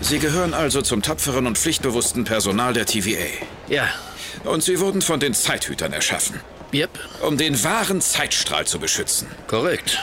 Sie 0.00 0.18
gehören 0.18 0.54
also 0.54 0.82
zum 0.82 1.02
tapferen 1.02 1.46
und 1.46 1.58
pflichtbewussten 1.58 2.24
Personal 2.24 2.72
der 2.72 2.86
TVA. 2.86 3.26
Ja. 3.68 3.88
Und 4.44 4.62
Sie 4.62 4.80
wurden 4.80 5.02
von 5.02 5.20
den 5.20 5.34
Zeithütern 5.34 5.92
erschaffen. 5.92 6.40
Yep. 6.72 6.90
Um 7.22 7.36
den 7.36 7.62
wahren 7.62 8.00
Zeitstrahl 8.00 8.66
zu 8.66 8.78
beschützen. 8.78 9.28
Korrekt. 9.46 9.98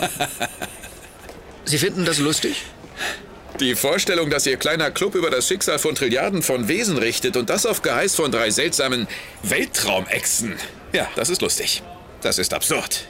Sie 1.64 1.78
finden 1.78 2.04
das 2.04 2.18
lustig? 2.18 2.62
Die 3.60 3.74
Vorstellung, 3.74 4.30
dass 4.30 4.46
Ihr 4.46 4.56
kleiner 4.56 4.90
Club 4.90 5.14
über 5.14 5.30
das 5.30 5.46
Schicksal 5.46 5.78
von 5.78 5.94
Trilliarden 5.94 6.42
von 6.42 6.68
Wesen 6.68 6.98
richtet 6.98 7.36
und 7.36 7.50
das 7.50 7.66
auf 7.66 7.82
Geheiß 7.82 8.14
von 8.14 8.32
drei 8.32 8.50
seltsamen 8.50 9.06
Weltraumechsen. 9.42 10.54
Ja, 10.92 11.08
das 11.14 11.28
ist 11.30 11.40
lustig. 11.40 11.82
Das 12.20 12.38
ist 12.38 12.54
absurd. 12.54 13.06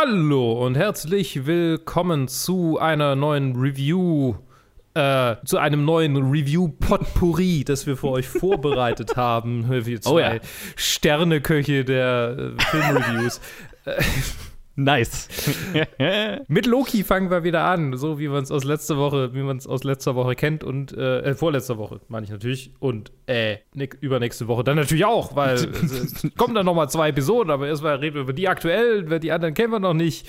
Hallo 0.00 0.64
und 0.64 0.76
herzlich 0.76 1.44
willkommen 1.44 2.28
zu 2.28 2.78
einer 2.78 3.16
neuen 3.16 3.56
Review, 3.56 4.36
äh, 4.94 5.34
zu 5.44 5.58
einem 5.58 5.84
neuen 5.84 6.16
Review-Potpourri, 6.30 7.64
das 7.64 7.84
wir 7.84 7.96
für 7.96 8.10
euch 8.10 8.28
vorbereitet 8.28 9.16
haben. 9.16 9.68
Wir 9.68 10.00
zwei 10.00 10.10
Oh 10.12 10.18
ja. 10.20 10.36
Sterneköche 10.76 11.84
der 11.84 12.36
äh, 12.38 12.62
Filmreviews. 12.62 13.40
Nice. 14.78 15.28
Mit 16.46 16.64
Loki 16.66 17.02
fangen 17.02 17.32
wir 17.32 17.42
wieder 17.42 17.64
an, 17.64 17.96
so 17.96 18.20
wie 18.20 18.28
man 18.28 18.44
es 18.44 18.52
aus 18.52 18.62
letzter 18.62 18.96
Woche, 18.96 19.34
wie 19.34 19.42
man 19.42 19.56
es 19.56 19.66
aus 19.66 19.82
letzter 19.82 20.14
Woche 20.14 20.36
kennt 20.36 20.62
und 20.62 20.96
äh, 20.96 21.18
äh, 21.22 21.34
vorletzter 21.34 21.78
Woche, 21.78 22.00
meine 22.06 22.22
ich 22.22 22.30
natürlich. 22.30 22.70
Und 22.78 23.10
äh, 23.26 23.56
übernächste 24.00 24.46
Woche 24.46 24.62
dann 24.62 24.76
natürlich 24.76 25.04
auch, 25.04 25.34
weil 25.34 25.54
es, 25.82 26.28
kommen 26.36 26.54
dann 26.54 26.64
nochmal 26.64 26.88
zwei 26.88 27.08
Episoden, 27.08 27.50
aber 27.50 27.66
erstmal 27.66 27.96
reden 27.96 28.14
wir 28.14 28.22
über 28.22 28.32
die 28.32 28.46
aktuellen, 28.46 29.06
über 29.06 29.18
die 29.18 29.32
anderen 29.32 29.52
kennen 29.52 29.72
wir 29.72 29.80
noch 29.80 29.94
nicht. 29.94 30.28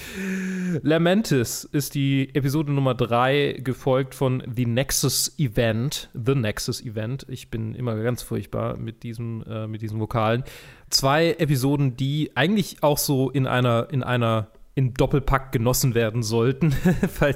Lamentis 0.81 1.63
ist 1.65 1.93
die 1.93 2.33
Episode 2.33 2.71
Nummer 2.71 2.95
3, 2.95 3.59
gefolgt 3.63 4.15
von 4.15 4.41
The 4.51 4.65
Nexus 4.65 5.37
Event. 5.37 6.09
The 6.15 6.33
Nexus 6.33 6.83
Event. 6.83 7.23
Ich 7.29 7.51
bin 7.51 7.75
immer 7.75 7.95
ganz 8.01 8.23
furchtbar 8.23 8.77
mit 8.77 9.03
diesem, 9.03 9.43
äh, 9.47 9.67
mit 9.67 9.83
diesen 9.83 9.99
Vokalen. 9.99 10.43
Zwei 10.89 11.31
Episoden, 11.33 11.95
die 11.95 12.31
eigentlich 12.35 12.81
auch 12.81 12.97
so 12.97 13.29
in 13.29 13.47
einer, 13.47 13.87
in 13.91 14.03
einer, 14.03 14.47
in 14.75 14.93
Doppelpack 14.93 15.51
genossen 15.51 15.93
werden 15.95 16.23
sollten, 16.23 16.75
weil 17.19 17.35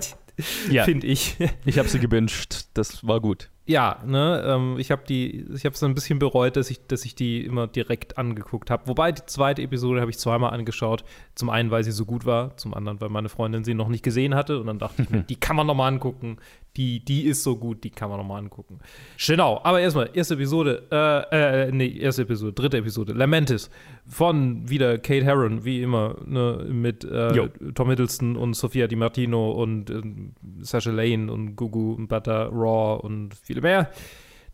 Ja. 0.69 0.83
finde 0.83 1.07
ich. 1.07 1.37
Ich 1.65 1.77
habe 1.77 1.87
sie 1.87 1.99
gebinged. 1.99 2.67
Das 2.75 3.05
war 3.07 3.19
gut. 3.21 3.49
Ja, 3.65 3.99
ne, 4.05 4.43
ähm, 4.45 4.75
ich 4.77 4.91
habe 4.91 5.03
die, 5.07 5.45
ich 5.53 5.63
habe 5.63 5.73
es 5.73 5.81
ein 5.83 5.93
bisschen 5.95 6.19
bereut, 6.19 6.57
dass 6.57 6.69
ich, 6.69 6.85
dass 6.87 7.05
ich 7.05 7.15
die 7.15 7.45
immer 7.45 7.67
direkt 7.67 8.17
angeguckt 8.17 8.69
habe. 8.69 8.87
Wobei 8.87 9.13
die 9.13 9.25
zweite 9.25 9.61
Episode 9.61 10.01
habe 10.01 10.11
ich 10.11 10.17
zweimal 10.17 10.51
angeschaut. 10.53 11.05
Zum 11.35 11.49
einen, 11.49 11.71
weil 11.71 11.83
sie 11.85 11.91
so 11.93 12.03
gut 12.05 12.25
war, 12.25 12.57
zum 12.57 12.73
anderen, 12.73 12.99
weil 12.99 13.07
meine 13.07 13.29
Freundin 13.29 13.63
sie 13.63 13.73
noch 13.73 13.87
nicht 13.87 14.03
gesehen 14.03 14.35
hatte 14.35 14.59
und 14.59 14.67
dann 14.67 14.79
dachte 14.79 15.03
ich 15.03 15.09
mir, 15.09 15.23
die 15.29 15.37
kann 15.37 15.55
man 15.55 15.65
noch 15.67 15.75
mal 15.75 15.87
angucken. 15.87 16.37
Die, 16.75 17.05
die 17.05 17.25
ist 17.25 17.43
so 17.43 17.55
gut, 17.55 17.83
die 17.83 17.91
kann 17.91 18.09
man 18.09 18.17
noch 18.17 18.25
mal 18.25 18.39
angucken. 18.39 18.79
Genau, 19.23 19.61
aber 19.63 19.79
erstmal 19.79 20.09
erste 20.13 20.33
Episode, 20.33 20.87
äh, 20.91 21.67
äh, 21.67 21.71
nee, 21.71 21.97
erste 21.97 22.23
Episode, 22.23 22.53
dritte 22.53 22.77
Episode, 22.77 23.13
Lamentis 23.13 23.69
von 24.07 24.67
wieder 24.67 24.97
Kate 24.97 25.23
Herron, 25.23 25.65
wie 25.65 25.83
immer, 25.83 26.17
ne, 26.25 26.65
mit 26.67 27.03
äh. 27.03 27.47
Tom 27.75 27.89
Hiddleston 27.89 28.35
und 28.35 28.55
Sophia 28.55 28.87
Di 28.87 28.95
Martino 28.95 29.51
und 29.51 29.91
ähm, 29.91 30.33
Sasha 30.61 30.89
Lane 30.89 31.31
und 31.31 31.55
Gugu 31.55 31.93
und 31.93 32.07
Butter 32.07 32.47
Raw 32.47 33.05
und 33.05 33.35
viele 33.35 33.61
mehr. 33.61 33.91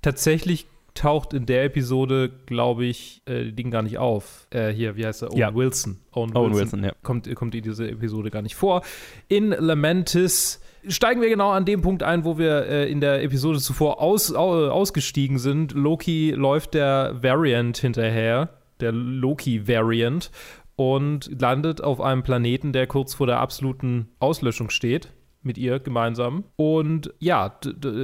Tatsächlich 0.01 0.67
taucht 0.95 1.33
in 1.33 1.45
der 1.45 1.63
Episode, 1.63 2.29
glaube 2.45 2.85
ich, 2.85 3.21
äh, 3.25 3.51
Ding 3.51 3.71
gar 3.71 3.81
nicht 3.81 3.97
auf. 3.97 4.47
Äh, 4.49 4.73
hier, 4.73 4.97
wie 4.97 5.05
heißt 5.05 5.23
er? 5.23 5.29
Owen 5.31 5.37
Ja. 5.37 5.55
Wilson. 5.55 5.99
Owen, 6.11 6.35
Owen 6.35 6.53
Wilson, 6.53 6.83
ja. 6.83 6.91
Kommt, 7.03 7.33
kommt 7.35 7.55
in 7.55 7.63
dieser 7.63 7.87
Episode 7.87 8.29
gar 8.29 8.41
nicht 8.41 8.55
vor. 8.55 8.81
In 9.29 9.49
Lamentis 9.51 10.59
steigen 10.87 11.21
wir 11.21 11.29
genau 11.29 11.51
an 11.51 11.65
dem 11.65 11.81
Punkt 11.81 12.03
ein, 12.03 12.25
wo 12.25 12.37
wir 12.37 12.65
äh, 12.65 12.91
in 12.91 13.01
der 13.01 13.23
Episode 13.23 13.59
zuvor 13.59 14.01
aus, 14.01 14.33
au, 14.33 14.69
ausgestiegen 14.69 15.37
sind. 15.37 15.73
Loki 15.73 16.31
läuft 16.31 16.73
der 16.73 17.15
Variant 17.21 17.77
hinterher, 17.77 18.49
der 18.79 18.91
Loki-Variant, 18.91 20.31
und 20.75 21.29
landet 21.41 21.83
auf 21.83 21.99
einem 21.99 22.23
Planeten, 22.23 22.71
der 22.71 22.87
kurz 22.87 23.13
vor 23.13 23.27
der 23.27 23.39
absoluten 23.39 24.07
Auslöschung 24.19 24.69
steht. 24.69 25.11
Mit 25.41 25.57
ihr 25.57 25.79
gemeinsam. 25.79 26.43
Und 26.57 27.13
ja, 27.19 27.57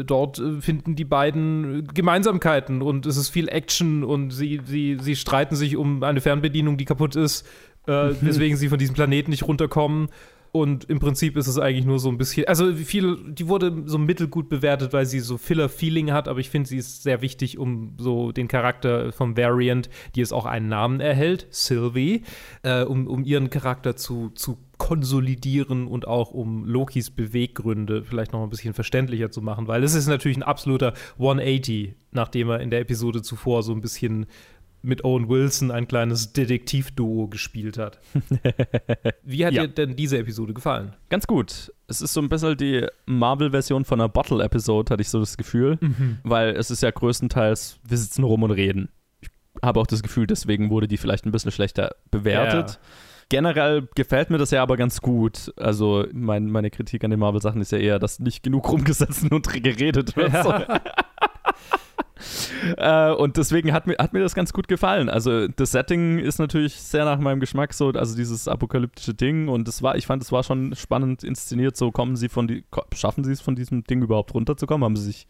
dort 0.06 0.40
äh, 0.40 0.62
finden 0.62 0.96
die 0.96 1.04
beiden 1.04 1.86
Gemeinsamkeiten 1.94 2.82
und 2.82 3.06
es 3.06 3.18
ist 3.18 3.28
viel 3.28 3.50
Action 3.50 4.06
und 4.06 4.32
sie, 4.32 4.62
sie, 4.64 4.98
sie 5.02 5.18
streiten 5.18 5.58
sich 5.58 5.76
um 5.76 6.02
eine 6.02 6.22
Fernbedienung, 6.22 6.78
die 6.78 6.86
kaputt 6.86 7.18
ist, 7.18 7.46
äh, 7.88 8.12
weswegen 8.22 8.56
sie 8.56 8.70
von 8.70 8.80
diesem 8.80 8.96
Planeten 8.96 9.32
nicht 9.32 9.46
runterkommen. 9.46 10.08
Und 10.56 10.86
im 10.86 11.00
Prinzip 11.00 11.36
ist 11.36 11.48
es 11.48 11.60
eigentlich 11.60 11.84
nur 11.84 12.00
so 12.00 12.08
ein 12.08 12.18
bisschen, 12.18 12.48
also 12.48 12.74
viel, 12.74 13.18
die 13.28 13.50
wurde 13.50 13.84
so 13.88 13.98
mittelgut 13.98 14.48
bewertet, 14.48 14.94
weil 14.94 15.06
sie 15.06 15.20
so 15.20 15.38
Filler-Feeling 15.38 16.14
hat, 16.14 16.30
aber 16.30 16.40
ich 16.40 16.50
finde, 16.50 16.70
sie 16.70 16.78
ist 16.78 17.04
sehr 17.04 17.22
wichtig, 17.22 17.58
um 17.58 17.98
so 17.98 18.32
den 18.32 18.48
Charakter 18.48 19.12
vom 19.12 19.36
Variant, 19.36 19.90
die 20.16 20.22
es 20.22 20.32
auch 20.32 20.46
einen 20.46 20.70
Namen 20.70 21.02
erhält, 21.02 21.46
Sylvie, 21.50 22.24
äh, 22.64 22.84
um, 22.84 23.06
um 23.08 23.26
ihren 23.26 23.50
Charakter 23.50 23.98
zu, 23.98 24.30
zu 24.30 24.58
konsolidieren 24.78 25.88
und 25.88 26.08
auch 26.08 26.32
um 26.32 26.64
Lokis 26.64 27.10
Beweggründe 27.10 28.06
vielleicht 28.06 28.32
noch 28.32 28.42
ein 28.42 28.50
bisschen 28.50 28.74
verständlicher 28.74 29.32
zu 29.32 29.42
machen, 29.42 29.68
weil 29.68 29.84
es 29.84 29.94
ist 29.94 30.08
natürlich 30.08 30.38
ein 30.38 30.44
absoluter 30.44 30.94
180, 31.20 31.96
nachdem 32.12 32.50
er 32.50 32.62
in 32.62 32.70
der 32.70 32.80
Episode 32.80 33.22
zuvor 33.22 33.62
so 33.62 33.74
ein 33.74 33.82
bisschen 33.82 34.26
mit 34.86 35.04
Owen 35.04 35.28
Wilson 35.30 35.72
ein 35.72 35.88
kleines 35.88 36.34
Detektivduo 36.34 37.28
gespielt 37.28 37.78
hat. 37.78 38.00
Wie 39.24 39.46
hat 39.46 39.54
Ja. 39.54 39.64
dir 39.66 39.74
denn 39.74 39.96
diese 39.96 40.18
Episode 40.18 40.54
gefallen? 40.54 40.94
Ganz 41.10 41.28
gut. 41.28 41.72
Es 41.88 42.02
ist 42.02 42.14
so 42.14 42.22
ein 42.22 42.30
bisschen 42.30 42.58
die 42.58 42.86
Marvel-Version 43.06 43.86
von 43.86 44.00
einer 44.00 44.10
Bottle-Episode, 44.10 44.92
hatte 44.92 45.02
ich 45.02 45.10
so 45.10 45.20
das 45.20 45.38
Gefühl. 45.38 45.78
Weil 46.24 46.50
es 46.56 46.72
ist 46.72 46.82
ja 46.84 46.92
größtenteils, 46.92 47.80
wir 47.88 47.98
sitzen 47.98 48.24
rum 48.24 48.44
und 48.44 48.52
reden. 48.52 48.90
Ich 49.22 49.30
habe 49.62 49.80
auch 49.80 49.88
das 49.88 50.04
Gefühl, 50.04 50.28
deswegen 50.28 50.70
wurde 50.70 50.88
die 50.88 50.98
vielleicht 50.98 51.26
ein 51.26 51.32
bisschen 51.32 51.52
schlechter 51.52 51.96
bewertet. 52.12 52.80
Generell 53.30 53.88
gefällt 53.96 54.30
mir 54.30 54.38
das 54.38 54.52
ja 54.52 54.62
aber 54.62 54.78
ganz 54.78 55.02
gut. 55.02 55.52
Also 55.58 56.06
mein, 56.14 56.46
meine 56.52 56.70
Kritik 56.70 57.04
an 57.04 57.10
den 57.10 57.20
Marvel-Sachen 57.20 57.60
ist 57.62 57.72
ja 57.72 57.80
eher, 57.80 57.98
dass 57.98 58.20
nicht 58.20 58.44
genug 58.44 58.72
rumgesessen 58.72 59.30
und 59.32 59.52
geredet 59.64 60.16
wird. 60.16 60.32
So. 60.44 60.54
äh, 62.78 63.12
und 63.12 63.38
deswegen 63.38 63.74
hat 63.74 63.88
mir, 63.88 63.96
hat 63.98 64.14
mir 64.14 64.20
das 64.22 64.36
ganz 64.36 64.54
gut 64.54 64.68
gefallen. 64.68 65.10
Also 65.10 65.48
das 65.48 65.72
Setting 65.72 66.20
ist 66.20 66.40
natürlich 66.40 66.76
sehr 66.76 67.06
nach 67.06 67.20
meinem 67.20 67.40
Geschmack 67.40 67.74
so, 67.74 67.90
also 67.90 68.16
dieses 68.16 68.48
apokalyptische 68.48 69.14
Ding 69.14 69.48
und 69.48 69.68
das 69.68 69.82
war, 69.82 69.96
ich 69.96 70.06
fand, 70.06 70.22
es 70.24 70.32
war 70.32 70.44
schon 70.44 70.76
spannend 70.76 71.24
inszeniert. 71.24 71.76
So 71.78 71.92
kommen 71.92 72.16
sie 72.16 72.30
von 72.30 72.48
die, 72.48 72.64
schaffen 72.94 73.24
sie 73.24 73.32
es 73.32 73.42
von 73.42 73.56
diesem 73.56 73.84
Ding 73.84 74.02
überhaupt 74.02 74.34
runterzukommen? 74.34 74.84
Haben 74.86 74.96
sie 74.96 75.06
sich, 75.06 75.28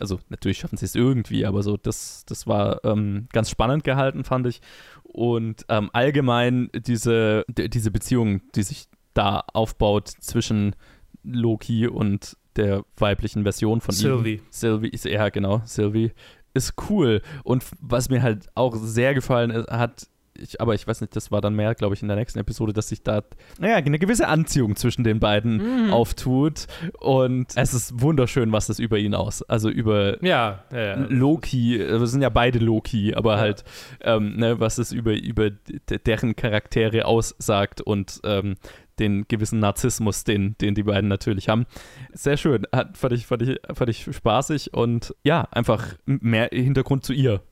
also 0.00 0.18
natürlich 0.28 0.58
schaffen 0.58 0.76
sie 0.76 0.84
es 0.86 0.94
irgendwie, 0.94 1.46
aber 1.46 1.62
so 1.62 1.76
das, 1.76 2.24
das 2.26 2.46
war 2.46 2.84
ähm, 2.84 3.28
ganz 3.32 3.50
spannend 3.50 3.84
gehalten, 3.84 4.24
fand 4.24 4.46
ich. 4.46 4.60
Und 5.02 5.64
ähm, 5.68 5.90
allgemein 5.92 6.68
diese, 6.74 7.44
diese 7.48 7.90
Beziehung, 7.90 8.42
die 8.54 8.62
sich 8.62 8.86
da 9.14 9.44
aufbaut 9.54 10.08
zwischen 10.08 10.76
Loki 11.24 11.86
und 11.88 12.36
der 12.56 12.84
weiblichen 12.96 13.42
Version 13.42 13.80
von 13.80 13.94
ihm. 13.94 13.98
Sylvie. 13.98 14.42
Sylvie, 14.50 14.88
ist- 14.88 15.04
ja 15.04 15.28
genau, 15.28 15.62
Sylvie 15.64 16.12
ist 16.56 16.74
cool. 16.90 17.22
Und 17.44 17.64
was 17.80 18.08
mir 18.08 18.22
halt 18.22 18.48
auch 18.54 18.74
sehr 18.76 19.14
gefallen 19.14 19.50
ist, 19.50 19.68
hat, 19.68 20.08
ich, 20.38 20.60
aber 20.60 20.74
ich 20.74 20.86
weiß 20.86 21.00
nicht, 21.00 21.16
das 21.16 21.30
war 21.30 21.40
dann 21.40 21.54
mehr, 21.54 21.74
glaube 21.74 21.94
ich, 21.94 22.02
in 22.02 22.08
der 22.08 22.16
nächsten 22.16 22.38
Episode, 22.38 22.72
dass 22.72 22.88
sich 22.88 23.02
da, 23.02 23.22
naja, 23.58 23.76
eine 23.76 23.98
gewisse 23.98 24.28
Anziehung 24.28 24.76
zwischen 24.76 25.04
den 25.04 25.18
beiden 25.20 25.90
auftut. 25.90 26.66
Und 27.00 27.52
es 27.56 27.72
ist 27.74 28.00
wunderschön, 28.00 28.52
was 28.52 28.66
das 28.66 28.78
über 28.78 28.98
ihn 28.98 29.14
aus, 29.14 29.42
also 29.42 29.70
über 29.70 30.22
Ja, 30.22 30.64
ja, 30.72 30.78
ja. 30.78 30.94
Loki, 31.08 31.80
äh, 31.80 31.98
wir 31.98 32.06
sind 32.06 32.22
ja 32.22 32.28
beide 32.28 32.58
Loki, 32.58 33.14
aber 33.14 33.38
halt, 33.38 33.64
ähm, 34.02 34.36
ne, 34.36 34.60
was 34.60 34.78
es 34.78 34.92
über, 34.92 35.14
über 35.14 35.50
deren 36.04 36.36
Charaktere 36.36 37.06
aussagt 37.06 37.80
und 37.80 38.20
ähm, 38.24 38.56
den 38.98 39.26
gewissen 39.28 39.58
Narzissmus, 39.60 40.24
den, 40.24 40.56
den 40.60 40.74
die 40.74 40.82
beiden 40.82 41.08
natürlich 41.08 41.48
haben. 41.48 41.66
Sehr 42.12 42.36
schön, 42.36 42.66
hat, 42.74 42.96
fand, 42.96 43.12
ich, 43.12 43.26
fand, 43.26 43.42
ich, 43.42 43.58
fand 43.74 43.90
ich 43.90 44.08
spaßig 44.14 44.74
und 44.74 45.14
ja, 45.22 45.46
einfach 45.50 45.94
mehr 46.06 46.48
Hintergrund 46.52 47.04
zu 47.04 47.12
ihr 47.12 47.42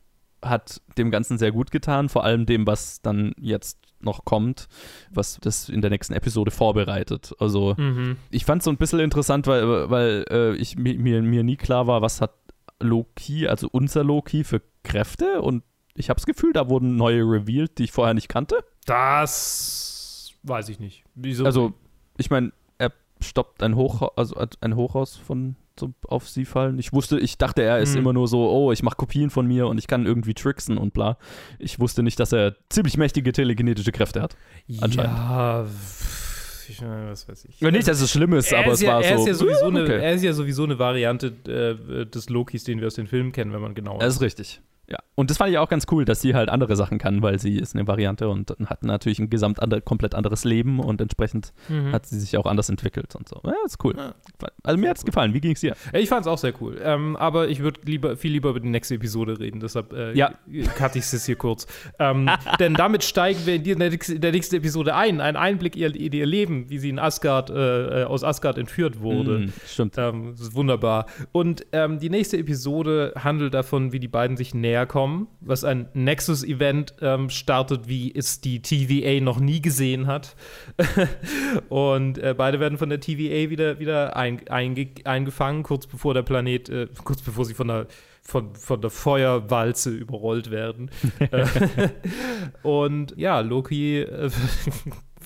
hat 0.43 0.82
dem 0.99 1.11
Ganzen 1.11 1.38
sehr 1.38 1.52
gut 1.52 1.70
getan, 1.70 2.11
vor 2.11 2.23
allem 2.25 2.44
dem, 2.44 2.67
was 2.67 3.00
dann 3.00 3.32
jetzt 3.41 3.79
noch 4.00 4.26
kommt, 4.26 4.69
was 5.11 5.38
das 5.41 5.70
in 5.70 5.81
der 5.81 5.88
nächsten 5.91 6.12
Episode 6.12 6.50
vorbereitet. 6.50 7.32
Also 7.38 7.75
Mhm. 7.79 8.17
ich 8.31 8.44
fand 8.44 8.61
es 8.61 8.64
so 8.67 8.70
ein 8.70 8.76
bisschen 8.76 9.00
interessant, 9.00 9.47
weil, 9.47 9.88
weil 9.88 10.25
äh, 10.31 10.55
ich, 10.56 10.76
mir, 10.76 10.99
mir, 10.99 11.23
mir 11.23 11.43
nie 11.43 11.56
klar 11.56 11.87
war, 11.87 12.02
was 12.02 12.20
hat 12.20 12.35
Loki, 12.81 13.49
also 13.49 13.69
unser 13.73 14.05
Loki, 14.05 14.44
für 14.44 14.61
Kräfte 14.82 15.40
und 15.40 15.62
ich 15.94 16.11
habe 16.11 16.19
das 16.19 16.26
Gefühl, 16.26 16.52
da 16.52 16.69
wurden 16.69 16.97
neue 16.97 17.23
revealed, 17.23 17.79
die 17.79 17.85
ich 17.85 17.93
vorher 17.93 18.12
nicht 18.14 18.29
kannte. 18.29 18.58
Das 18.85 19.84
weiß 20.44 20.69
ich 20.69 20.79
nicht. 20.79 21.05
Wieso? 21.14 21.44
Also, 21.44 21.73
ich 22.17 22.31
meine, 22.31 22.52
er 22.79 22.93
stoppt 23.20 23.62
ein, 23.62 23.76
Hochha 23.76 24.12
also 24.17 24.37
ein 24.61 24.76
Hochhaus 24.76 25.17
von 25.17 25.56
so 25.79 25.93
auf 26.06 26.29
sie 26.29 26.44
fallen. 26.44 26.79
Ich 26.79 26.93
wusste, 26.93 27.19
ich 27.19 27.37
dachte, 27.37 27.62
er 27.62 27.81
ist 27.81 27.94
Hm. 27.94 28.00
immer 28.02 28.12
nur 28.12 28.29
so, 28.29 28.49
oh, 28.49 28.70
ich 28.70 28.82
mache 28.85 28.96
Kopien 28.96 29.31
von 29.31 29.46
mir 29.46 29.67
und 29.67 29.79
ich 29.79 29.88
kann 29.88 30.06
irgendwie 30.06 30.35
tricksen 30.35 30.79
und 30.79 30.94
bla. 30.94 31.19
Ich 31.58 31.81
wusste 31.81 32.05
nicht, 32.05 32.20
dass 32.20 32.32
er 32.32 32.55
ziemlich 32.69 32.96
mächtige 32.96 33.32
telekinetische 33.32 33.91
Kräfte 33.91 34.23
hat. 34.23 34.37
Anscheinend. 34.81 35.17
Ja, 35.19 35.67
ich, 36.69 36.81
was 36.81 37.29
weiß 37.29 37.44
ich. 37.47 37.61
Nicht, 37.61 37.88
dass 37.88 38.00
es 38.00 38.11
schlimm 38.11 38.32
ist, 38.35 38.52
er 38.52 38.61
aber 38.61 38.73
ist 38.73 38.79
es 38.79 38.82
ja, 38.82 38.94
war 38.94 39.02
er 39.02 39.19
so. 39.19 39.23
Ist 39.23 39.26
ja 39.29 39.35
sowieso 39.35 39.67
eine, 39.67 39.82
okay. 39.82 39.99
Er 40.00 40.14
ist 40.14 40.23
ja 40.23 40.32
sowieso 40.32 40.64
eine 40.64 40.79
Variante 40.79 41.26
äh, 41.49 42.06
des 42.06 42.29
Lokis, 42.31 42.64
den 42.64 42.81
wir 42.81 42.87
aus 42.87 42.94
den 42.94 43.06
Filmen 43.06 43.32
kennen, 43.32 43.52
wenn 43.52 43.61
man 43.61 43.75
genau 43.75 43.99
Das 43.99 44.14
ist 44.14 44.20
richtig. 44.20 44.61
Ja. 44.89 44.99
Und 45.15 45.31
das 45.31 45.39
fand 45.39 45.51
ich 45.51 45.59
auch 45.59 45.69
ganz 45.69 45.87
cool, 45.91 46.05
dass 46.05 46.21
sie 46.21 46.35
halt 46.35 46.49
andere 46.51 46.77
Sachen 46.77 46.99
kann, 46.99 47.23
weil 47.23 47.39
sie 47.39 47.57
ist 47.57 47.75
eine 47.75 47.87
Variante 47.87 48.29
und 48.29 48.55
hat 48.67 48.83
natürlich 48.83 49.19
ein 49.19 49.31
gesamt 49.31 49.63
ander, 49.63 49.81
komplett 49.81 50.15
anderes 50.15 50.45
Leben 50.45 50.81
und 50.81 51.01
entsprechend 51.01 51.53
Mhm. 51.69 51.93
hat 51.93 52.05
sie 52.07 52.19
sich 52.21 52.37
auch 52.37 52.47
anders 52.47 52.69
entwickelt 52.69 53.15
und 53.17 53.29
so. 53.29 53.41
Ja, 53.45 53.55
ist 53.65 53.83
cool. 53.85 53.95
Ja. 53.97 54.15
Also 54.63 54.79
mir 54.79 54.91
hat 54.91 54.99
es 54.99 55.05
gefallen. 55.05 55.33
Wie 55.33 55.41
ging 55.41 55.53
es 55.53 55.61
dir? 55.61 55.75
Ich 55.93 56.09
fand 56.09 56.23
es 56.23 56.27
auch 56.27 56.37
sehr 56.39 56.53
cool. 56.61 56.79
Ähm, 56.83 57.17
aber 57.17 57.49
ich 57.49 57.61
würde 57.61 57.81
lieber, 57.85 58.17
viel 58.17 58.33
lieber 58.33 58.51
über 58.51 58.61
die 58.61 58.69
nächste 58.69 58.95
Episode 58.97 59.39
reden. 59.39 59.61
Deshalb 59.61 59.93
äh, 59.93 60.13
Ja. 60.15 60.35
cutte 60.77 60.99
ich 60.99 61.13
es 61.13 61.25
hier 61.25 61.37
kurz. 61.37 61.67
ähm, 61.99 62.29
denn 62.59 62.75
damit 62.75 63.05
steigen 63.05 63.41
wir 63.47 63.55
in, 63.55 63.63
die, 63.63 63.71
in, 63.71 63.79
der, 63.79 63.91
nächsten- 64.33 64.57
Episode 64.57 64.95
ein. 64.95 65.21
Ein 65.21 65.37
Einblick 65.37 65.77
in 65.77 65.95
ihr, 65.95 66.13
ihr 66.13 66.27
Leben, 66.27 66.69
wie 66.69 66.79
sie 66.79 66.91
in 66.91 66.99
Asgard, 66.99 67.49
äh, 67.51 68.03
äh, 68.03 68.05
aus 68.05 68.23
Asgard 68.25 68.59
entführt 68.59 69.01
wurde. 69.01 69.39
Mm, 69.39 69.53
stimmt. 69.67 69.95
Ähm, 69.97 70.33
das 70.33 70.41
ist 70.41 70.55
wunderbar. 70.55 71.07
Und 71.33 71.65
ähm, 71.73 71.99
die 72.01 72.11
nächste 72.11 72.37
Episode 72.37 73.15
handelt 73.17 73.55
davon, 73.55 73.93
wie 73.93 74.01
die 74.01 74.09
beiden 74.09 74.37
sich 74.37 74.53
näher 74.55 74.74
kommen, 74.85 75.29
was 75.41 75.65
ein 75.65 75.88
Nexus-Event 75.94 76.94
ähm, 77.00 77.31
startet, 77.31 77.88
wie 77.88 78.15
es 78.15 78.41
die 78.41 78.61
TVA 78.61 79.23
noch 79.23 79.38
nie 79.38 79.61
gesehen 79.62 80.06
hat. 80.06 80.37
und 81.69 82.19
äh, 82.19 82.35
beide 82.37 82.61
werden 82.61 82.79
von 82.79 82.88
der 82.88 83.00
TVA 83.00 83.50
wieder, 83.50 83.79
wieder 83.79 84.17
ein, 84.17 84.47
einge, 84.49 84.88
eingefangen, 85.05 85.62
kurz 85.62 85.87
bevor 85.87 86.15
der 86.15 86.23
Planet, 86.23 86.69
äh, 86.69 86.88
kurz 87.05 87.23
bevor 87.23 87.44
sie 87.44 87.55
von 87.55 87.69
der 87.69 87.87
von, 88.26 88.55
von 88.55 88.81
der 88.81 88.91
Feuerwalze 88.91 89.91
überrollt 89.91 90.50
werden. 90.50 90.91
Und 92.62 93.15
ja, 93.17 93.41
Loki 93.41 94.00
äh, 94.00 94.31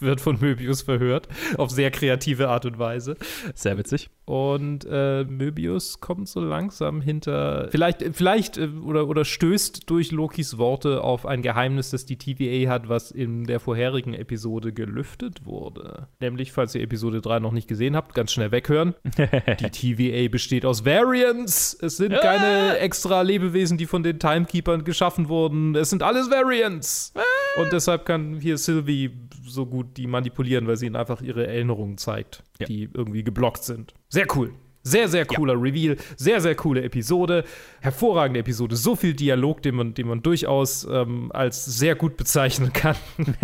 wird 0.00 0.20
von 0.20 0.38
Möbius 0.40 0.82
verhört, 0.82 1.28
auf 1.56 1.70
sehr 1.70 1.90
kreative 1.90 2.48
Art 2.48 2.66
und 2.66 2.78
Weise. 2.78 3.16
Sehr 3.54 3.78
witzig. 3.78 4.10
Und 4.28 4.86
äh, 4.90 5.24
Möbius 5.24 6.00
kommt 6.00 6.28
so 6.28 6.40
langsam 6.40 7.00
hinter, 7.00 7.68
vielleicht, 7.70 8.04
vielleicht 8.12 8.58
äh, 8.58 8.68
oder, 8.84 9.08
oder 9.08 9.24
stößt 9.24 9.88
durch 9.88 10.10
Lokis 10.12 10.58
Worte 10.58 11.02
auf 11.02 11.24
ein 11.24 11.40
Geheimnis, 11.40 11.88
das 11.88 12.04
die 12.04 12.18
TVA 12.18 12.70
hat, 12.70 12.90
was 12.90 13.10
in 13.10 13.44
der 13.44 13.58
vorherigen 13.58 14.12
Episode 14.12 14.74
gelüftet 14.74 15.46
wurde. 15.46 16.08
Nämlich, 16.20 16.52
falls 16.52 16.74
ihr 16.74 16.82
Episode 16.82 17.22
3 17.22 17.38
noch 17.40 17.52
nicht 17.52 17.68
gesehen 17.68 17.96
habt, 17.96 18.14
ganz 18.14 18.30
schnell 18.30 18.52
weghören. 18.52 18.94
die 19.60 19.70
TVA 19.70 20.28
besteht 20.30 20.66
aus 20.66 20.84
Variants. 20.84 21.78
Es 21.80 21.96
sind 21.96 22.12
keine 22.12 22.76
extra 22.80 23.22
Lebewesen, 23.22 23.78
die 23.78 23.86
von 23.86 24.02
den 24.02 24.18
Timekeepern 24.18 24.84
geschaffen 24.84 25.30
wurden. 25.30 25.74
Es 25.74 25.88
sind 25.88 26.02
alles 26.02 26.30
Variants. 26.30 27.14
Und 27.62 27.72
deshalb 27.72 28.04
kann 28.04 28.40
hier 28.40 28.58
Sylvie 28.58 29.10
so 29.46 29.64
gut 29.64 29.96
die 29.96 30.06
manipulieren, 30.06 30.66
weil 30.66 30.76
sie 30.76 30.84
ihnen 30.84 30.96
einfach 30.96 31.22
ihre 31.22 31.46
Erinnerungen 31.46 31.96
zeigt, 31.96 32.42
Ja. 32.60 32.66
die 32.66 32.90
irgendwie 32.92 33.24
geblockt 33.24 33.64
sind. 33.64 33.94
Sehr 34.08 34.26
cool. 34.34 34.52
Sehr, 34.88 35.08
sehr 35.08 35.26
cooler 35.26 35.60
Reveal. 35.60 35.96
Sehr, 36.16 36.40
sehr 36.40 36.54
coole 36.54 36.82
Episode. 36.82 37.44
Hervorragende 37.80 38.40
Episode. 38.40 38.74
So 38.74 38.96
viel 38.96 39.12
Dialog, 39.12 39.60
den 39.60 39.74
man, 39.74 39.92
den 39.92 40.08
man 40.08 40.22
durchaus 40.22 40.86
ähm, 40.90 41.30
als 41.34 41.66
sehr 41.66 41.94
gut 41.94 42.16
bezeichnen 42.16 42.72
kann. 42.72 42.96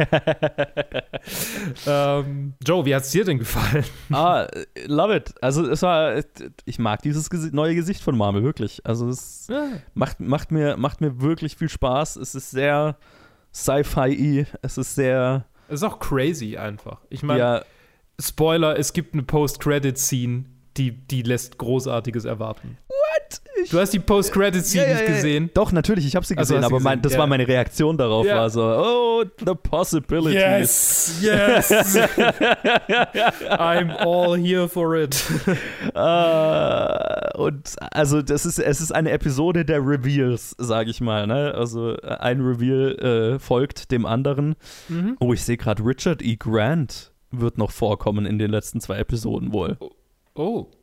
ähm, 1.87 2.55
Joe, 2.67 2.87
wie 2.87 2.95
hat 2.95 3.03
es 3.03 3.11
dir 3.11 3.27
denn 3.27 3.39
gefallen? 3.39 3.85
ah, 4.11 4.47
love 4.87 5.17
it. 5.17 5.35
Also 5.43 5.69
es 5.69 5.83
war, 5.83 6.23
ich 6.65 6.79
mag 6.79 7.03
dieses 7.03 7.29
Gesi 7.29 7.51
neue 7.53 7.75
Gesicht 7.75 8.03
von 8.03 8.17
Marvel, 8.17 8.43
wirklich. 8.43 8.81
Also 8.87 9.09
es 9.09 9.49
macht, 9.93 10.21
macht, 10.21 10.51
mir, 10.51 10.79
macht 10.79 11.03
mir 11.03 11.21
wirklich 11.21 11.57
viel 11.57 11.69
Spaß. 11.69 12.17
Es 12.17 12.35
ist 12.35 12.53
sehr 12.53 12.97
Sci-Fi, 13.53 14.47
es 14.63 14.79
ist 14.79 14.95
sehr, 14.95 15.45
Es 15.69 15.75
ist 15.75 15.83
auch 15.83 15.99
crazy 15.99 16.57
einfach. 16.57 17.03
Ich 17.11 17.23
meine, 17.23 17.41
ja, 17.41 17.63
Spoiler, 18.19 18.79
es 18.79 18.93
gibt 18.93 19.15
eine 19.15 19.25
Post-Credit-Scene, 19.25 20.45
die, 20.77 20.93
die 20.93 21.23
lässt 21.23 21.59
Großartiges 21.59 22.25
erwarten. 22.25 22.79
what? 22.89 23.41
Ich, 23.63 23.71
Du 23.71 23.79
hast 23.81 23.91
die 23.95 23.99
Post-Credit-Scene 24.01 24.83
Ja, 24.85 24.89
ja, 24.91 24.95
nicht 24.97 25.09
ja. 25.09 25.15
gesehen. 25.15 25.51
Doch, 25.55 25.73
natürlich, 25.73 26.05
ich 26.07 26.15
habe 26.17 26.27
sie 26.27 26.35
gesehen, 26.35 26.61
du 26.61 26.67
aber 26.67 26.81
mein, 26.81 26.99
gesehen, 26.99 27.03
das 27.03 27.13
ja. 27.15 27.19
war 27.21 27.27
meine 27.27 27.47
Reaktion 27.49 27.97
darauf, 27.97 28.27
Ja. 28.27 28.37
war 28.37 28.51
so, 28.51 28.63
oh, 28.63 29.25
the 29.39 29.55
possibilities. 29.55 31.21
yes. 31.23 31.71
I'm 33.51 33.91
all 33.99 34.37
here 34.37 34.69
for 34.69 34.97
it. 34.97 35.23
Äh, 35.95 37.39
und 37.39 37.75
also 37.93 38.23
das 38.23 38.45
ist, 38.47 38.59
es 38.59 38.81
ist 38.81 38.93
eine 38.93 39.11
Episode 39.13 39.65
der 39.65 39.81
Reveals, 39.81 40.55
sage 40.59 40.91
ich 40.91 41.01
mal. 41.01 41.27
Ne? 41.27 41.55
Also 41.55 41.97
ein 42.03 42.41
Reveal 42.41 43.35
äh, 43.35 43.39
folgt 43.39 43.91
dem 43.91 44.07
anderen. 44.07 44.57
Mhm. 44.89 45.17
Oh, 45.21 45.33
ich 45.33 45.43
sehe 45.43 45.57
gerade, 45.57 45.85
Richard 45.85 46.23
E. 46.23 46.37
Grant 46.37 47.13
wird 47.31 47.59
noch 47.59 47.71
vorkommen 47.71 48.27
in 48.27 48.39
den 48.39 48.51
letzten 48.51 48.81
zwei 48.81 48.99
Episoden 48.99 49.53
wohl. 49.53 49.77
Oh. 49.81 49.91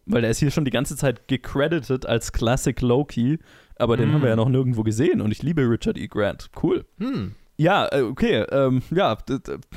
Weil 0.05 0.23
er 0.23 0.29
ist 0.31 0.39
hier 0.39 0.51
schon 0.51 0.65
die 0.65 0.71
ganze 0.71 0.95
Zeit 0.95 1.27
gecredited 1.27 2.05
als 2.05 2.31
Classic 2.31 2.79
Loki, 2.81 3.39
aber 3.75 3.97
den 3.97 4.09
Mm. 4.09 4.13
haben 4.13 4.21
wir 4.23 4.29
ja 4.29 4.35
noch 4.35 4.49
nirgendwo 4.49 4.83
gesehen 4.83 5.21
und 5.21 5.31
ich 5.31 5.43
liebe 5.43 5.61
Richard 5.69 5.97
E. 5.97 6.07
Grant. 6.07 6.49
Cool. 6.61 6.85
Hm. 6.99 7.35
Ja, 7.57 7.87
äh, 7.91 8.01
okay. 8.01 8.43
Ähm, 8.49 8.81
ja, 8.89 9.15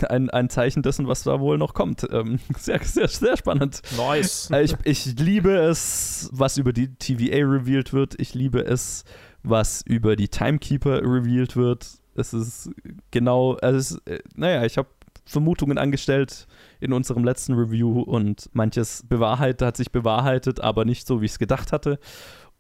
ein, 0.09 0.31
ein 0.31 0.49
Zeichen 0.49 0.82
dessen, 0.82 1.06
was 1.06 1.23
da 1.25 1.38
wohl 1.41 1.59
noch 1.59 1.75
kommt. 1.75 2.06
Ähm, 2.11 2.38
sehr, 2.56 2.81
sehr, 2.82 3.09
sehr 3.09 3.37
spannend. 3.37 3.82
Nice. 3.97 4.49
Äh, 4.50 4.62
Ich, 4.62 4.75
ich 4.85 5.19
liebe 5.19 5.50
es, 5.55 6.31
was 6.32 6.56
über 6.56 6.73
die 6.73 6.94
TVA 6.94 7.38
revealed 7.47 7.93
wird. 7.93 8.15
Ich 8.19 8.32
liebe 8.35 8.61
es, 8.65 9.05
was 9.43 9.82
über 9.87 10.17
die 10.17 10.29
Timekeeper 10.29 11.03
revealed 11.03 11.56
wird. 11.56 11.87
Es 12.15 12.32
ist 12.32 12.70
genau, 13.11 13.55
also 13.56 13.77
es, 13.79 13.91
ist, 13.91 14.06
äh, 14.09 14.20
naja, 14.37 14.65
ich 14.65 14.79
habe 14.79 14.88
Vermutungen 15.26 15.79
angestellt 15.79 16.47
in 16.81 16.93
unserem 16.93 17.25
letzten 17.25 17.55
Review 17.55 18.00
und 18.03 18.50
manches 18.53 19.05
bewahrheitet, 19.09 19.62
hat 19.62 19.76
sich 19.76 19.91
bewahrheitet, 19.91 20.61
aber 20.61 20.85
nicht 20.85 21.06
so, 21.06 21.21
wie 21.21 21.26
ich 21.26 21.32
es 21.32 21.38
gedacht 21.38 21.73
hatte. 21.73 21.99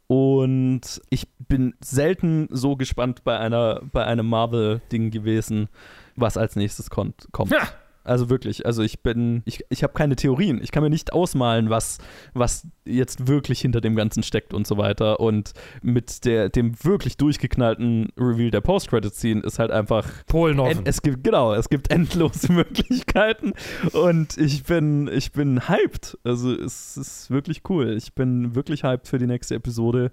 Und 0.06 1.00
ich 1.08 1.28
bin 1.38 1.74
selten 1.82 2.48
so 2.50 2.76
gespannt 2.76 3.24
bei 3.24 3.38
einer 3.38 3.80
bei 3.92 4.04
einem 4.04 4.28
Marvel-Ding 4.28 5.10
gewesen, 5.10 5.68
was 6.14 6.36
als 6.36 6.56
nächstes 6.56 6.90
kommt. 6.90 7.28
kommt. 7.32 7.52
Ja. 7.52 7.68
Also 8.04 8.28
wirklich, 8.28 8.66
also 8.66 8.82
ich 8.82 9.00
bin, 9.02 9.42
ich, 9.46 9.64
ich 9.70 9.82
habe 9.82 9.94
keine 9.94 10.14
Theorien. 10.14 10.60
Ich 10.62 10.70
kann 10.70 10.82
mir 10.82 10.90
nicht 10.90 11.12
ausmalen, 11.14 11.70
was, 11.70 11.98
was 12.34 12.66
jetzt 12.84 13.26
wirklich 13.26 13.60
hinter 13.60 13.80
dem 13.80 13.96
Ganzen 13.96 14.22
steckt 14.22 14.52
und 14.52 14.66
so 14.66 14.76
weiter. 14.76 15.20
Und 15.20 15.52
mit 15.82 16.24
der, 16.26 16.50
dem 16.50 16.74
wirklich 16.84 17.16
durchgeknallten 17.16 18.12
Reveal 18.18 18.50
der 18.50 18.60
Post-Credit-Scene 18.60 19.40
ist 19.40 19.58
halt 19.58 19.70
einfach 19.70 20.06
Polen 20.26 20.58
en, 20.58 20.80
es 20.84 21.00
gibt, 21.00 21.24
genau, 21.24 21.54
es 21.54 21.68
gibt 21.70 21.90
endlose 21.90 22.52
Möglichkeiten 22.52 23.54
und 23.92 24.36
ich 24.36 24.64
bin, 24.64 25.08
ich 25.08 25.32
bin 25.32 25.66
hyped. 25.68 26.18
Also 26.24 26.52
es 26.52 26.96
ist 26.98 27.30
wirklich 27.30 27.62
cool. 27.68 27.96
Ich 27.96 28.14
bin 28.14 28.54
wirklich 28.54 28.82
hyped 28.84 29.08
für 29.08 29.18
die 29.18 29.26
nächste 29.26 29.54
Episode. 29.54 30.12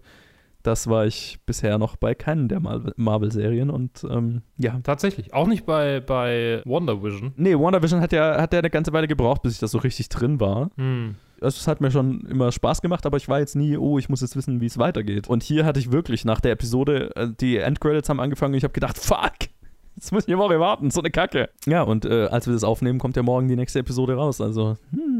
Das 0.64 0.88
war 0.88 1.06
ich 1.06 1.40
bisher 1.46 1.78
noch 1.78 1.96
bei 1.96 2.14
keinen 2.14 2.48
der 2.48 2.60
Mar- 2.60 2.94
Marvel-Serien 2.96 3.70
und 3.70 4.06
ähm, 4.10 4.42
ja. 4.58 4.80
Tatsächlich. 4.84 5.34
Auch 5.34 5.48
nicht 5.48 5.66
bei, 5.66 6.00
bei 6.00 6.62
Wonder 6.66 7.02
Vision. 7.04 7.34
Nee, 7.36 7.56
WandaVision 7.58 8.02
hat 8.02 8.12
ja, 8.14 8.40
hat 8.42 8.54
ja 8.54 8.60
eine 8.60 8.70
ganze 8.70 8.94
Weile 8.94 9.08
gebraucht, 9.08 9.42
bis 9.42 9.54
ich 9.54 9.60
da 9.60 9.68
so 9.68 9.80
richtig 9.80 10.10
drin 10.10 10.40
war. 10.40 10.70
Hm. 10.78 11.16
Also 11.42 11.58
es 11.58 11.68
hat 11.68 11.82
mir 11.82 11.90
schon 11.90 12.22
immer 12.30 12.52
Spaß 12.52 12.84
gemacht, 12.84 13.06
aber 13.08 13.18
ich 13.18 13.28
war 13.28 13.40
jetzt 13.40 13.56
nie, 13.56 13.76
oh, 13.76 13.98
ich 13.98 14.10
muss 14.10 14.22
jetzt 14.22 14.36
wissen, 14.36 14.62
wie 14.62 14.68
es 14.68 14.78
weitergeht. 14.78 15.28
Und 15.28 15.42
hier 15.42 15.66
hatte 15.66 15.80
ich 15.80 15.92
wirklich 15.92 16.24
nach 16.24 16.40
der 16.40 16.52
Episode, 16.52 17.16
äh, 17.16 17.28
die 17.40 17.58
Endcredits 17.58 18.10
haben 18.10 18.20
angefangen 18.20 18.54
und 18.54 18.58
ich 18.60 18.64
habe 18.64 18.74
gedacht, 18.74 19.00
fuck, 19.00 19.34
jetzt 19.96 20.12
muss 20.12 20.28
ich 20.28 20.30
eine 20.34 20.38
Woche 20.38 20.60
warten, 20.60 20.92
so 20.92 21.02
eine 21.02 21.10
Kacke. 21.10 21.50
Ja, 21.66 21.82
und 21.82 22.06
äh, 22.06 22.26
als 22.28 22.46
wir 22.46 22.54
das 22.54 22.64
aufnehmen, 22.64 23.00
kommt 23.00 23.16
ja 23.16 23.24
morgen 23.24 23.48
die 23.48 23.56
nächste 23.56 23.80
Episode 23.80 24.14
raus. 24.14 24.40
Also, 24.40 24.78
hm, 24.92 25.11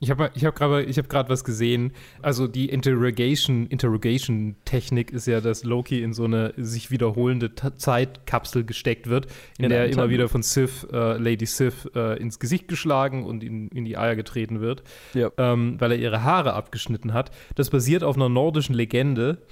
Ich 0.00 0.10
habe 0.10 0.30
ich 0.34 0.44
hab 0.44 0.54
gerade 0.56 0.86
hab 0.90 1.08
grad 1.08 1.28
was 1.28 1.44
gesehen. 1.44 1.92
Also 2.22 2.46
die 2.46 2.68
Interrogation, 2.68 3.66
Interrogation-Technik 3.68 5.10
ist 5.12 5.26
ja, 5.26 5.40
dass 5.40 5.64
Loki 5.64 6.02
in 6.02 6.12
so 6.12 6.24
eine 6.24 6.54
sich 6.56 6.90
wiederholende 6.90 7.54
Ta 7.54 7.76
Zeitkapsel 7.76 8.64
gesteckt 8.64 9.08
wird, 9.08 9.26
in, 9.58 9.64
In 9.64 9.70
der 9.70 9.88
immer 9.90 10.08
wieder 10.10 10.28
von 10.28 10.42
Sif, 10.42 10.86
äh, 10.92 11.16
Lady 11.18 11.46
Sif, 11.46 11.88
äh, 11.94 12.18
ins 12.20 12.38
Gesicht 12.38 12.68
geschlagen 12.68 13.24
und 13.24 13.42
in, 13.44 13.68
in 13.68 13.84
die 13.84 13.96
Eier 13.96 14.16
getreten 14.16 14.60
wird, 14.60 14.82
Ja. 15.14 15.30
ähm, 15.36 15.76
weil 15.78 15.92
er 15.92 15.98
ihre 15.98 16.22
Haare 16.22 16.52
abgeschnitten 16.54 17.12
hat. 17.12 17.30
Das 17.54 17.70
basiert 17.70 18.02
auf 18.04 18.16
einer 18.16 18.28
nordischen 18.28 18.74
Legende. 18.74 19.42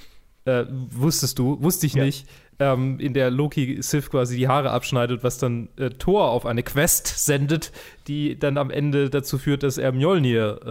Äh, 0.47 0.65
wusstest 0.91 1.39
du, 1.39 1.63
wusste 1.63 1.87
ich 1.87 1.95
Ja. 1.95 2.05
nicht, 2.05 2.27
ähm, 2.61 3.01
in 3.01 3.15
der 3.15 3.31
Loki 3.31 3.83
Sif 3.83 4.11
quasi 4.11 4.37
die 4.37 4.47
Haare 4.47 4.71
abschneidet, 4.71 5.25
was 5.25 5.39
dann 5.39 5.69
äh, 5.77 5.91
Thor 5.91 6.31
auf 6.31 6.47
eine 6.47 6.63
Quest 6.63 7.07
sendet, 7.07 7.73
die 8.07 8.39
dann 8.39 8.59
am 8.59 8.71
Ende 8.71 9.11
dazu 9.11 9.39
führt, 9.39 9.63
dass 9.63 9.79
er 9.79 9.93
Mjolnir 9.93 10.61
äh, 10.65 10.71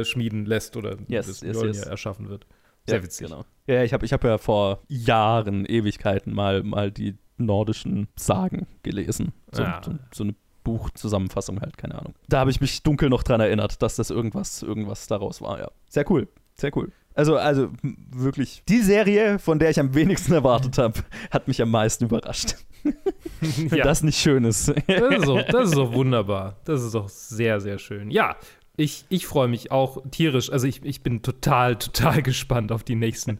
äh, 0.00 0.04
schmieden 0.04 0.46
lässt 0.46 0.76
oder 0.76 0.96
Yes, 1.06 1.26
dass 1.26 1.40
yes, 1.42 1.56
Mjolnir 1.56 1.74
yes. 1.74 1.86
erschaffen 1.86 2.28
wird. 2.28 2.46
Sehr 2.86 2.98
ja, 2.98 3.04
witzig. 3.04 3.26
Genau. 3.28 3.44
Ja, 3.66 3.82
ich 3.82 3.92
habe 3.92 4.04
ich 4.06 4.12
hab 4.12 4.24
ja 4.24 4.38
vor 4.38 4.80
Jahren, 4.88 5.66
Ewigkeiten 5.66 6.32
mal, 6.34 6.62
mal 6.62 6.90
die 6.90 7.16
nordischen 7.36 8.08
Sagen 8.16 8.66
gelesen. 8.82 9.32
So, 9.52 9.62
Ja. 9.62 9.80
so, 9.84 9.92
so 10.12 10.24
eine 10.24 10.34
Buchzusammenfassung 10.64 11.60
halt, 11.60 11.76
keine 11.78 11.96
Ahnung. 11.98 12.14
Da 12.28 12.40
habe 12.40 12.50
ich 12.50 12.60
mich 12.60 12.82
dunkel 12.82 13.08
noch 13.08 13.22
dran 13.22 13.40
erinnert, 13.40 13.82
dass 13.82 13.96
das 13.96 14.10
irgendwas, 14.10 14.62
irgendwas 14.62 15.06
daraus 15.06 15.40
war, 15.40 15.60
ja. 15.60 15.70
Sehr 15.88 16.10
cool. 16.10 16.28
Sehr 16.54 16.76
cool. 16.76 16.90
Also, 17.16 17.36
also 17.36 17.70
wirklich, 18.12 18.62
die 18.68 18.80
Serie, 18.82 19.38
von 19.38 19.58
der 19.58 19.70
ich 19.70 19.80
am 19.80 19.94
wenigsten 19.94 20.32
erwartet 20.34 20.78
habe, 20.78 21.00
hat 21.30 21.48
mich 21.48 21.60
am 21.62 21.70
meisten 21.70 22.04
überrascht. 22.04 22.56
Wenn 23.40 23.78
Ja. 23.78 23.84
das 23.84 24.02
nicht 24.02 24.18
schön 24.20 24.44
ist. 24.44 24.68
Das 24.68 24.76
ist, 25.18 25.26
doch, 25.26 25.42
das 25.42 25.70
ist 25.70 25.76
doch 25.76 25.92
wunderbar. 25.92 26.60
Das 26.64 26.82
ist 26.82 26.94
doch 26.94 27.08
sehr, 27.08 27.60
sehr 27.60 27.78
schön. 27.78 28.10
Ja, 28.10 28.36
ich, 28.76 29.06
ich 29.08 29.26
freue 29.26 29.48
mich 29.48 29.72
auch 29.72 30.02
tierisch. 30.10 30.52
Also 30.52 30.66
ich, 30.66 30.84
ich 30.84 31.02
bin 31.02 31.22
total, 31.22 31.76
total 31.76 32.22
gespannt 32.22 32.70
auf 32.70 32.84
die 32.84 32.94
nächsten, 32.94 33.38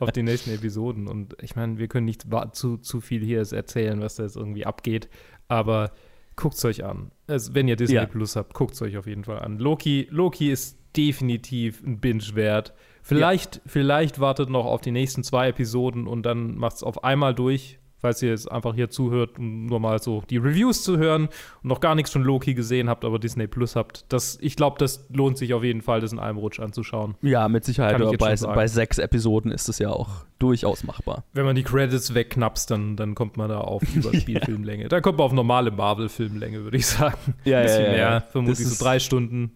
auf 0.00 0.10
die 0.10 0.24
nächsten 0.24 0.50
Episoden. 0.50 1.06
Und 1.06 1.36
ich 1.40 1.54
meine, 1.56 1.78
wir 1.78 1.86
können 1.88 2.06
nicht 2.06 2.24
zu, 2.52 2.76
zu 2.78 3.00
viel 3.00 3.24
hier 3.24 3.38
erzählen, 3.52 4.00
was 4.00 4.16
da 4.16 4.24
jetzt 4.24 4.36
irgendwie 4.36 4.66
abgeht. 4.66 5.08
Aber 5.46 5.92
guckt 6.34 6.56
es 6.56 6.64
euch 6.64 6.84
an. 6.84 7.12
Also, 7.28 7.54
wenn 7.54 7.68
ihr 7.68 7.76
Disney 7.76 7.94
Ja. 7.96 8.06
Plus 8.06 8.34
habt, 8.36 8.52
guckt 8.54 8.74
es 8.74 8.82
euch 8.82 8.96
auf 8.96 9.06
jeden 9.06 9.22
Fall 9.24 9.38
an. 9.38 9.58
Loki, 9.58 10.08
Loki 10.10 10.50
ist 10.50 10.76
definitiv 10.96 11.82
ein 11.84 12.00
Binge 12.00 12.24
wert. 12.34 12.74
Vielleicht, 13.02 13.60
vielleicht 13.66 14.20
wartet 14.20 14.48
noch 14.48 14.64
auf 14.64 14.80
die 14.80 14.92
nächsten 14.92 15.24
zwei 15.24 15.48
Episoden 15.48 16.06
und 16.06 16.24
dann 16.24 16.56
macht 16.56 16.76
es 16.76 16.82
auf 16.82 17.02
einmal 17.02 17.34
durch, 17.34 17.78
falls 18.02 18.20
ihr 18.20 18.30
jetzt 18.30 18.50
einfach 18.50 18.74
hier 18.74 18.90
zuhört, 18.90 19.38
um 19.38 19.66
nur 19.66 19.80
mal 19.80 20.02
so 20.02 20.22
die 20.28 20.36
Reviews 20.36 20.82
zu 20.82 20.98
hören 20.98 21.28
und 21.62 21.68
noch 21.68 21.80
gar 21.80 21.94
nichts 21.94 22.10
von 22.10 22.22
Loki 22.22 22.54
gesehen 22.54 22.88
habt, 22.88 23.04
aber 23.04 23.18
Disney 23.18 23.46
Plus 23.46 23.76
habt. 23.76 24.04
Das, 24.08 24.38
ich 24.40 24.56
glaube, 24.56 24.76
das 24.78 25.06
lohnt 25.10 25.38
sich 25.38 25.54
auf 25.54 25.62
jeden 25.62 25.82
Fall, 25.82 26.00
das 26.00 26.12
in 26.12 26.18
einem 26.18 26.38
Rutsch 26.38 26.60
anzuschauen. 26.60 27.14
Ja, 27.22 27.48
mit 27.48 27.64
Sicherheit. 27.64 27.98
Bei, 28.18 28.36
bei 28.36 28.66
sechs 28.66 28.98
Episoden 28.98 29.52
ist 29.52 29.68
es 29.68 29.78
ja 29.78 29.90
auch 29.90 30.24
durchaus 30.40 30.82
machbar. 30.82 31.24
Wenn 31.32 31.44
man 31.44 31.54
die 31.54 31.62
Credits 31.62 32.14
wegknapst, 32.14 32.70
dann, 32.70 32.96
dann 32.96 33.14
kommt 33.14 33.36
man 33.36 33.48
da 33.48 33.58
auf 33.58 33.82
Überspielfilmlänge. 33.94 34.88
Da 34.88 35.00
kommt 35.00 35.18
man 35.18 35.26
auf 35.26 35.32
normale 35.32 35.70
Marvel-Filmlänge, 35.70 36.64
würde 36.64 36.76
ich 36.76 36.86
sagen. 36.86 37.34
Ja, 37.44 37.58
Ein 37.58 37.64
bisschen 37.64 37.84
ja, 37.84 37.90
ja, 37.90 37.96
ja. 37.96 38.10
mehr, 38.10 38.20
vermutlich 38.30 38.66
Das 38.66 38.78
so 38.78 38.84
drei 38.84 38.98
Stunden. 38.98 39.52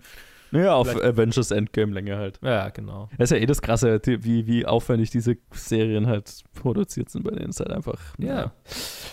Ja, 0.56 0.74
auf 0.74 0.88
Vielleicht- 0.88 1.04
Avengers 1.04 1.50
Endgame-Länge 1.50 2.16
halt. 2.16 2.38
Ja, 2.42 2.68
genau. 2.70 3.08
Das 3.18 3.30
ist 3.30 3.36
ja 3.36 3.42
eh 3.42 3.46
das 3.46 3.60
Krasse, 3.62 4.00
wie, 4.04 4.46
wie 4.46 4.66
aufwendig 4.66 5.10
diese 5.10 5.36
Serien 5.52 6.06
halt 6.06 6.42
produziert 6.54 7.10
sind 7.10 7.24
bei 7.24 7.30
denen. 7.32 7.50
ist 7.50 7.60
halt 7.60 7.70
einfach. 7.70 7.98
Ja. 8.18 8.52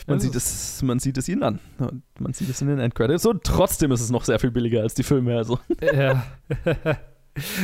Man, 0.08 0.18
Das 0.18 0.24
sieht 0.24 0.36
es, 0.36 0.82
man 0.84 1.00
sieht 1.00 1.18
es 1.18 1.28
ihnen 1.30 1.44
an. 1.44 1.60
Man 2.20 2.34
sieht 2.34 2.50
es 2.50 2.62
in 2.62 2.68
den 2.68 2.80
Endcredits. 2.80 3.26
Und 3.26 3.44
trotzdem 3.44 3.92
ist 3.92 4.02
es 4.02 4.10
noch 4.10 4.24
sehr 4.24 4.40
viel 4.40 4.52
billiger 4.52 4.82
als 4.82 4.94
die 4.94 5.04
Filme. 5.04 5.36
Also. 5.38 5.60
Ja. 5.82 6.26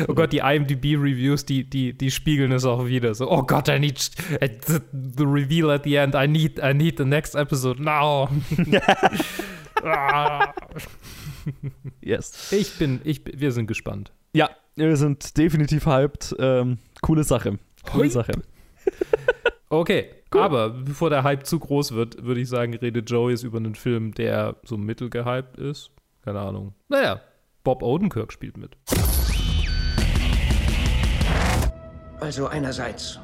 Oh 0.07 0.15
Gott, 0.15 0.33
die 0.33 0.39
IMDb-Reviews, 0.39 1.45
die, 1.45 1.63
die, 1.63 1.95
die 1.95 2.09
spiegeln 2.09 2.51
es 2.53 2.65
auch 2.65 2.88
wieder. 2.88 3.13
So, 3.13 3.29
oh 3.29 3.43
Gott, 3.43 3.67
I 3.67 3.77
need 3.77 4.00
the, 4.00 4.79
the 4.91 5.24
reveal 5.25 5.69
at 5.69 5.83
the 5.83 5.93
end. 5.93 6.15
I 6.15 6.27
need, 6.27 6.57
I 6.57 6.74
need 6.74 6.98
the 6.98 7.05
next 7.05 7.36
episode 7.36 7.79
now. 7.79 8.29
Ah. 9.83 10.51
Yes. 12.01 12.51
ich 12.51 12.77
bin, 12.77 13.01
ich, 13.03 13.24
bin- 13.24 13.39
wir 13.39 13.51
sind 13.51 13.67
gespannt. 13.67 14.12
Ja, 14.34 14.50
wir 14.75 14.96
sind 14.98 15.38
definitiv 15.38 15.86
hyped. 15.86 16.36
Ähm, 16.39 16.77
coole 17.01 17.24
Sache. 17.24 17.58
Coole 17.91 18.03
Hype. 18.05 18.12
Sache. 18.12 18.31
Okay, 19.72 20.10
aber 20.31 20.72
bevor 20.72 21.12
der 21.12 21.22
Hype 21.24 21.46
zu 21.46 21.60
groß 21.60 21.91
wird, 21.91 22.24
würde 22.24 22.41
ich 22.41 22.50
sagen, 22.50 22.74
redet 22.74 23.08
Joey 23.08 23.34
jetzt 23.34 23.43
über 23.43 23.60
einen 23.60 23.75
Film, 23.75 24.15
der 24.15 24.55
so 24.63 24.77
mittelgehypt 24.77 25.58
ist. 25.60 25.91
Keine 26.25 26.39
Ahnung. 26.39 26.74
Naja, 26.88 27.22
Bob 27.63 27.84
Odenkirk 27.84 28.34
spielt 28.34 28.58
mit. 28.58 28.75
Also 32.19 32.48
einerseits 32.48 33.19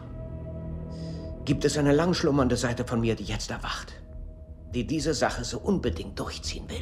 gibt 1.46 1.66
es 1.66 1.78
eine 1.80 1.94
langschlummernde 1.94 2.58
Seite 2.58 2.86
von 2.86 3.02
mir, 3.02 3.16
die 3.16 3.24
jetzt 3.24 3.50
erwacht, 3.50 3.94
die 4.74 4.86
diese 4.86 5.16
Sache 5.16 5.44
so 5.44 5.58
unbedingt 5.60 6.20
durchziehen 6.20 6.70
will. 6.70 6.78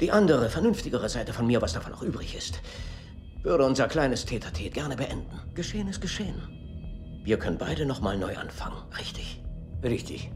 Die 0.00 0.10
andere, 0.10 0.48
vernünftigere 0.48 1.10
Seite 1.10 1.34
von 1.34 1.46
mir, 1.46 1.60
was 1.60 1.74
davon 1.74 1.92
noch 1.92 2.02
übrig 2.02 2.34
ist, 2.34 2.62
würde 3.42 3.66
unser 3.66 3.86
kleines 3.86 4.24
Tätertät 4.24 4.72
gerne 4.72 4.96
beenden. 4.96 5.38
Geschehen 5.54 5.88
ist 5.88 6.00
geschehen. 6.00 6.40
Wir 7.22 7.38
können 7.38 7.58
beide 7.58 7.84
nochmal 7.84 8.16
neu 8.16 8.34
anfangen, 8.36 8.82
richtig? 8.98 9.42
Richtig. 9.82 10.30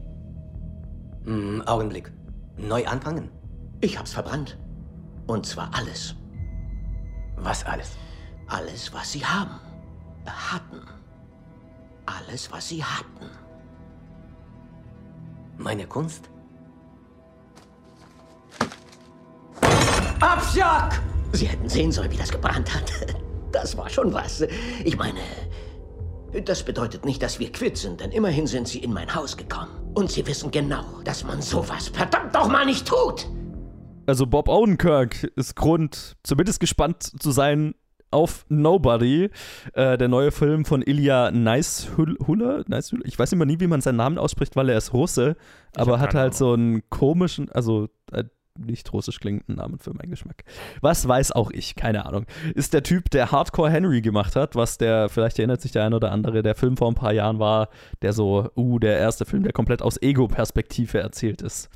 Hm, 1.23 1.63
Augenblick. 1.65 2.11
Neu 2.57 2.85
anfangen? 2.85 3.29
Ich 3.81 3.97
hab's 3.97 4.13
verbrannt. 4.13 4.57
Und 5.25 5.47
zwar 5.47 5.73
alles. 5.73 6.15
Was 7.37 7.65
alles? 7.65 7.97
Alles, 8.47 8.93
was 8.93 9.11
sie 9.11 9.25
haben. 9.25 9.59
Hatten. 10.27 10.81
Alles, 12.05 12.51
was 12.51 12.69
sie 12.69 12.83
hatten. 12.83 13.29
Meine 15.57 15.87
Kunst? 15.87 16.29
Abschock! 20.19 21.01
Sie 21.33 21.47
hätten 21.47 21.67
sehen 21.67 21.91
sollen, 21.91 22.11
wie 22.11 22.17
das 22.17 22.31
gebrannt 22.31 22.73
hat. 22.73 22.91
Das 23.51 23.77
war 23.77 23.89
schon 23.89 24.13
was. 24.13 24.43
Ich 24.83 24.97
meine, 24.97 25.21
das 26.43 26.63
bedeutet 26.63 27.05
nicht, 27.05 27.23
dass 27.23 27.39
wir 27.39 27.53
quitt 27.53 27.77
sind, 27.77 28.01
denn 28.01 28.11
immerhin 28.11 28.47
sind 28.47 28.67
sie 28.67 28.79
in 28.79 28.91
mein 28.91 29.15
Haus 29.15 29.37
gekommen. 29.37 29.71
Und 29.93 30.11
sie 30.11 30.27
wissen 30.27 30.51
genau, 30.51 30.83
dass 31.05 31.23
man 31.23 31.41
sowas 31.41 31.87
verdammt 31.87 32.33
noch 32.33 32.49
mal 32.49 32.65
nicht 32.65 32.85
tut. 32.85 33.27
Also 34.07 34.27
Bob 34.27 34.49
Odenkirk 34.49 35.23
ist 35.37 35.55
Grund, 35.55 36.17
zumindest 36.23 36.59
gespannt 36.59 37.01
zu 37.01 37.31
sein 37.31 37.75
auf 38.11 38.45
Nobody, 38.49 39.29
äh, 39.73 39.97
der 39.97 40.07
neue 40.07 40.31
Film 40.31 40.65
von 40.65 40.81
Ilya 40.81 41.31
Neishüller. 41.31 42.63
Neishüller? 42.67 43.05
Ich 43.05 43.17
weiß 43.17 43.31
immer 43.31 43.45
nie, 43.45 43.59
wie 43.61 43.67
man 43.67 43.81
seinen 43.81 43.97
Namen 43.97 44.17
ausspricht, 44.17 44.55
weil 44.55 44.69
er 44.69 44.77
ist 44.77 44.93
Russe, 44.93 45.37
aber 45.75 45.99
hat 45.99 46.13
halt 46.13 46.35
so 46.35 46.53
einen 46.53 46.89
komischen, 46.89 47.49
also 47.51 47.87
äh, 48.11 48.25
nicht 48.57 48.91
russisch 48.93 49.19
klingenden 49.19 49.55
Namen 49.55 49.79
für 49.79 49.93
meinen 49.93 50.11
Geschmack. 50.11 50.43
Was 50.81 51.07
weiß 51.07 51.33
auch 51.33 51.51
ich, 51.51 51.75
keine 51.75 52.05
Ahnung. 52.05 52.25
Ist 52.53 52.73
der 52.73 52.83
Typ, 52.83 53.09
der 53.09 53.31
Hardcore 53.31 53.69
Henry 53.69 54.01
gemacht 54.01 54.35
hat, 54.35 54.55
was 54.55 54.77
der, 54.77 55.09
vielleicht 55.09 55.39
erinnert 55.39 55.61
sich 55.61 55.71
der 55.71 55.85
ein 55.85 55.93
oder 55.93 56.11
andere, 56.11 56.43
der 56.43 56.55
Film 56.55 56.77
vor 56.77 56.87
ein 56.89 56.95
paar 56.95 57.13
Jahren 57.13 57.39
war, 57.39 57.69
der 58.01 58.13
so, 58.13 58.49
uh, 58.55 58.79
der 58.79 58.97
erste 58.97 59.25
Film, 59.25 59.43
der 59.43 59.53
komplett 59.53 59.81
aus 59.81 60.01
Ego-Perspektive 60.01 60.99
erzählt 60.99 61.41
ist 61.41 61.69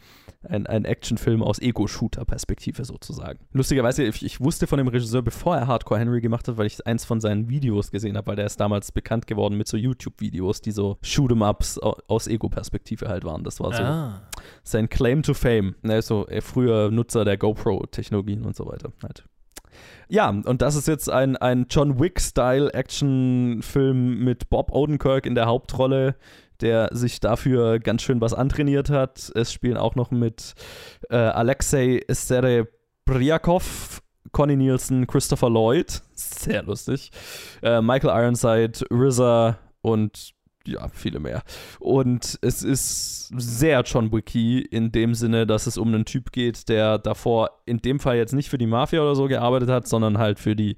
ein, 0.47 0.67
ein 0.67 0.85
Actionfilm 0.85 1.43
aus 1.43 1.59
Ego-Shooter-Perspektive 1.59 2.85
sozusagen. 2.85 3.39
Lustigerweise, 3.51 4.03
ich, 4.03 4.23
ich 4.25 4.39
wusste 4.39 4.67
von 4.67 4.77
dem 4.77 4.87
Regisseur, 4.87 5.21
bevor 5.21 5.57
er 5.57 5.67
Hardcore 5.67 5.99
Henry 5.99 6.21
gemacht 6.21 6.47
hat, 6.47 6.57
weil 6.57 6.65
ich 6.67 6.85
eins 6.87 7.03
von 7.03 7.19
seinen 7.19 7.49
Videos 7.49 7.91
gesehen 7.91 8.15
habe, 8.15 8.27
weil 8.27 8.35
der 8.37 8.45
ist 8.45 8.57
damals 8.59 8.93
bekannt 8.93 9.27
geworden 9.27 9.57
mit 9.57 9.67
so 9.67 9.75
YouTube-Videos, 9.75 10.61
die 10.61 10.71
so 10.71 10.97
Shoot'em-Ups 11.03 11.79
au- 11.81 11.97
aus 12.07 12.27
Ego-Perspektive 12.27 13.09
halt 13.09 13.25
waren. 13.25 13.43
Das 13.43 13.59
war 13.59 13.73
so 13.73 13.83
Ah. 13.83 14.21
sein 14.63 14.87
Claim 14.87 15.23
to 15.23 15.33
Fame. 15.33 15.75
Er 15.83 15.99
ist 15.99 16.07
so 16.07 16.25
er 16.25 16.41
früher 16.41 16.89
Nutzer 16.89 17.25
der 17.25 17.35
GoPro-Technologien 17.37 18.45
und 18.45 18.55
so 18.55 18.65
weiter. 18.65 18.93
Halt. 19.03 19.25
Ja, 20.07 20.29
und 20.29 20.61
das 20.61 20.75
ist 20.75 20.87
jetzt 20.87 21.09
ein, 21.09 21.35
ein 21.37 21.67
John 21.69 21.99
Wick-Style-Action-Film 21.99 24.23
mit 24.23 24.49
Bob 24.49 24.71
Odenkirk 24.71 25.25
in 25.25 25.35
der 25.35 25.45
Hauptrolle, 25.45 26.15
der 26.61 26.89
sich 26.91 27.19
dafür 27.19 27.79
ganz 27.79 28.01
schön 28.01 28.21
was 28.21 28.33
antrainiert 28.33 28.89
hat. 28.89 29.31
Es 29.35 29.53
spielen 29.53 29.77
auch 29.77 29.95
noch 29.95 30.11
mit 30.11 30.53
äh, 31.09 31.15
Alexei 31.15 32.01
Serebryakov, 32.07 34.01
Connie 34.31 34.55
Nielsen, 34.55 35.07
Christopher 35.07 35.49
Lloyd, 35.49 36.01
sehr 36.13 36.63
lustig, 36.63 37.11
äh, 37.61 37.81
Michael 37.81 38.23
Ironside, 38.23 38.85
RZA 38.91 39.57
und 39.81 40.33
ja, 40.67 40.87
viele 40.89 41.19
mehr. 41.19 41.41
Und 41.79 42.37
es 42.41 42.63
ist 42.63 43.31
sehr 43.35 43.81
John 43.83 44.11
Wicky 44.11 44.59
in 44.59 44.91
dem 44.91 45.13
Sinne, 45.13 45.47
dass 45.47 45.67
es 45.67 45.77
um 45.77 45.87
einen 45.87 46.05
Typ 46.05 46.31
geht, 46.31 46.69
der 46.69 46.97
davor 46.97 47.61
in 47.65 47.79
dem 47.79 47.99
Fall 47.99 48.17
jetzt 48.17 48.33
nicht 48.33 48.49
für 48.49 48.57
die 48.57 48.67
Mafia 48.67 49.01
oder 49.01 49.15
so 49.15 49.27
gearbeitet 49.27 49.69
hat, 49.69 49.87
sondern 49.87 50.17
halt 50.17 50.39
für 50.39 50.55
die, 50.55 50.77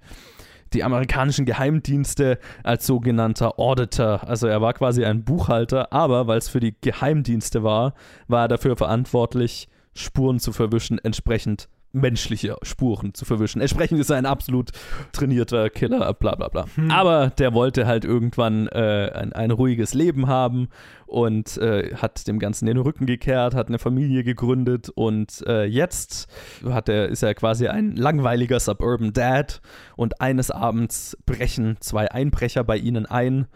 die 0.73 0.83
amerikanischen 0.83 1.45
Geheimdienste 1.45 2.39
als 2.63 2.85
sogenannter 2.85 3.59
Auditor. 3.59 4.27
Also 4.27 4.47
er 4.47 4.61
war 4.61 4.73
quasi 4.73 5.05
ein 5.05 5.23
Buchhalter, 5.23 5.91
aber 5.91 6.27
weil 6.27 6.37
es 6.37 6.49
für 6.49 6.59
die 6.59 6.75
Geheimdienste 6.79 7.63
war, 7.63 7.93
war 8.27 8.43
er 8.43 8.47
dafür 8.47 8.75
verantwortlich, 8.75 9.67
Spuren 9.93 10.39
zu 10.39 10.53
verwischen, 10.53 10.99
entsprechend 10.99 11.67
menschliche 11.93 12.55
Spuren 12.63 13.13
zu 13.13 13.25
verwischen. 13.25 13.61
Entsprechend 13.61 13.99
ist 13.99 14.09
er 14.09 14.17
ein 14.17 14.25
absolut 14.25 14.71
trainierter 15.11 15.69
Killer, 15.69 16.13
bla 16.13 16.35
bla 16.35 16.47
bla. 16.47 16.65
Aber 16.89 17.29
der 17.29 17.53
wollte 17.53 17.85
halt 17.85 18.05
irgendwann 18.05 18.67
äh, 18.67 19.11
ein, 19.13 19.33
ein 19.33 19.51
ruhiges 19.51 19.93
Leben 19.93 20.27
haben 20.27 20.69
und 21.05 21.57
äh, 21.57 21.95
hat 21.95 22.27
dem 22.27 22.39
Ganzen 22.39 22.65
den 22.65 22.77
Rücken 22.77 23.05
gekehrt, 23.05 23.53
hat 23.53 23.67
eine 23.67 23.79
Familie 23.79 24.23
gegründet 24.23 24.89
und 24.89 25.43
äh, 25.45 25.65
jetzt 25.65 26.27
hat 26.65 26.87
er, 26.87 27.09
ist 27.09 27.23
er 27.23 27.33
quasi 27.35 27.67
ein 27.67 27.95
langweiliger 27.95 28.59
Suburban 28.59 29.11
Dad 29.11 29.61
und 29.97 30.21
eines 30.21 30.51
Abends 30.51 31.17
brechen 31.25 31.77
zwei 31.81 32.09
Einbrecher 32.09 32.63
bei 32.63 32.77
ihnen 32.77 33.05
ein 33.05 33.47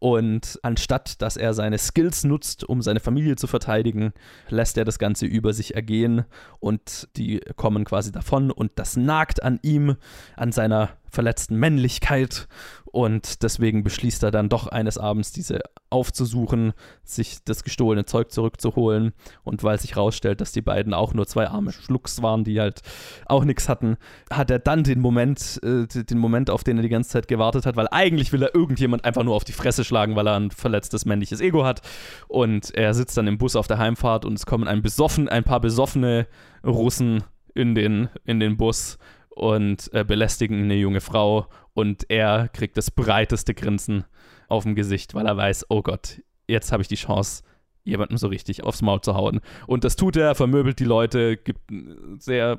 und 0.00 0.58
anstatt, 0.62 1.20
dass 1.20 1.36
er 1.36 1.52
seine 1.52 1.76
Skills 1.76 2.24
nutzt, 2.24 2.64
um 2.64 2.80
seine 2.80 3.00
Familie 3.00 3.36
zu 3.36 3.46
verteidigen, 3.46 4.14
lässt 4.48 4.78
er 4.78 4.86
das 4.86 4.98
Ganze 4.98 5.26
über 5.26 5.52
sich 5.52 5.74
ergehen. 5.74 6.24
Und 6.58 7.08
die 7.16 7.40
kommen 7.56 7.84
quasi 7.84 8.10
davon. 8.10 8.50
Und 8.50 8.72
das 8.76 8.96
nagt 8.96 9.42
an 9.42 9.60
ihm, 9.62 9.96
an 10.36 10.52
seiner 10.52 10.88
verletzten 11.10 11.56
Männlichkeit 11.56 12.48
und 12.92 13.44
deswegen 13.44 13.84
beschließt 13.84 14.22
er 14.24 14.30
dann 14.32 14.48
doch 14.48 14.66
eines 14.66 14.98
Abends 14.98 15.30
diese 15.30 15.60
aufzusuchen, 15.90 16.72
sich 17.04 17.38
das 17.44 17.62
gestohlene 17.62 18.04
Zeug 18.04 18.32
zurückzuholen. 18.32 19.12
Und 19.44 19.62
weil 19.62 19.78
sich 19.78 19.96
rausstellt, 19.96 20.40
dass 20.40 20.52
die 20.52 20.62
beiden 20.62 20.92
auch 20.92 21.14
nur 21.14 21.26
zwei 21.26 21.48
arme 21.48 21.72
Schlucks 21.72 22.20
waren, 22.22 22.42
die 22.42 22.60
halt 22.60 22.80
auch 23.26 23.44
nichts 23.44 23.68
hatten, 23.68 23.96
hat 24.30 24.50
er 24.50 24.58
dann 24.58 24.82
den 24.82 25.00
Moment, 25.00 25.60
äh, 25.62 25.86
den 25.86 26.18
Moment, 26.18 26.50
auf 26.50 26.64
den 26.64 26.78
er 26.78 26.82
die 26.82 26.88
ganze 26.88 27.10
Zeit 27.10 27.28
gewartet 27.28 27.64
hat, 27.64 27.76
weil 27.76 27.88
eigentlich 27.90 28.32
will 28.32 28.42
er 28.42 28.54
irgendjemand 28.54 29.04
einfach 29.04 29.22
nur 29.22 29.36
auf 29.36 29.44
die 29.44 29.52
Fresse 29.52 29.84
schlagen, 29.84 30.16
weil 30.16 30.26
er 30.26 30.36
ein 30.36 30.50
verletztes 30.50 31.04
männliches 31.04 31.40
Ego 31.40 31.64
hat. 31.64 31.82
Und 32.26 32.74
er 32.74 32.94
sitzt 32.94 33.16
dann 33.16 33.28
im 33.28 33.38
Bus 33.38 33.54
auf 33.54 33.68
der 33.68 33.78
Heimfahrt 33.78 34.24
und 34.24 34.34
es 34.34 34.46
kommen 34.46 34.66
ein, 34.66 34.82
besoffen, 34.82 35.28
ein 35.28 35.44
paar 35.44 35.60
besoffene 35.60 36.26
Russen 36.64 37.22
in 37.54 37.74
den, 37.74 38.08
in 38.24 38.40
den 38.40 38.56
Bus 38.56 38.98
und 39.40 39.90
äh, 39.94 40.04
belästigen 40.04 40.64
eine 40.64 40.74
junge 40.74 41.00
Frau 41.00 41.46
und 41.72 42.10
er 42.10 42.48
kriegt 42.48 42.76
das 42.76 42.90
breiteste 42.90 43.54
Grinsen 43.54 44.04
auf 44.48 44.64
dem 44.64 44.74
Gesicht, 44.74 45.14
weil 45.14 45.26
er 45.26 45.34
weiß, 45.34 45.64
oh 45.70 45.80
Gott, 45.80 46.20
jetzt 46.46 46.72
habe 46.72 46.82
ich 46.82 46.88
die 46.88 46.96
Chance, 46.96 47.42
jemandem 47.84 48.18
so 48.18 48.28
richtig 48.28 48.64
aufs 48.64 48.82
Maul 48.82 49.00
zu 49.00 49.14
hauen. 49.14 49.40
Und 49.66 49.84
das 49.84 49.96
tut 49.96 50.16
er, 50.16 50.34
vermöbelt 50.34 50.78
die 50.78 50.84
Leute, 50.84 51.36
gibt 51.36 51.70
einen 51.70 52.18
sehr 52.20 52.58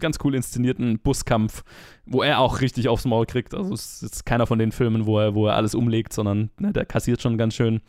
ganz 0.00 0.18
cool 0.24 0.34
inszenierten 0.34 0.98
Buskampf, 0.98 1.62
wo 2.04 2.22
er 2.22 2.40
auch 2.40 2.60
richtig 2.60 2.88
aufs 2.88 3.04
Maul 3.04 3.26
kriegt. 3.26 3.54
Also 3.54 3.72
es 3.72 4.02
ist 4.02 4.26
keiner 4.26 4.46
von 4.46 4.58
den 4.58 4.72
Filmen, 4.72 5.06
wo 5.06 5.18
er, 5.18 5.34
wo 5.34 5.46
er 5.46 5.54
alles 5.54 5.74
umlegt, 5.74 6.12
sondern 6.12 6.50
ne, 6.58 6.72
der 6.72 6.84
kassiert 6.84 7.22
schon 7.22 7.38
ganz 7.38 7.54
schön. 7.54 7.80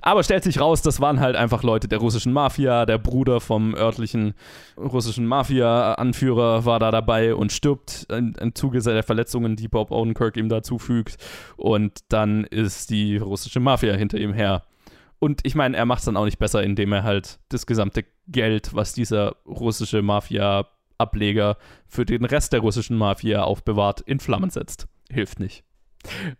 Aber 0.00 0.22
stellt 0.22 0.44
sich 0.44 0.60
raus, 0.60 0.80
das 0.80 1.00
waren 1.00 1.20
halt 1.20 1.36
einfach 1.36 1.62
Leute 1.62 1.88
der 1.88 1.98
russischen 1.98 2.32
Mafia, 2.32 2.86
der 2.86 2.98
Bruder 2.98 3.40
vom 3.40 3.74
örtlichen 3.74 4.34
russischen 4.78 5.26
Mafia-Anführer 5.26 6.64
war 6.64 6.78
da 6.78 6.90
dabei 6.90 7.34
und 7.34 7.52
stirbt 7.52 8.06
im 8.10 8.54
Zuge 8.54 8.80
der 8.80 9.02
Verletzungen, 9.02 9.56
die 9.56 9.68
Bob 9.68 9.90
Odenkirk 9.90 10.36
ihm 10.36 10.48
da 10.48 10.62
zufügt. 10.62 11.16
Und 11.56 12.00
dann 12.08 12.44
ist 12.44 12.90
die 12.90 13.18
russische 13.18 13.60
Mafia 13.60 13.94
hinter 13.94 14.18
ihm 14.18 14.32
her 14.32 14.62
und 15.24 15.40
ich 15.42 15.54
meine, 15.54 15.74
er 15.74 15.86
macht 15.86 16.00
es 16.00 16.04
dann 16.04 16.18
auch 16.18 16.26
nicht 16.26 16.38
besser, 16.38 16.62
indem 16.62 16.92
er 16.92 17.02
halt 17.02 17.38
das 17.48 17.64
gesamte 17.64 18.04
Geld, 18.28 18.74
was 18.74 18.92
dieser 18.92 19.36
russische 19.46 20.02
Mafia-Ableger 20.02 21.56
für 21.86 22.04
den 22.04 22.26
Rest 22.26 22.52
der 22.52 22.60
russischen 22.60 22.98
Mafia 22.98 23.42
aufbewahrt, 23.42 24.02
in 24.02 24.20
Flammen 24.20 24.50
setzt. 24.50 24.86
Hilft 25.10 25.40
nicht. 25.40 25.64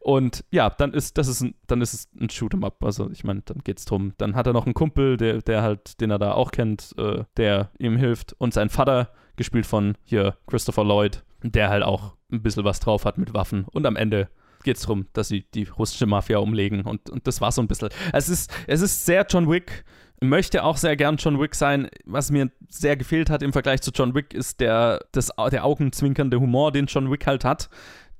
Und 0.00 0.44
ja, 0.50 0.68
dann 0.68 0.92
ist 0.92 1.16
das 1.16 1.28
ist 1.28 1.40
ein, 1.40 1.54
dann 1.66 1.80
ist 1.80 1.94
es 1.94 2.08
ein 2.20 2.28
Shoot'em 2.28 2.62
Up. 2.62 2.84
Also 2.84 3.08
ich 3.10 3.24
meine, 3.24 3.40
dann 3.46 3.60
geht's 3.64 3.86
drum. 3.86 4.12
Dann 4.18 4.36
hat 4.36 4.46
er 4.46 4.52
noch 4.52 4.66
einen 4.66 4.74
Kumpel, 4.74 5.16
der, 5.16 5.40
der 5.40 5.62
halt, 5.62 6.02
den 6.02 6.10
er 6.10 6.18
da 6.18 6.32
auch 6.32 6.50
kennt, 6.50 6.94
äh, 6.98 7.24
der 7.38 7.70
ihm 7.78 7.96
hilft. 7.96 8.34
Und 8.34 8.52
sein 8.52 8.68
Vater, 8.68 9.08
gespielt 9.36 9.64
von 9.64 9.96
hier 10.04 10.36
Christopher 10.46 10.84
Lloyd, 10.84 11.24
der 11.42 11.70
halt 11.70 11.84
auch 11.84 12.16
ein 12.30 12.42
bisschen 12.42 12.64
was 12.64 12.80
drauf 12.80 13.06
hat 13.06 13.16
mit 13.16 13.32
Waffen. 13.32 13.64
Und 13.64 13.86
am 13.86 13.96
Ende 13.96 14.28
geht 14.64 14.76
es 14.76 14.82
darum, 14.82 15.06
dass 15.12 15.28
sie 15.28 15.44
die 15.54 15.64
russische 15.64 16.06
Mafia 16.06 16.38
umlegen. 16.38 16.82
Und, 16.82 17.08
und 17.10 17.26
das 17.26 17.40
war 17.40 17.52
so 17.52 17.62
ein 17.62 17.68
bisschen. 17.68 17.90
Es 18.12 18.28
ist, 18.28 18.52
es 18.66 18.80
ist 18.80 19.06
sehr 19.06 19.26
John 19.28 19.48
Wick. 19.48 19.84
Möchte 20.20 20.64
auch 20.64 20.76
sehr 20.76 20.96
gern 20.96 21.16
John 21.16 21.40
Wick 21.40 21.54
sein. 21.54 21.88
Was 22.04 22.30
mir 22.30 22.50
sehr 22.68 22.96
gefehlt 22.96 23.30
hat 23.30 23.42
im 23.42 23.52
Vergleich 23.52 23.82
zu 23.82 23.90
John 23.92 24.14
Wick, 24.14 24.32
ist 24.32 24.60
der, 24.60 25.04
das, 25.12 25.30
der 25.52 25.64
augenzwinkernde 25.64 26.40
Humor, 26.40 26.72
den 26.72 26.86
John 26.86 27.10
Wick 27.10 27.26
halt 27.26 27.44
hat. 27.44 27.68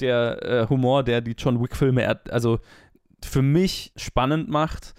Der 0.01 0.43
äh, 0.43 0.69
Humor, 0.69 1.03
der 1.03 1.21
die 1.21 1.35
John 1.37 1.63
Wick-Filme, 1.63 2.21
also 2.31 2.59
für 3.25 3.43
mich 3.43 3.93
spannend 3.97 4.49
macht 4.49 4.95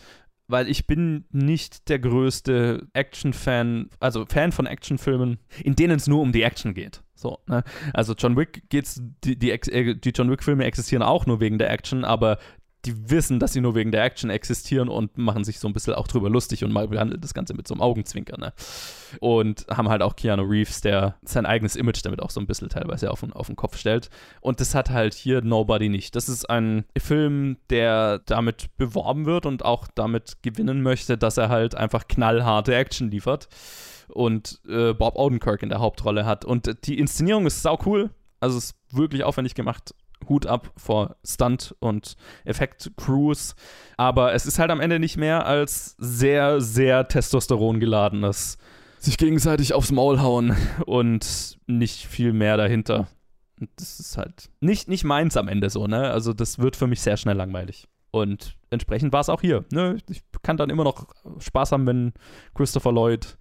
weil 0.47 0.69
ich 0.69 0.85
bin 0.85 1.25
nicht 1.31 1.89
der 1.89 1.99
größte 1.99 2.87
Action-Fan, 2.93 3.89
also 3.99 4.25
Fan 4.25 4.51
von 4.51 4.67
Actionfilmen, 4.67 5.39
in 5.63 5.75
denen 5.75 5.97
es 5.97 6.07
nur 6.07 6.21
um 6.21 6.31
die 6.31 6.43
Action 6.43 6.73
geht. 6.73 7.01
So, 7.15 7.39
ne? 7.47 7.63
Also 7.93 8.13
John 8.13 8.35
Wick 8.37 8.69
geht's, 8.69 9.01
die, 9.23 9.37
die, 9.37 9.51
äh, 9.51 9.95
die 9.95 10.09
John 10.09 10.29
Wick-Filme 10.29 10.65
existieren 10.65 11.01
auch 11.01 11.25
nur 11.25 11.39
wegen 11.39 11.57
der 11.57 11.71
Action, 11.71 12.03
aber 12.03 12.37
die 12.85 13.09
wissen, 13.09 13.39
dass 13.39 13.53
sie 13.53 13.61
nur 13.61 13.75
wegen 13.75 13.91
der 13.91 14.03
Action 14.03 14.29
existieren 14.29 14.89
und 14.89 15.17
machen 15.17 15.43
sich 15.43 15.59
so 15.59 15.67
ein 15.67 15.73
bisschen 15.73 15.93
auch 15.93 16.07
drüber 16.07 16.29
lustig 16.29 16.63
und 16.63 16.71
mal 16.71 16.87
behandelt 16.87 17.23
das 17.23 17.33
Ganze 17.33 17.53
mit 17.53 17.67
so 17.67 17.73
einem 17.73 17.81
Augenzwinker, 17.81 18.37
ne? 18.37 18.53
Und 19.19 19.65
haben 19.69 19.89
halt 19.89 20.01
auch 20.01 20.15
Keanu 20.15 20.43
Reeves, 20.43 20.81
der 20.81 21.15
sein 21.23 21.45
eigenes 21.45 21.75
Image 21.75 22.03
damit 22.03 22.21
auch 22.21 22.29
so 22.29 22.39
ein 22.39 22.47
bisschen 22.47 22.69
teilweise 22.69 23.11
auf 23.11 23.23
auf 23.31 23.47
den 23.47 23.55
Kopf 23.55 23.77
stellt. 23.77 24.09
Und 24.41 24.59
das 24.59 24.75
hat 24.75 24.89
halt 24.89 25.13
hier 25.13 25.41
Nobody 25.41 25.89
nicht. 25.89 26.15
Das 26.15 26.29
ist 26.29 26.49
ein 26.49 26.85
Film, 26.97 27.57
der 27.69 28.19
damit 28.19 28.77
beworben 28.77 29.25
wird 29.25 29.45
und 29.45 29.65
auch 29.65 29.87
damit 29.95 30.37
gewinnen 30.43 30.83
möchte, 30.83 31.17
dass 31.17 31.37
er 31.37 31.49
halt 31.49 31.75
einfach 31.75 32.07
knallharte 32.07 32.75
Action 32.75 33.09
liefert 33.09 33.47
und 34.09 34.59
äh, 34.67 34.93
Bob 34.93 35.15
Odenkirk 35.17 35.63
in 35.63 35.69
der 35.69 35.79
Hauptrolle 35.79 36.25
hat. 36.25 36.45
Und 36.45 36.87
die 36.87 36.99
Inszenierung 36.99 37.45
ist 37.45 37.61
sau 37.61 37.79
cool. 37.85 38.09
Also 38.39 38.57
es 38.57 38.65
ist 38.65 38.75
wirklich 38.91 39.23
aufwendig 39.23 39.55
gemacht. 39.55 39.93
Hut 40.29 40.47
ab 40.47 40.71
vor 40.77 41.17
Stunt 41.23 41.75
und 41.79 42.15
Effekt-Crews. 42.45 43.55
Aber 43.97 44.33
es 44.33 44.45
ist 44.45 44.59
halt 44.59 44.71
am 44.71 44.79
Ende 44.79 44.99
nicht 44.99 45.17
mehr 45.17 45.45
als 45.45 45.95
sehr, 45.97 46.61
sehr 46.61 47.07
Testosteron 47.07 47.79
geladenes 47.79 48.57
sich 49.05 49.17
gegenseitig 49.17 49.73
aufs 49.73 49.91
Maul 49.91 50.21
hauen 50.21 50.55
und 50.85 51.57
nicht 51.67 52.05
viel 52.07 52.33
mehr 52.33 52.57
dahinter. 52.57 53.07
Und 53.59 53.69
das 53.77 53.99
ist 53.99 54.17
halt 54.17 54.49
nicht, 54.59 54.89
nicht 54.89 55.05
meins 55.05 55.37
am 55.37 55.47
Ende 55.47 55.69
so, 55.69 55.87
ne? 55.87 56.11
Also 56.11 56.33
das 56.33 56.59
wird 56.59 56.75
für 56.75 56.87
mich 56.87 56.99
sehr 56.99 57.15
schnell 57.15 57.37
langweilig. 57.37 57.87
Und 58.11 58.57
entsprechend 58.69 59.13
war 59.13 59.21
es 59.21 59.29
auch 59.29 59.41
hier. 59.41 59.65
Ne? 59.71 59.97
Ich 60.09 60.21
kann 60.41 60.57
dann 60.57 60.69
immer 60.69 60.83
noch 60.85 61.07
Spaß 61.39 61.73
haben, 61.73 61.85
wenn 61.85 62.13
Christopher 62.53 62.91
Lloyd 62.93 63.37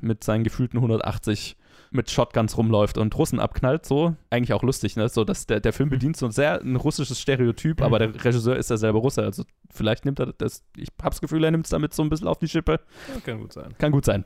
mit 0.00 0.24
seinen 0.24 0.44
gefühlten 0.44 0.78
180 0.78 1.56
mit 1.90 2.10
Shotguns 2.10 2.56
rumläuft 2.56 2.98
und 2.98 3.16
Russen 3.16 3.40
abknallt, 3.40 3.86
so. 3.86 4.14
Eigentlich 4.30 4.52
auch 4.52 4.62
lustig, 4.62 4.96
ne? 4.96 5.08
So, 5.08 5.24
dass 5.24 5.46
der, 5.46 5.60
der 5.60 5.72
Film 5.72 5.88
mhm. 5.88 5.92
bedient 5.92 6.16
so 6.16 6.26
ein 6.26 6.32
sehr 6.32 6.60
ein 6.60 6.76
russisches 6.76 7.20
Stereotyp, 7.20 7.82
aber 7.82 7.98
der 7.98 8.24
Regisseur 8.24 8.56
ist 8.56 8.70
ja 8.70 8.76
selber 8.76 8.98
Russe. 9.00 9.22
Also 9.22 9.44
vielleicht 9.70 10.04
nimmt 10.04 10.20
er 10.20 10.32
das, 10.32 10.64
ich 10.76 10.88
hab's 11.02 11.20
Gefühl, 11.20 11.44
er 11.44 11.50
nimmt 11.50 11.66
es 11.66 11.70
damit 11.70 11.94
so 11.94 12.02
ein 12.02 12.10
bisschen 12.10 12.28
auf 12.28 12.38
die 12.38 12.48
Schippe. 12.48 12.80
Ja, 13.14 13.20
kann 13.20 13.40
gut 13.40 13.52
sein. 13.52 13.74
Kann 13.78 13.92
gut 13.92 14.04
sein. 14.04 14.24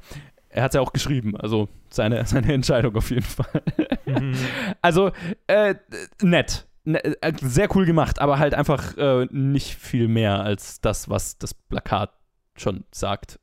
Er 0.49 0.65
hat 0.65 0.73
es 0.73 0.75
ja 0.75 0.81
auch 0.81 0.93
geschrieben, 0.93 1.37
also 1.37 1.69
seine, 1.89 2.27
seine 2.27 2.53
Entscheidung 2.53 2.97
auf 2.97 3.11
jeden 3.11 3.23
Fall. 3.23 3.63
Mhm. 4.07 4.35
Also, 4.83 5.13
äh, 5.47 5.77
nett. 6.21 6.67
Ne, 6.85 7.03
äh, 7.05 7.33
sehr 7.41 7.75
cool 7.77 7.87
gemacht, 7.87 8.19
aber 8.19 8.41
halt 8.41 8.55
einfach 8.55 8.97
äh, 8.97 9.27
nicht 9.31 9.77
viel 9.77 10.09
mehr 10.09 10.43
als 10.43 10.81
das, 10.81 11.09
was 11.09 11.39
das 11.39 11.55
Plakat 11.55 12.11
schon 12.57 12.85
sagt 12.91 13.39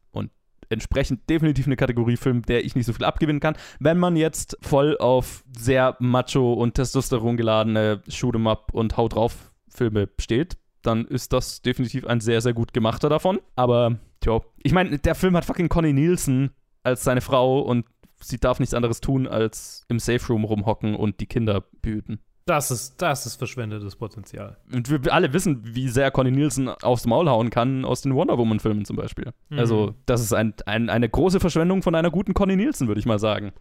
entsprechend 0.70 1.30
definitiv 1.30 1.66
eine 1.66 1.76
Kategorie 1.76 2.18
Film, 2.18 2.44
der 2.44 2.64
ich 2.64 2.76
nicht 2.76 2.86
so 2.86 2.94
viel 2.94 3.06
abgewinnen 3.06 3.40
kann. 3.40 3.58
Wenn 3.80 3.98
man 3.98 4.16
jetzt 4.16 4.58
voll 4.62 4.98
auf 4.98 5.44
sehr 5.58 5.96
macho 6.00 6.54
und 6.54 6.76
Testosteron 6.76 7.38
geladene 7.38 8.02
Shoot'em 8.08 8.50
Up 8.50 8.74
und 8.74 8.98
Haut 8.98 9.16
drauf 9.16 9.52
Filme 9.68 10.10
steht, 10.20 10.58
dann 10.82 11.06
ist 11.06 11.34
das 11.34 11.62
definitiv 11.62 12.06
ein 12.06 12.22
sehr, 12.22 12.42
sehr 12.42 12.54
gut 12.54 12.74
gemachter 12.74 13.10
davon. 13.10 13.40
Aber, 13.56 13.98
tja, 14.22 14.42
ich 14.64 14.72
meine, 14.72 14.98
der 14.98 15.16
Film 15.16 15.36
hat 15.36 15.46
fucking 15.46 15.70
Connie 15.70 15.94
Nielsen 15.94 16.52
als 16.84 17.04
seine 17.04 17.22
Frau 17.22 17.60
und 17.60 17.86
sie 18.22 18.38
darf 18.38 18.60
nichts 18.60 18.74
anderes 18.74 19.02
tun, 19.02 19.28
als 19.28 19.84
im 19.90 20.00
Safe 20.00 20.26
Room 20.28 20.44
rumhocken 20.44 20.96
und 20.96 21.20
die 21.20 21.28
Kinder 21.28 21.64
behüten. 21.82 22.20
Das 22.50 22.72
ist, 22.72 23.00
das 23.00 23.28
ist 23.28 23.36
verschwendetes 23.36 23.96
Potenzial. 23.96 24.58
Und 24.74 24.90
wir 24.90 25.14
alle 25.14 25.32
wissen, 25.34 25.62
wie 25.64 25.88
sehr 25.88 26.10
Connie 26.10 26.32
Nielsen 26.32 26.68
aufs 26.68 27.06
Maul 27.06 27.30
hauen 27.30 27.52
kann 27.52 27.86
aus 27.86 28.02
den 28.02 28.16
Wonder 28.16 28.40
Woman-Filmen 28.40 28.86
zum 28.86 28.96
Beispiel. 28.96 29.34
Mhm. 29.50 29.60
Also, 29.60 29.94
das 30.08 30.20
ist 30.20 30.34
ein, 30.34 30.56
ein, 30.66 30.90
eine 30.90 31.08
große 31.08 31.40
Verschwendung 31.40 31.84
von 31.84 31.94
einer 31.94 32.10
guten 32.10 32.34
Connie 32.34 32.56
Nielsen, 32.56 32.88
würde 32.88 32.98
ich 32.98 33.06
mal 33.06 33.20
sagen. 33.20 33.54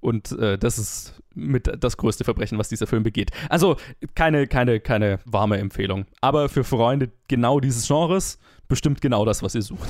Und 0.00 0.32
äh, 0.32 0.56
das 0.56 0.78
ist 0.78 1.20
mit 1.34 1.70
das 1.84 1.98
größte 1.98 2.24
Verbrechen, 2.24 2.56
was 2.56 2.70
dieser 2.70 2.86
Film 2.86 3.02
begeht. 3.02 3.30
Also, 3.50 3.76
keine, 4.14 4.46
keine, 4.46 4.80
keine 4.80 5.18
warme 5.26 5.58
Empfehlung. 5.58 6.06
Aber 6.22 6.48
für 6.48 6.64
Freunde 6.64 7.10
genau 7.28 7.60
dieses 7.60 7.86
Genres 7.86 8.38
bestimmt 8.68 9.02
genau 9.02 9.26
das, 9.26 9.42
was 9.42 9.54
ihr 9.54 9.60
sucht. 9.60 9.86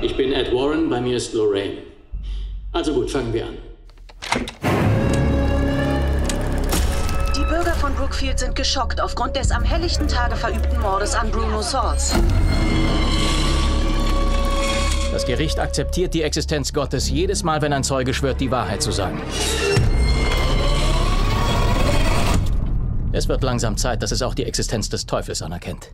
Ich 0.00 0.16
bin 0.16 0.32
Ed 0.32 0.54
Warren, 0.54 0.88
bei 0.88 1.02
mir 1.02 1.18
ist 1.18 1.34
Lorraine. 1.34 1.82
Also 2.72 2.94
gut, 2.94 3.10
fangen 3.10 3.34
wir 3.34 3.44
an. 3.44 4.69
Brookfield 8.00 8.38
sind 8.38 8.56
geschockt 8.56 8.98
aufgrund 8.98 9.36
des 9.36 9.50
am 9.50 9.62
helllichten 9.62 10.08
Tage 10.08 10.34
verübten 10.34 10.80
Mordes 10.80 11.14
an 11.14 11.30
Bruno 11.30 11.60
Swords. 11.60 12.14
Das 15.12 15.26
Gericht 15.26 15.58
akzeptiert 15.58 16.14
die 16.14 16.22
Existenz 16.22 16.72
Gottes 16.72 17.10
jedes 17.10 17.42
Mal, 17.42 17.60
wenn 17.60 17.74
ein 17.74 17.84
Zeuge 17.84 18.14
schwört, 18.14 18.40
die 18.40 18.50
Wahrheit 18.50 18.80
zu 18.80 18.90
sagen. 18.90 19.20
Es 23.12 23.28
wird 23.28 23.42
langsam 23.42 23.76
Zeit, 23.76 24.02
dass 24.02 24.12
es 24.12 24.22
auch 24.22 24.32
die 24.32 24.44
Existenz 24.44 24.88
des 24.88 25.04
Teufels 25.04 25.42
anerkennt. 25.42 25.92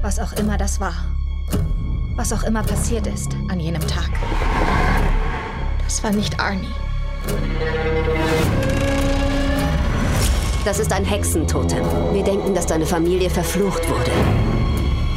Was 0.00 0.20
auch 0.20 0.32
immer 0.34 0.56
das 0.58 0.78
war. 0.78 0.94
Was 2.14 2.32
auch 2.32 2.44
immer 2.44 2.62
passiert 2.62 3.08
ist 3.08 3.32
an 3.48 3.58
jenem 3.58 3.84
Tag. 3.88 4.10
Das 5.84 6.04
war 6.04 6.12
nicht 6.12 6.38
Arnie. 6.38 6.68
Das 10.64 10.78
ist 10.78 10.92
ein 10.92 11.04
Hexentotem. 11.04 11.82
Wir 12.12 12.22
denken, 12.22 12.54
dass 12.54 12.66
deine 12.66 12.86
Familie 12.86 13.28
verflucht 13.28 13.82
wurde. 13.90 14.12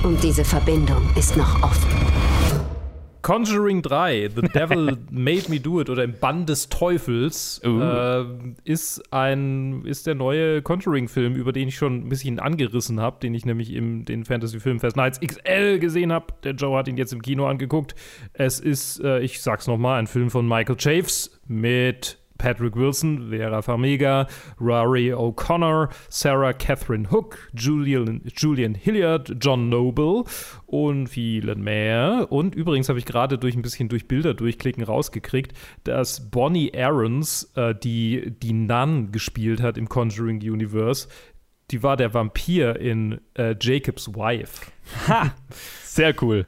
Und 0.03 0.23
diese 0.23 0.43
Verbindung 0.43 1.07
ist 1.15 1.37
noch 1.37 1.61
offen. 1.61 1.87
Conjuring 3.21 3.83
3, 3.83 4.29
The 4.35 4.41
Devil 4.53 4.97
Made 5.11 5.43
Me 5.49 5.59
Do 5.59 5.81
It 5.81 5.91
oder 5.91 6.03
im 6.03 6.13
Bann 6.19 6.47
des 6.47 6.69
Teufels 6.69 7.61
Uh. 7.63 7.79
äh, 7.79 8.25
ist 8.63 9.01
ein 9.13 9.83
ist 9.85 10.07
der 10.07 10.15
neue 10.15 10.63
Conjuring-Film, 10.63 11.35
über 11.35 11.51
den 11.51 11.67
ich 11.67 11.75
schon 11.75 12.05
ein 12.05 12.09
bisschen 12.09 12.39
angerissen 12.39 12.99
habe, 12.99 13.17
den 13.21 13.35
ich 13.35 13.45
nämlich 13.45 13.71
im 13.71 14.03
den 14.03 14.25
Fantasy 14.25 14.59
Filmfest 14.59 14.95
Nights 14.95 15.19
XL 15.19 15.77
gesehen 15.77 16.11
habe. 16.11 16.27
Der 16.43 16.53
Joe 16.53 16.75
hat 16.75 16.87
ihn 16.87 16.97
jetzt 16.97 17.13
im 17.13 17.21
Kino 17.21 17.45
angeguckt. 17.45 17.93
Es 18.33 18.59
ist, 18.59 18.99
äh, 19.03 19.19
ich 19.19 19.41
sag's 19.41 19.67
nochmal, 19.67 19.99
ein 19.99 20.07
Film 20.07 20.31
von 20.31 20.47
Michael 20.47 20.77
Chaves 20.77 21.39
mit 21.47 22.17
Patrick 22.37 22.75
Wilson, 22.75 23.29
Vera 23.29 23.61
Farmiga, 23.61 24.27
Rory 24.59 25.13
O'Connor, 25.13 25.89
Sarah 26.09 26.53
Catherine 26.53 27.09
Hook, 27.11 27.49
Julian, 27.53 28.21
Julian 28.35 28.75
Hilliard, 28.75 29.35
John 29.39 29.69
Noble 29.69 30.23
und 30.65 31.07
vielen 31.07 31.63
mehr. 31.63 32.27
Und 32.29 32.55
übrigens 32.55 32.89
habe 32.89 32.99
ich 32.99 33.05
gerade 33.05 33.37
durch 33.37 33.55
ein 33.55 33.61
bisschen 33.61 33.89
durch 33.89 34.07
Bilder 34.07 34.33
durchklicken 34.33 34.83
rausgekriegt, 34.83 35.53
dass 35.83 36.29
Bonnie 36.29 36.73
Aarons, 36.75 37.51
äh, 37.55 37.73
die 37.75 38.31
die 38.41 38.53
Nun 38.53 39.11
gespielt 39.11 39.61
hat 39.61 39.77
im 39.77 39.89
Conjuring 39.89 40.37
Universe, 40.37 41.07
die 41.71 41.81
war 41.81 41.97
der 41.97 42.13
Vampir 42.13 42.79
in 42.79 43.21
äh, 43.33 43.55
Jacob's 43.59 44.07
Wife. 44.09 44.71
Ha! 45.07 45.33
Sehr 45.83 46.13
cool. 46.21 46.45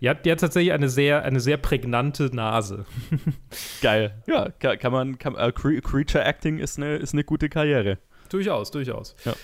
Die 0.00 0.08
hat, 0.10 0.26
die 0.26 0.30
hat 0.32 0.40
tatsächlich 0.40 0.72
eine 0.72 0.88
sehr, 0.88 1.22
eine 1.24 1.40
sehr 1.40 1.56
prägnante 1.56 2.34
Nase. 2.34 2.84
Geil. 3.80 4.22
Ja, 4.26 4.50
kann, 4.58 4.78
kann 4.78 4.92
man, 4.92 5.18
kann, 5.18 5.34
äh, 5.36 5.52
Cre 5.52 5.80
Creature 5.80 6.24
Acting 6.24 6.58
ist 6.58 6.78
eine, 6.78 6.96
ist 6.96 7.12
eine 7.14 7.24
gute 7.24 7.48
Karriere. 7.48 7.98
Durchaus, 8.28 8.70
durchaus. 8.70 9.14
Ja. 9.24 9.34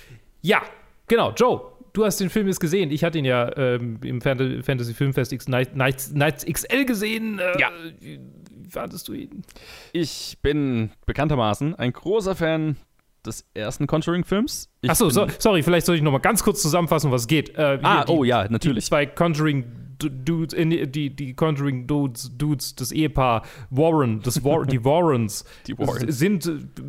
Ja, 0.43 0.63
genau. 1.07 1.33
Joe, 1.33 1.63
du 1.93 2.05
hast 2.05 2.19
den 2.21 2.31
Film 2.31 2.47
jetzt 2.47 2.61
gesehen. 2.61 2.91
Ich 2.91 3.05
hatte 3.05 3.19
ihn 3.19 3.25
ja 3.25 3.57
ähm, 3.57 3.99
im 4.03 4.21
Fan 4.21 4.63
Fantasy 4.63 4.95
Filmfest 4.95 5.33
X 5.33 5.49
Night, 5.49 5.77
Nights, 5.77 6.13
Nights 6.13 6.45
XL 6.45 6.85
gesehen. 6.85 7.39
Äh, 7.39 7.59
Ja. 7.61 7.71
Wie 8.01 8.21
wie 8.63 8.69
fandest 8.73 9.09
du 9.09 9.15
ihn? 9.15 9.43
Ich 9.93 10.39
bin 10.43 10.91
bekanntermaßen 11.05 11.75
ein 11.75 11.93
großer 11.93 12.37
Fan 12.37 12.77
des 13.27 13.45
ersten 13.55 13.87
Conjuring-Films. 13.87 14.71
Achso, 14.89 15.11
so, 15.11 15.27
sorry, 15.39 15.63
vielleicht 15.63 15.87
soll 15.87 15.97
ich 15.97 16.03
noch 16.03 16.13
mal 16.13 16.19
ganz 16.19 16.43
kurz 16.43 16.63
zusammenfassen, 16.63 17.11
was 17.11 17.27
geht. 17.27 17.57
Äh, 17.57 17.79
Ah, 17.83 18.05
die, 18.05 18.13
oh 18.13 18.25
ja, 18.25 18.47
Die 18.47 18.53
natürlich. 18.53 18.87
zwei 18.87 19.07
Conjuring 19.07 19.65
Du- 19.99 20.09
Dudes, 20.09 20.55
die, 20.57 21.15
die 21.15 21.35
Conjuring 21.35 21.87
Dudes, 21.87 22.31
Dudes, 22.39 22.75
das 22.75 22.91
Ehepaar 22.91 23.43
Warren, 23.69 24.23
das 24.23 24.43
War, 24.43 24.65
die 24.67 24.83
Warrens, 24.83 25.45
Die 25.67 25.79
Warrens. 25.79 26.19
sind, 26.19 26.47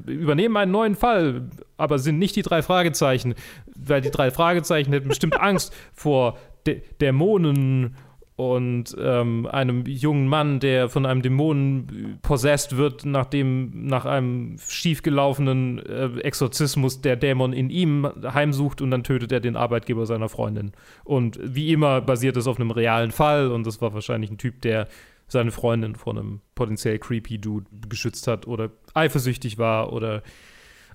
übernehmen 0.08 0.56
einen 0.56 0.72
neuen 0.72 0.96
Fall, 0.96 1.50
aber 1.76 2.00
sind 2.00 2.20
nicht 2.20 2.38
die 2.38 2.41
drei 2.41 2.62
Fragezeichen, 2.62 3.34
weil 3.76 4.00
die 4.00 4.12
drei 4.12 4.32
Fragezeichen 4.32 4.94
hätten 4.94 5.10
bestimmt 5.10 5.38
Angst 5.38 5.74
vor 5.94 6.38
Dä 6.65 6.84
Dämonen 7.02 7.96
und 8.42 8.96
ähm, 9.00 9.46
einem 9.46 9.86
jungen 9.86 10.28
Mann, 10.28 10.60
der 10.60 10.90
von 10.90 11.06
einem 11.06 11.22
Dämonen 11.22 12.18
possessed 12.24 12.76
wird, 12.76 13.06
nachdem 13.06 13.86
nach 13.86 14.06
einem 14.06 14.56
schiefgelaufenen 14.68 15.78
äh, 15.78 16.20
Exorzismus 16.22 17.02
der 17.02 17.18
Dämon 17.18 17.54
in 17.54 17.70
ihm 17.70 18.10
heimsucht 18.34 18.82
und 18.82 18.90
dann 18.90 19.04
tötet 19.04 19.32
er 19.32 19.42
den 19.42 19.56
Arbeitgeber 19.56 20.08
seiner 20.08 20.28
Freundin. 20.28 20.72
Und 21.04 21.40
wie 21.44 21.72
immer 21.72 22.02
basiert 22.02 22.36
es 22.36 22.48
auf 22.48 22.60
einem 22.60 22.72
realen 22.72 23.12
Fall 23.12 23.52
und 23.52 23.68
das 23.68 23.80
war 23.80 23.94
wahrscheinlich 23.94 24.32
ein 24.32 24.40
Typ, 24.40 24.60
der 24.64 24.88
seine 25.28 25.52
Freundin 25.52 25.96
vor 25.96 26.14
einem 26.14 26.42
potenziell 26.56 26.98
creepy 26.98 27.38
Dude 27.38 27.68
geschützt 27.90 28.26
hat 28.26 28.48
oder 28.48 28.72
eifersüchtig 28.96 29.60
war 29.60 29.94
oder 29.94 30.24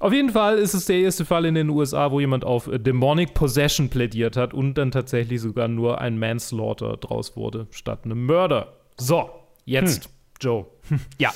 auf 0.01 0.13
jeden 0.13 0.31
Fall 0.31 0.59
ist 0.59 0.75
es 0.75 0.87
der 0.87 0.99
erste 0.99 1.25
Fall 1.25 1.45
in 1.45 1.55
den 1.55 1.69
USA, 1.71 2.11
wo 2.11 2.21
jemand 2.21 2.45
auf 2.45 2.67
äh, 2.67 2.79
Demonic 2.79 3.35
Possession 3.35 3.89
plädiert 3.89 4.37
hat 4.37 4.55
und 4.55 4.75
dann 4.75 4.91
tatsächlich 4.91 5.41
sogar 5.41 5.69
nur 5.69 6.01
ein 6.01 6.19
Manslaughter 6.19 6.97
draus 6.97 7.37
wurde, 7.37 7.67
statt 7.71 8.01
einem 8.05 8.27
Mörder. 8.27 8.75
So, 8.99 9.31
jetzt, 9.65 10.09
Joe. 10.41 10.67
Ja. 11.19 11.33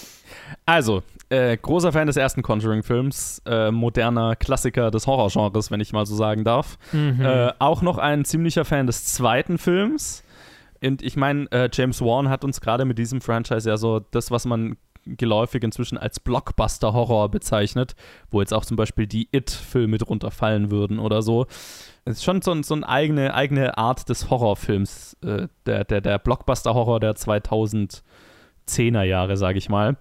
Also, 0.65 1.03
äh, 1.29 1.57
großer 1.57 1.93
Fan 1.93 2.07
des 2.07 2.17
ersten 2.17 2.43
Conjuring-Films, 2.43 3.43
äh, 3.47 3.71
moderner 3.71 4.37
Klassiker 4.37 4.91
des 4.91 5.07
Horrorgenres, 5.07 5.71
wenn 5.71 5.81
ich 5.81 5.93
mal 5.93 6.07
so 6.07 6.15
sagen 6.15 6.45
darf. 6.45 6.79
Äh, 6.93 7.53
auch 7.59 7.83
noch 7.83 7.99
ein 7.99 8.25
ziemlicher 8.25 8.65
Fan 8.65 8.87
des 8.87 9.07
zweiten 9.07 9.59
Films. 9.59 10.23
Und 10.83 11.03
ich 11.03 11.17
meine, 11.17 11.51
äh, 11.51 11.69
James 11.73 12.01
Wan 12.01 12.29
hat 12.29 12.45
uns 12.45 12.61
gerade 12.61 12.85
mit 12.85 12.99
diesem 12.99 13.21
Franchise 13.21 13.69
ja 13.69 13.77
so 13.77 14.01
das, 14.01 14.31
was 14.31 14.45
man 14.45 14.77
geläufig 15.17 15.63
inzwischen 15.63 15.99
als 15.99 16.21
Blockbuster-Horror 16.21 17.31
bezeichnet, 17.31 17.95
wo 18.31 18.41
jetzt 18.41 18.55
auch 18.55 18.65
zum 18.65 18.77
Beispiel 18.77 19.07
die 19.07 19.29
It-Filme 19.33 19.99
drunter 19.99 20.31
fallen 20.31 20.71
würden 20.71 20.99
oder 20.99 21.23
so. 21.23 21.47
Es 22.05 22.19
ist 22.19 22.25
schon 22.25 22.43
so, 22.43 22.61
so 22.63 22.75
eine 22.75 22.89
eigene, 22.89 23.35
eigene 23.35 23.77
Art 23.79 24.09
des 24.09 24.31
Horrorfilms, 24.31 25.17
äh, 25.23 25.49
der, 25.67 25.85
der, 25.85 26.01
der 26.01 26.19
Blockbuster-Horror 26.19 27.01
der 27.01 27.15
2010er 27.15 29.03
Jahre, 29.03 29.37
sage 29.37 29.59
ich 29.59 29.69
mal. 29.69 29.97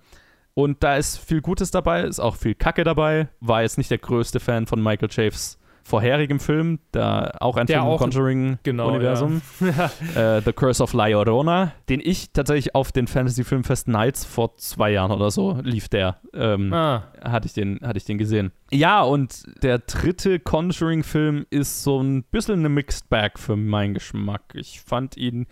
Und 0.54 0.84
da 0.84 0.98
ist 0.98 1.18
viel 1.18 1.42
Gutes 1.42 1.72
dabei, 1.72 2.04
ist 2.04 2.20
auch 2.20 2.36
viel 2.36 2.56
Kacke 2.56 2.84
dabei. 2.84 3.30
War 3.40 3.62
jetzt 3.62 3.78
nicht 3.78 3.92
der 3.92 3.98
größte 3.98 4.40
Fan 4.40 4.66
von 4.66 4.82
Michael 4.82 5.10
Chaves 5.10 5.59
vorherigem 5.90 6.40
Film, 6.40 6.80
da 6.92 7.32
auch 7.40 7.58
ein 7.58 7.66
Der 7.66 7.78
Film 7.78 7.88
im 7.88 7.94
auch- 7.94 8.00
Conjuring-Universum. 8.00 9.42
ja. 9.62 9.92
äh, 10.38 10.42
The 10.42 10.54
Curse 10.54 10.84
of 10.84 10.94
La 10.94 11.08
Llorona, 11.08 11.74
den 11.90 12.00
ich 12.04 12.32
tatsächlich 12.32 12.76
auf 12.76 12.92
den 12.92 13.08
Fantasy 13.08 13.44
Filmfest 13.44 13.88
Nights 13.88 14.24
vor 14.26 14.56
zwei 14.58 14.92
Jahren 14.92 15.12
oder 15.12 15.32
so 15.32 15.60
lief 15.64 15.90
der. 15.90 16.18
Ähm, 16.34 16.72
ah, 16.74 17.04
hatte 17.24 17.48
ich, 17.48 17.54
den, 17.54 17.80
hatte 17.84 17.98
ich 17.98 18.06
den 18.06 18.18
gesehen. 18.18 18.52
Ja, 18.72 19.02
und 19.02 19.44
der 19.64 19.80
dritte 19.80 20.40
Conjuring-Film 20.40 21.46
ist 21.50 21.84
so 21.84 22.00
ein 22.02 22.24
bisschen 22.24 22.60
eine 22.60 22.70
Mixed 22.70 23.10
Bag 23.10 23.40
für 23.40 23.56
meinen 23.56 23.96
Geschmack. 23.96 24.44
Ich 24.54 24.82
fand 24.82 25.18
ihn 25.18 25.48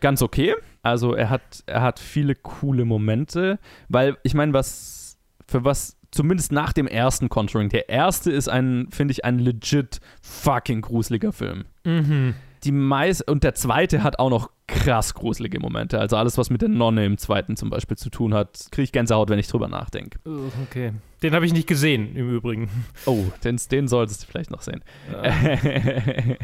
ganz 0.00 0.22
okay. 0.22 0.54
Also 0.82 1.14
er 1.14 1.28
hat, 1.30 1.62
er 1.66 1.82
hat 1.82 1.98
viele 1.98 2.34
coole 2.34 2.84
Momente, 2.84 3.58
weil 3.88 4.16
ich 4.22 4.34
meine, 4.34 4.52
was 4.52 5.18
für 5.46 5.64
was 5.64 5.98
zumindest 6.12 6.52
nach 6.52 6.72
dem 6.72 6.86
ersten 6.86 7.28
Conjuring, 7.28 7.68
der 7.68 7.88
erste 7.88 8.30
ist 8.30 8.48
ein, 8.48 8.86
finde 8.90 9.12
ich, 9.12 9.24
ein 9.24 9.40
legit 9.40 10.00
fucking 10.20 10.82
gruseliger 10.82 11.32
Film. 11.32 11.64
mhm. 11.84 12.34
Die 12.64 12.70
meist 12.70 13.28
und 13.28 13.42
der 13.42 13.56
zweite 13.56 14.04
hat 14.04 14.20
auch 14.20 14.30
noch 14.30 14.48
krass 14.68 15.14
gruselige 15.14 15.58
Momente. 15.58 15.98
Also 15.98 16.16
alles, 16.16 16.38
was 16.38 16.48
mit 16.48 16.62
der 16.62 16.68
Nonne 16.68 17.04
im 17.04 17.18
zweiten 17.18 17.56
zum 17.56 17.70
Beispiel 17.70 17.96
zu 17.96 18.08
tun 18.08 18.34
hat, 18.34 18.68
kriege 18.70 18.84
ich 18.84 18.92
Gänsehaut, 18.92 19.30
wenn 19.30 19.38
ich 19.40 19.48
drüber 19.48 19.66
nachdenke. 19.66 20.20
Okay. 20.62 20.92
Den 21.22 21.34
habe 21.34 21.44
ich 21.44 21.52
nicht 21.52 21.66
gesehen, 21.66 22.14
im 22.16 22.30
Übrigen. 22.30 22.68
Oh, 23.06 23.24
den, 23.44 23.60
den 23.70 23.88
solltest 23.88 24.22
du 24.22 24.26
vielleicht 24.26 24.50
noch 24.52 24.62
sehen. 24.62 24.82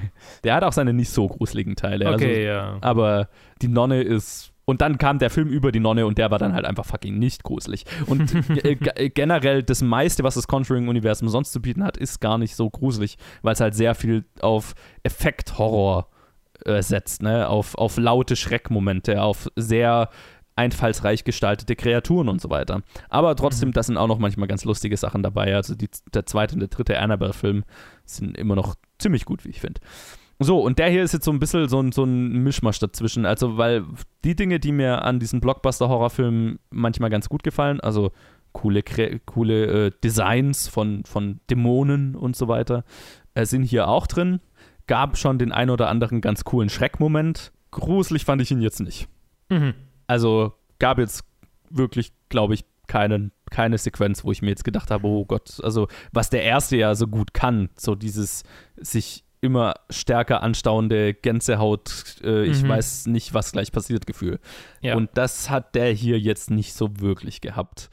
der 0.44 0.54
hat 0.54 0.64
auch 0.64 0.72
seine 0.72 0.92
nicht 0.92 1.10
so 1.10 1.28
gruseligen 1.28 1.76
Teile. 1.76 2.12
Okay, 2.12 2.48
also, 2.48 2.68
ja. 2.68 2.78
Aber 2.80 3.28
die 3.62 3.68
Nonne 3.68 4.02
ist. 4.02 4.52
Und 4.68 4.82
dann 4.82 4.98
kam 4.98 5.18
der 5.18 5.30
Film 5.30 5.48
über 5.48 5.72
die 5.72 5.80
Nonne 5.80 6.04
und 6.04 6.18
der 6.18 6.30
war 6.30 6.38
dann 6.38 6.52
halt 6.52 6.66
einfach 6.66 6.84
fucking 6.84 7.18
nicht 7.18 7.42
gruselig. 7.42 7.86
Und 8.04 8.34
äh, 8.64 8.74
ge- 8.76 9.08
generell 9.08 9.62
das 9.62 9.80
meiste, 9.80 10.24
was 10.24 10.34
das 10.34 10.46
Conjuring-Universum 10.46 11.30
sonst 11.30 11.52
zu 11.52 11.62
bieten 11.62 11.82
hat, 11.82 11.96
ist 11.96 12.20
gar 12.20 12.36
nicht 12.36 12.54
so 12.54 12.68
gruselig, 12.68 13.16
weil 13.40 13.54
es 13.54 13.60
halt 13.60 13.74
sehr 13.74 13.94
viel 13.94 14.26
auf 14.42 14.74
Effekt-Horror 15.04 16.08
äh, 16.66 16.82
setzt, 16.82 17.22
ne? 17.22 17.48
Auf, 17.48 17.76
auf 17.76 17.96
laute 17.96 18.36
Schreckmomente, 18.36 19.22
auf 19.22 19.48
sehr 19.56 20.10
einfallsreich 20.54 21.24
gestaltete 21.24 21.74
Kreaturen 21.74 22.28
und 22.28 22.42
so 22.42 22.50
weiter. 22.50 22.82
Aber 23.08 23.36
trotzdem, 23.36 23.72
da 23.72 23.82
sind 23.82 23.96
auch 23.96 24.08
noch 24.08 24.18
manchmal 24.18 24.48
ganz 24.48 24.64
lustige 24.66 24.98
Sachen 24.98 25.22
dabei. 25.22 25.54
Also 25.56 25.76
die, 25.76 25.88
der 26.12 26.26
zweite 26.26 26.54
und 26.56 26.60
der 26.60 26.68
dritte 26.68 26.98
Annabelle-Film 26.98 27.64
sind 28.04 28.36
immer 28.36 28.54
noch 28.54 28.74
ziemlich 28.98 29.24
gut, 29.24 29.46
wie 29.46 29.50
ich 29.50 29.60
finde. 29.62 29.80
So, 30.40 30.60
und 30.60 30.78
der 30.78 30.88
hier 30.88 31.02
ist 31.02 31.12
jetzt 31.12 31.24
so 31.24 31.32
ein 31.32 31.40
bisschen 31.40 31.68
so 31.68 31.80
ein, 31.80 31.90
so 31.90 32.04
ein 32.04 32.44
Mischmasch 32.44 32.78
dazwischen. 32.78 33.26
Also, 33.26 33.56
weil 33.56 33.84
die 34.24 34.36
Dinge, 34.36 34.60
die 34.60 34.72
mir 34.72 35.02
an 35.02 35.18
diesen 35.18 35.40
Blockbuster-Horrorfilmen 35.40 36.60
manchmal 36.70 37.10
ganz 37.10 37.28
gut 37.28 37.42
gefallen, 37.42 37.80
also 37.80 38.12
coole, 38.52 38.82
coole 39.26 39.86
äh, 39.86 39.90
Designs 40.02 40.68
von, 40.68 41.04
von 41.04 41.40
Dämonen 41.50 42.14
und 42.14 42.36
so 42.36 42.48
weiter, 42.48 42.84
äh, 43.34 43.44
sind 43.44 43.64
hier 43.64 43.88
auch 43.88 44.06
drin. 44.06 44.40
Gab 44.86 45.18
schon 45.18 45.38
den 45.38 45.52
ein 45.52 45.70
oder 45.70 45.88
anderen 45.88 46.20
ganz 46.20 46.44
coolen 46.44 46.68
Schreckmoment. 46.68 47.52
Gruselig 47.72 48.24
fand 48.24 48.40
ich 48.40 48.50
ihn 48.50 48.62
jetzt 48.62 48.80
nicht. 48.80 49.08
Mhm. 49.50 49.74
Also 50.06 50.54
gab 50.78 50.98
jetzt 50.98 51.24
wirklich, 51.68 52.12
glaube 52.28 52.54
ich, 52.54 52.64
keinen, 52.86 53.32
keine 53.50 53.76
Sequenz, 53.76 54.24
wo 54.24 54.32
ich 54.32 54.40
mir 54.40 54.48
jetzt 54.48 54.64
gedacht 54.64 54.90
habe, 54.90 55.06
oh 55.06 55.24
Gott, 55.24 55.60
also 55.62 55.88
was 56.12 56.30
der 56.30 56.42
erste 56.42 56.76
ja 56.76 56.94
so 56.94 57.06
gut 57.06 57.34
kann, 57.34 57.68
so 57.76 57.94
dieses 57.94 58.44
sich 58.76 59.24
immer 59.40 59.74
stärker 59.90 60.42
anstauende 60.42 61.14
Gänsehaut, 61.14 62.16
äh, 62.24 62.44
ich 62.44 62.62
Mhm. 62.62 62.68
weiß 62.68 63.06
nicht, 63.06 63.34
was 63.34 63.52
gleich 63.52 63.72
passiert 63.72 64.06
Gefühl. 64.06 64.40
Ja. 64.80 64.96
Und 64.96 65.10
das 65.14 65.48
hat 65.50 65.74
der 65.74 65.92
hier 65.92 66.18
jetzt 66.18 66.50
nicht 66.50 66.74
so 66.74 67.00
wirklich 67.00 67.40
gehabt. 67.40 67.90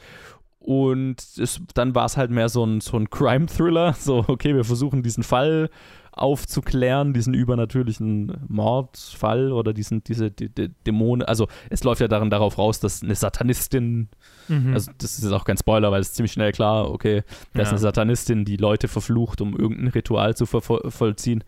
Und 0.60 1.18
es, 1.38 1.62
dann 1.76 1.94
war 1.94 2.06
es 2.06 2.18
halt 2.18 2.32
mehr 2.32 2.50
so 2.50 2.66
ein, 2.66 2.82
so 2.82 2.98
ein 2.98 3.10
Crime-Thriller. 3.10 3.94
So, 3.94 4.26
okay, 4.28 4.56
wir 4.56 4.64
versuchen 4.64 5.04
diesen 5.04 5.24
Fall 5.24 5.70
aufzuklären, 6.16 7.14
diesen 7.14 7.34
übernatürlichen 7.34 8.38
Mordfall 8.48 9.52
oder 9.52 9.74
diesen, 9.74 10.04
diese 10.04 10.32
die, 10.32 10.50
die 10.50 10.70
Dämonen. 10.88 11.26
Also 11.28 11.48
es 11.70 11.84
läuft 11.84 12.02
ja 12.02 12.08
darin 12.08 12.30
darauf 12.30 12.58
raus, 12.58 12.80
dass 12.80 13.04
eine 13.04 13.16
Satanistin, 13.16 14.10
Mhm. 14.48 14.74
also 14.74 14.92
das 14.98 15.18
ist 15.20 15.32
auch 15.32 15.44
kein 15.44 15.58
Spoiler, 15.58 15.92
weil 15.92 16.02
es 16.02 16.10
ist 16.10 16.16
ziemlich 16.16 16.32
schnell 16.34 16.52
klar, 16.52 16.90
okay, 16.92 17.24
da 17.54 17.62
ist 17.62 17.68
Ja. 17.68 17.72
eine 17.72 17.80
Satanistin, 17.80 18.46
die 18.46 18.58
Leute 18.58 18.88
verflucht, 18.88 19.42
um 19.42 19.56
irgendein 19.58 19.88
Ritual 19.88 20.36
zu 20.36 20.46
vollziehen. 20.46 21.44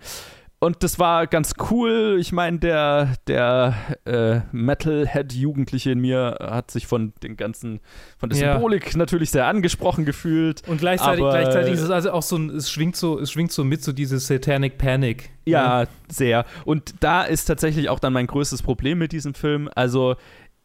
Und 0.60 0.82
das 0.82 0.98
war 0.98 1.28
ganz 1.28 1.54
cool. 1.70 2.18
Ich 2.20 2.32
meine, 2.32 2.58
der, 2.58 3.14
der 3.28 3.76
äh, 4.06 4.40
Metalhead-Jugendliche 4.52 5.92
in 5.92 6.00
mir 6.00 6.38
hat 6.42 6.72
sich 6.72 6.88
von 6.88 7.14
den 7.22 7.38
ganzen, 7.38 7.80
von 8.18 8.30
der 8.30 8.40
Ja. 8.40 8.54
Symbolik 8.54 8.96
natürlich 8.96 9.30
sehr 9.30 9.46
angesprochen 9.46 10.04
gefühlt. 10.04 10.68
Und 10.68 10.80
gleichzeitig, 10.80 11.24
gleichzeitig 11.24 11.74
ist 11.74 11.82
es 11.82 11.92
also 11.92 12.12
auch 12.12 12.24
so 12.24 12.38
ein, 12.38 12.50
es 12.50 12.72
schwingt 12.72 12.96
so, 12.96 13.20
es 13.20 13.32
schwingt 13.32 13.52
so 13.52 13.64
mit, 13.64 13.84
so 13.84 13.92
diese 13.92 14.18
Satanic 14.18 14.80
Panic. 14.80 15.30
Ja, 15.46 15.86
sehr. 16.10 16.46
Und 16.66 16.96
da 17.02 17.22
ist 17.24 17.46
tatsächlich 17.46 17.90
auch 17.90 18.00
dann 18.00 18.14
mein 18.14 18.26
größtes 18.26 18.64
Problem 18.64 18.98
mit 18.98 19.12
diesem 19.12 19.36
Film. 19.36 19.70
Also, 19.76 20.16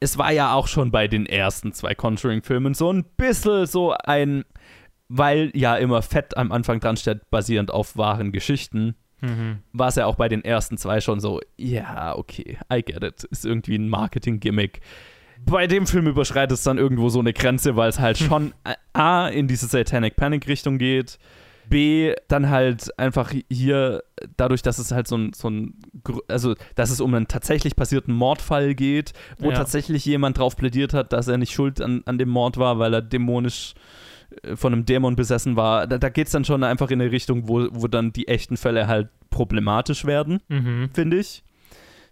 es 0.00 0.16
war 0.16 0.32
ja 0.32 0.54
auch 0.54 0.68
schon 0.68 0.90
bei 0.90 1.06
den 1.06 1.26
ersten 1.26 1.72
zwei 1.72 1.94
Conjuring-Filmen 1.94 2.72
so 2.72 2.90
ein 2.90 3.04
bisschen 3.16 3.66
so 3.66 3.92
ein, 3.92 4.44
weil 5.08 5.50
ja 5.54 5.76
immer 5.76 6.00
fett 6.00 6.36
am 6.38 6.50
Anfang 6.50 6.80
dran 6.80 6.96
steht, 6.96 7.28
basierend 7.30 7.70
auf 7.70 7.96
wahren 7.96 8.32
Geschichten. 8.32 8.96
Mhm. 9.22 9.60
War 9.72 9.88
es 9.88 9.94
ja 9.94 10.06
auch 10.06 10.16
bei 10.16 10.28
den 10.28 10.44
ersten 10.44 10.76
zwei 10.76 11.00
schon 11.00 11.20
so, 11.20 11.40
ja, 11.56 12.16
okay, 12.16 12.58
I 12.72 12.82
get 12.82 13.02
it. 13.02 13.24
Ist 13.24 13.46
irgendwie 13.46 13.76
ein 13.76 13.88
Marketing-Gimmick. 13.88 14.80
Bei 15.44 15.66
dem 15.66 15.86
Film 15.86 16.06
überschreitet 16.06 16.58
es 16.58 16.62
dann 16.64 16.76
irgendwo 16.78 17.08
so 17.08 17.20
eine 17.20 17.32
Grenze, 17.32 17.74
weil 17.76 17.88
es 17.88 17.98
halt 17.98 18.18
schon 18.18 18.52
A, 18.92 19.28
in 19.28 19.48
diese 19.48 19.66
Satanic 19.66 20.16
Panic-Richtung 20.16 20.78
geht. 20.78 21.18
B, 21.68 22.12
dann 22.28 22.50
halt 22.50 22.96
einfach 22.98 23.32
hier, 23.48 24.02
dadurch, 24.36 24.62
dass 24.62 24.78
es 24.78 24.90
halt 24.90 25.06
so 25.06 25.16
ein, 25.16 25.32
so 25.32 25.48
ein, 25.48 25.74
also, 26.28 26.54
dass 26.74 26.90
es 26.90 27.00
um 27.00 27.14
einen 27.14 27.28
tatsächlich 27.28 27.76
passierten 27.76 28.12
Mordfall 28.12 28.74
geht, 28.74 29.12
wo 29.38 29.50
Ja. 29.50 29.56
tatsächlich 29.56 30.04
jemand 30.04 30.38
drauf 30.38 30.56
plädiert 30.56 30.92
hat, 30.92 31.12
dass 31.12 31.28
er 31.28 31.38
nicht 31.38 31.52
schuld 31.52 31.80
an, 31.80 32.02
an 32.04 32.18
dem 32.18 32.28
Mord 32.28 32.58
war, 32.58 32.78
weil 32.80 32.92
er 32.92 33.00
dämonisch 33.00 33.74
äh, 33.76 33.80
von 34.54 34.72
einem 34.72 34.84
Dämon 34.84 35.16
besessen 35.16 35.56
war. 35.56 35.86
Da, 35.86 35.98
da 35.98 36.08
geht 36.08 36.26
es 36.26 36.32
dann 36.32 36.44
schon 36.44 36.62
einfach 36.64 36.90
in 36.90 37.00
eine 37.00 37.10
Richtung, 37.12 37.48
wo, 37.48 37.68
wo 37.72 37.86
dann 37.88 38.12
die 38.12 38.28
echten 38.28 38.56
Fälle 38.56 38.86
halt 38.86 39.08
problematisch 39.30 40.04
werden, 40.04 40.40
Mhm. 40.48 40.90
finde 40.92 41.18
ich. 41.18 41.42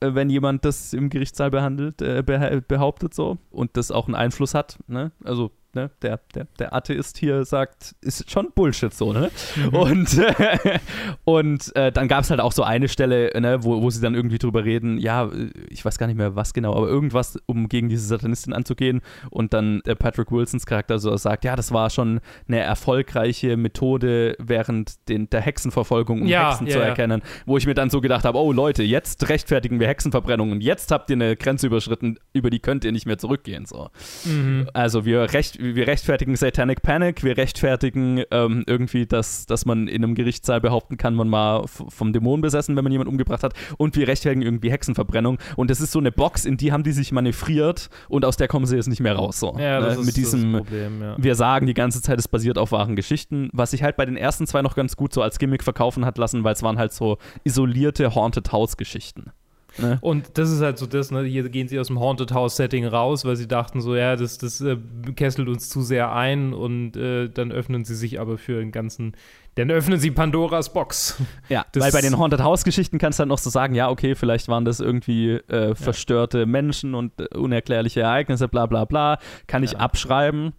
Äh, 0.00 0.14
Wenn 0.14 0.30
jemand 0.30 0.64
das 0.64 0.92
im 0.94 1.10
Gerichtssaal 1.10 1.50
behandelt, 1.50 2.00
äh, 2.02 2.22
beha- 2.26 2.60
behauptet 2.66 3.12
so 3.14 3.38
und 3.50 3.76
das 3.76 3.90
auch 3.90 4.06
einen 4.06 4.14
Einfluss 4.14 4.54
hat, 4.54 4.78
ne? 4.88 5.12
Also, 5.24 5.50
ne, 5.74 5.90
der, 6.02 6.20
der, 6.34 6.46
der 6.58 6.74
Atheist 6.74 7.18
hier 7.18 7.44
sagt, 7.44 7.94
ist 8.00 8.30
schon 8.30 8.50
Bullshit 8.54 8.92
so, 8.92 9.12
ne? 9.12 9.30
Und, 9.72 10.18
äh, 10.18 10.78
und 11.24 11.74
äh, 11.76 11.92
dann 11.92 12.08
gab 12.08 12.24
es 12.24 12.30
halt 12.30 12.40
auch 12.40 12.52
so 12.52 12.62
eine 12.62 12.88
Stelle, 12.88 13.30
ne, 13.40 13.62
wo, 13.62 13.82
wo 13.82 13.90
sie 13.90 14.00
dann 14.00 14.14
irgendwie 14.14 14.38
drüber 14.38 14.64
reden, 14.64 14.98
ja, 14.98 15.30
ich 15.68 15.84
weiß 15.84 15.98
gar 15.98 16.06
nicht 16.06 16.16
mehr 16.16 16.36
was 16.36 16.52
genau, 16.52 16.74
aber 16.74 16.88
irgendwas, 16.88 17.38
um 17.46 17.68
gegen 17.68 17.88
diese 17.88 18.06
Satanistin 18.06 18.52
anzugehen 18.52 19.00
und 19.30 19.52
dann 19.52 19.80
äh, 19.84 19.94
Patrick 19.94 20.32
Wilsons 20.32 20.66
Charakter 20.66 20.98
so 20.98 21.16
sagt, 21.16 21.44
ja, 21.44 21.56
das 21.56 21.72
war 21.72 21.90
schon 21.90 22.20
eine 22.48 22.60
erfolgreiche 22.60 23.56
Methode 23.56 24.36
während 24.38 25.08
den, 25.08 25.30
der 25.30 25.40
Hexenverfolgung, 25.40 26.22
um 26.22 26.26
Ja, 26.26 26.50
Hexen 26.50 26.66
ja, 26.66 26.72
zu 26.72 26.78
ja. 26.78 26.84
erkennen, 26.86 27.22
wo 27.46 27.56
ich 27.56 27.66
mir 27.66 27.74
dann 27.74 27.90
so 27.90 28.00
gedacht 28.00 28.24
habe, 28.24 28.38
oh 28.38 28.52
Leute, 28.52 28.82
jetzt 28.82 29.28
rechtfertigen 29.28 29.80
wir 29.80 29.88
Hexenverbrennungen, 29.88 30.60
jetzt 30.60 30.90
habt 30.90 31.10
ihr 31.10 31.16
eine 31.16 31.36
Grenze 31.36 31.66
überschritten, 31.66 32.18
über 32.32 32.50
die 32.50 32.60
könnt 32.60 32.84
ihr 32.84 32.92
nicht 32.92 33.06
mehr 33.06 33.18
zurückgehen, 33.18 33.66
so. 33.66 33.90
Mhm. 34.24 34.68
Also 34.72 35.04
wir, 35.04 35.32
recht, 35.32 35.59
wir 35.60 35.86
rechtfertigen 35.86 36.36
Satanic 36.36 36.82
Panic, 36.82 37.22
wir 37.22 37.36
rechtfertigen 37.36 38.22
ähm, 38.30 38.64
irgendwie, 38.66 39.06
dass, 39.06 39.46
dass 39.46 39.66
man 39.66 39.88
in 39.88 40.02
einem 40.02 40.14
Gerichtssaal 40.14 40.60
behaupten 40.60 40.96
kann, 40.96 41.14
man 41.14 41.30
war 41.30 41.68
vom 41.68 42.12
Dämon 42.12 42.40
besessen, 42.40 42.76
wenn 42.76 42.84
man 42.84 42.92
jemanden 42.92 43.10
umgebracht 43.12 43.42
hat. 43.42 43.54
Und 43.76 43.96
wir 43.96 44.08
rechtfertigen 44.08 44.42
irgendwie 44.42 44.70
Hexenverbrennung. 44.70 45.38
Und 45.56 45.70
das 45.70 45.80
ist 45.80 45.92
so 45.92 45.98
eine 45.98 46.12
Box, 46.12 46.44
in 46.44 46.56
die 46.56 46.72
haben 46.72 46.82
die 46.82 46.92
sich 46.92 47.12
manövriert 47.12 47.90
und 48.08 48.24
aus 48.24 48.36
der 48.36 48.48
kommen 48.48 48.66
sie 48.66 48.76
jetzt 48.76 48.88
nicht 48.88 49.00
mehr 49.00 49.14
raus. 49.14 49.38
So. 49.38 49.56
Ja, 49.58 49.80
das 49.80 49.94
Ne? 49.96 50.00
ist 50.00 50.06
Mit 50.06 50.16
diesem, 50.16 50.52
das 50.52 50.62
Problem, 50.62 51.02
ja. 51.02 51.16
wir 51.18 51.34
sagen 51.34 51.66
die 51.66 51.74
ganze 51.74 52.00
Zeit, 52.02 52.18
es 52.18 52.28
basiert 52.28 52.58
auf 52.58 52.72
wahren 52.72 52.96
Geschichten, 52.96 53.50
was 53.52 53.72
sich 53.72 53.82
halt 53.82 53.96
bei 53.96 54.06
den 54.06 54.16
ersten 54.16 54.46
zwei 54.46 54.62
noch 54.62 54.74
ganz 54.74 54.96
gut 54.96 55.12
so 55.12 55.22
als 55.22 55.38
Gimmick 55.38 55.62
verkaufen 55.62 56.04
hat 56.04 56.18
lassen, 56.18 56.44
weil 56.44 56.54
es 56.54 56.62
waren 56.62 56.78
halt 56.78 56.92
so 56.92 57.18
isolierte 57.44 58.14
Haunted 58.14 58.52
House 58.52 58.76
Geschichten. 58.76 59.32
Ne? 59.80 59.98
Und 60.00 60.38
das 60.38 60.50
ist 60.50 60.60
halt 60.60 60.78
so 60.78 60.86
das, 60.86 61.10
ne? 61.10 61.22
Hier 61.22 61.48
gehen 61.48 61.68
sie 61.68 61.78
aus 61.80 61.86
dem 61.88 61.98
Haunted 62.00 62.32
House 62.32 62.56
Setting 62.56 62.86
raus, 62.86 63.24
weil 63.24 63.36
sie 63.36 63.48
dachten 63.48 63.80
so, 63.80 63.94
ja, 63.96 64.16
das, 64.16 64.38
das 64.38 64.60
äh, 64.60 64.76
kesselt 65.16 65.48
uns 65.48 65.68
zu 65.68 65.82
sehr 65.82 66.12
ein 66.12 66.52
und 66.52 66.96
äh, 66.96 67.28
dann 67.28 67.52
öffnen 67.52 67.84
sie 67.84 67.94
sich 67.94 68.20
aber 68.20 68.38
für 68.38 68.60
den 68.60 68.72
ganzen, 68.72 69.14
dann 69.56 69.70
öffnen 69.70 69.98
sie 69.98 70.10
Pandoras 70.10 70.72
Box. 70.72 71.20
Ja, 71.48 71.64
Das- 71.72 71.82
weil 71.84 71.92
bei 71.92 72.00
den 72.00 72.18
Haunted 72.18 72.40
House 72.42 72.64
Geschichten 72.64 72.98
kannst 72.98 73.18
du 73.18 73.22
dann 73.22 73.28
noch 73.28 73.38
so 73.38 73.50
sagen, 73.50 73.74
ja, 73.74 73.88
okay, 73.90 74.14
vielleicht 74.14 74.48
waren 74.48 74.64
das 74.64 74.80
irgendwie 74.80 75.30
äh, 75.32 75.74
verstörte 75.74 76.46
Menschen 76.46 76.94
und 76.94 77.20
äh, 77.20 77.36
unerklärliche 77.36 78.00
Ereignisse, 78.00 78.48
bla 78.48 78.66
bla 78.66 78.84
bla, 78.84 79.18
kann 79.46 79.62
ich 79.62 79.78
abschreiben. 79.78 80.52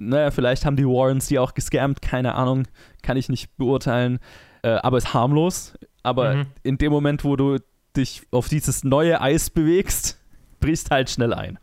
Naja, 0.00 0.30
vielleicht 0.30 0.64
haben 0.64 0.76
die 0.76 0.86
Warrens 0.86 1.26
die 1.26 1.40
auch 1.40 1.54
gescammt, 1.54 2.00
keine 2.02 2.34
Ahnung, 2.36 2.68
kann 3.02 3.16
ich 3.16 3.28
nicht 3.28 3.56
beurteilen, 3.56 4.20
äh, 4.62 4.68
aber 4.68 4.96
ist 4.98 5.12
harmlos. 5.12 5.74
Aber 6.04 6.34
Mhm. 6.36 6.46
in 6.62 6.78
dem 6.78 6.92
Moment, 6.92 7.24
wo 7.24 7.34
du 7.34 7.58
dich 7.98 8.22
auf 8.30 8.48
dieses 8.48 8.82
neue 8.84 9.20
Eis 9.20 9.50
bewegst, 9.50 10.18
brichst 10.60 10.90
halt 10.90 11.10
schnell 11.10 11.34
ein. 11.34 11.58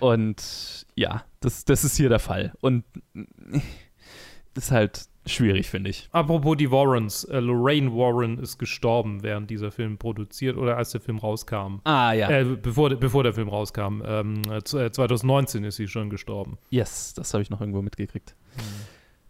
Und 0.00 0.86
ja, 0.94 1.24
das, 1.40 1.64
das 1.64 1.84
ist 1.84 1.96
hier 1.96 2.08
der 2.10 2.18
Fall. 2.18 2.52
Und 2.60 2.84
das 4.54 4.64
ist 4.64 4.70
halt 4.70 5.02
schwierig, 5.26 5.70
finde 5.70 5.90
ich. 5.90 6.08
Apropos 6.10 6.56
die 6.56 6.70
Warrens, 6.70 7.22
äh, 7.24 7.38
Lorraine 7.38 7.92
Warren 7.92 8.38
ist 8.38 8.58
gestorben, 8.58 9.22
während 9.22 9.48
dieser 9.50 9.70
Film 9.70 9.96
produziert 9.96 10.56
oder 10.56 10.76
als 10.76 10.90
der 10.90 11.00
Film 11.00 11.18
rauskam. 11.18 11.76
Ah, 11.84 12.12
ja. 12.12 12.28
Äh, 12.28 12.44
bevor, 12.60 12.90
bevor 12.90 13.22
der 13.22 13.32
Film 13.32 13.48
rauskam. 13.48 14.02
Ähm, 14.04 14.42
äh, 14.50 14.62
z- 14.64 14.80
äh, 14.80 14.90
2019 14.90 15.62
ist 15.64 15.76
sie 15.76 15.86
schon 15.86 16.10
gestorben. 16.10 16.58
Yes, 16.70 17.14
das 17.14 17.32
habe 17.34 17.42
ich 17.42 17.50
noch 17.50 17.60
irgendwo 17.60 17.82
mitgekriegt. 17.82 18.34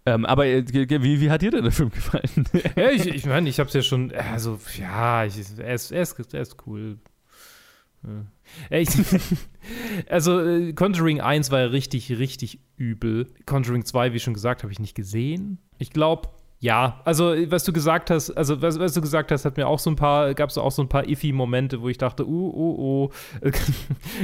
Ähm, 0.05 0.27
aber 0.27 0.47
äh, 0.47 0.65
wie, 0.67 1.21
wie 1.21 1.31
hat 1.31 1.43
dir 1.43 1.51
denn 1.51 1.63
der 1.63 1.73
Film 1.73 1.91
gefallen? 1.91 2.47
ja, 2.77 2.91
ich 2.91 3.05
meine, 3.05 3.17
ich, 3.17 3.27
mein, 3.27 3.47
ich 3.47 3.61
habe 3.61 3.69
es 3.69 3.75
ja 3.75 3.83
schon, 3.83 4.13
also 4.13 4.59
ja, 4.77 5.25
ich, 5.25 5.37
er, 5.59 5.75
ist, 5.75 5.93
er, 5.93 6.03
ist, 6.03 6.35
er 6.35 6.41
ist 6.41 6.57
cool. 6.67 6.99
Ja. 8.03 8.79
Ich, 8.79 8.89
also 10.09 10.41
äh, 10.41 10.73
Conjuring 10.73 11.21
1 11.21 11.51
war 11.53 11.61
ja 11.61 11.67
richtig, 11.67 12.11
richtig 12.19 12.59
übel. 12.77 13.29
Conjuring 13.47 13.85
2, 13.85 14.13
wie 14.13 14.19
schon 14.19 14.35
gesagt, 14.35 14.65
habe 14.65 14.73
ich 14.73 14.81
nicht 14.81 14.97
gesehen. 14.97 15.59
Ich 15.79 15.91
glaube, 15.91 16.31
ja, 16.63 17.01
also 17.05 17.35
äh, 17.35 17.51
was 17.51 17.65
du 17.65 17.73
gesagt 17.73 18.09
hast, 18.09 18.31
also 18.31 18.63
was, 18.63 18.79
was 18.79 18.95
du 18.95 19.01
gesagt 19.01 19.33
hast, 19.33 19.45
hat 19.45 19.57
mir 19.57 19.67
auch 19.67 19.81
so 19.81 19.91
ein 19.91 19.97
paar, 19.97 20.33
gab 20.33 20.49
es 20.49 20.57
auch 20.57 20.71
so 20.71 20.81
ein 20.81 20.89
paar 20.89 21.09
iffy 21.09 21.33
Momente, 21.33 21.83
wo 21.83 21.89
ich 21.89 21.99
dachte, 21.99 22.25
uh, 22.25 22.31
uh, 22.31 23.05
uh. 23.05 23.11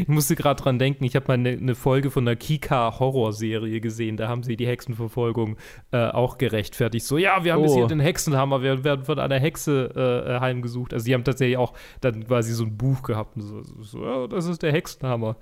ich 0.01 0.07
musste 0.07 0.37
gerade 0.37 0.63
dran 0.63 0.79
denken, 0.79 1.03
ich 1.03 1.17
habe 1.17 1.27
mal 1.27 1.35
eine 1.35 1.57
ne 1.57 1.75
Folge 1.75 2.13
von 2.13 2.25
der 2.25 2.37
Kika-Horrorserie 2.37 3.81
gesehen, 3.81 4.17
da 4.17 4.29
haben 4.29 4.45
sie 4.45 4.57
die 4.57 4.69
Hexenverfolgung 4.69 5.57
äh, 5.91 6.07
auch 6.07 6.39
gerechtfertigt. 6.39 7.05
So, 7.07 7.19
ja, 7.19 7.43
wir 7.43 7.55
haben 7.55 7.63
jetzt 7.63 7.73
Oh. 7.73 7.79
hier 7.79 7.87
den 7.89 7.99
Hexenhammer, 7.99 8.63
wir 8.63 8.85
werden 8.85 9.05
von 9.05 9.19
einer 9.19 9.41
Hexe 9.41 9.91
äh, 9.97 10.37
äh, 10.37 10.41
heimgesucht. 10.41 10.95
Also 10.95 11.07
die 11.07 11.15
haben 11.15 11.25
tatsächlich 11.25 11.57
auch 11.57 11.73
dann 12.01 12.25
quasi 12.25 12.53
so 12.55 12.63
ein 12.63 12.77
Buch 12.77 13.03
gehabt 13.03 13.37
und 13.37 13.43
so, 13.43 13.63
so 13.83 14.05
ja, 14.05 14.27
das 14.29 14.47
ist 14.47 14.63
der 14.63 14.71
Hexenhammer. 14.71 15.35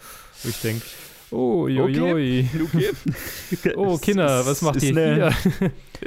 Wo 0.42 0.48
ich 0.48 0.62
denke, 0.62 0.82
oh, 1.30 1.68
joi, 1.68 1.90
joi. 1.90 2.48
Oh, 3.76 3.98
Kinder, 3.98 4.46
was 4.46 4.62
macht 4.62 4.82
ihr 4.82 4.92
hier? 4.92 5.32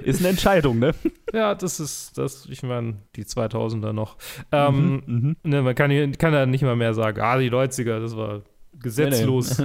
Ist 0.04 0.20
eine 0.20 0.30
Entscheidung, 0.30 0.80
ne? 0.80 0.94
Ja, 1.34 1.54
das 1.54 1.80
ist, 1.80 2.18
das, 2.18 2.48
ich 2.50 2.64
meine, 2.64 2.96
die 3.16 3.24
2000er 3.24 3.94
noch. 3.94 4.18
Ähm, 4.52 5.04
Mhm, 5.06 5.36
ne, 5.44 5.62
man 5.62 5.76
kann, 5.76 6.18
kann 6.18 6.34
da 6.34 6.46
nicht 6.48 6.64
mal 6.64 6.76
mehr 6.76 6.96
sagen, 6.96 7.22
ah, 7.22 7.38
die 7.38 7.52
90er, 7.52 8.00
das 8.00 8.18
war 8.18 8.42
gesetzlos. 8.80 9.60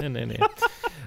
Nee, 0.00 0.08
nee, 0.08 0.26
nee. 0.26 0.40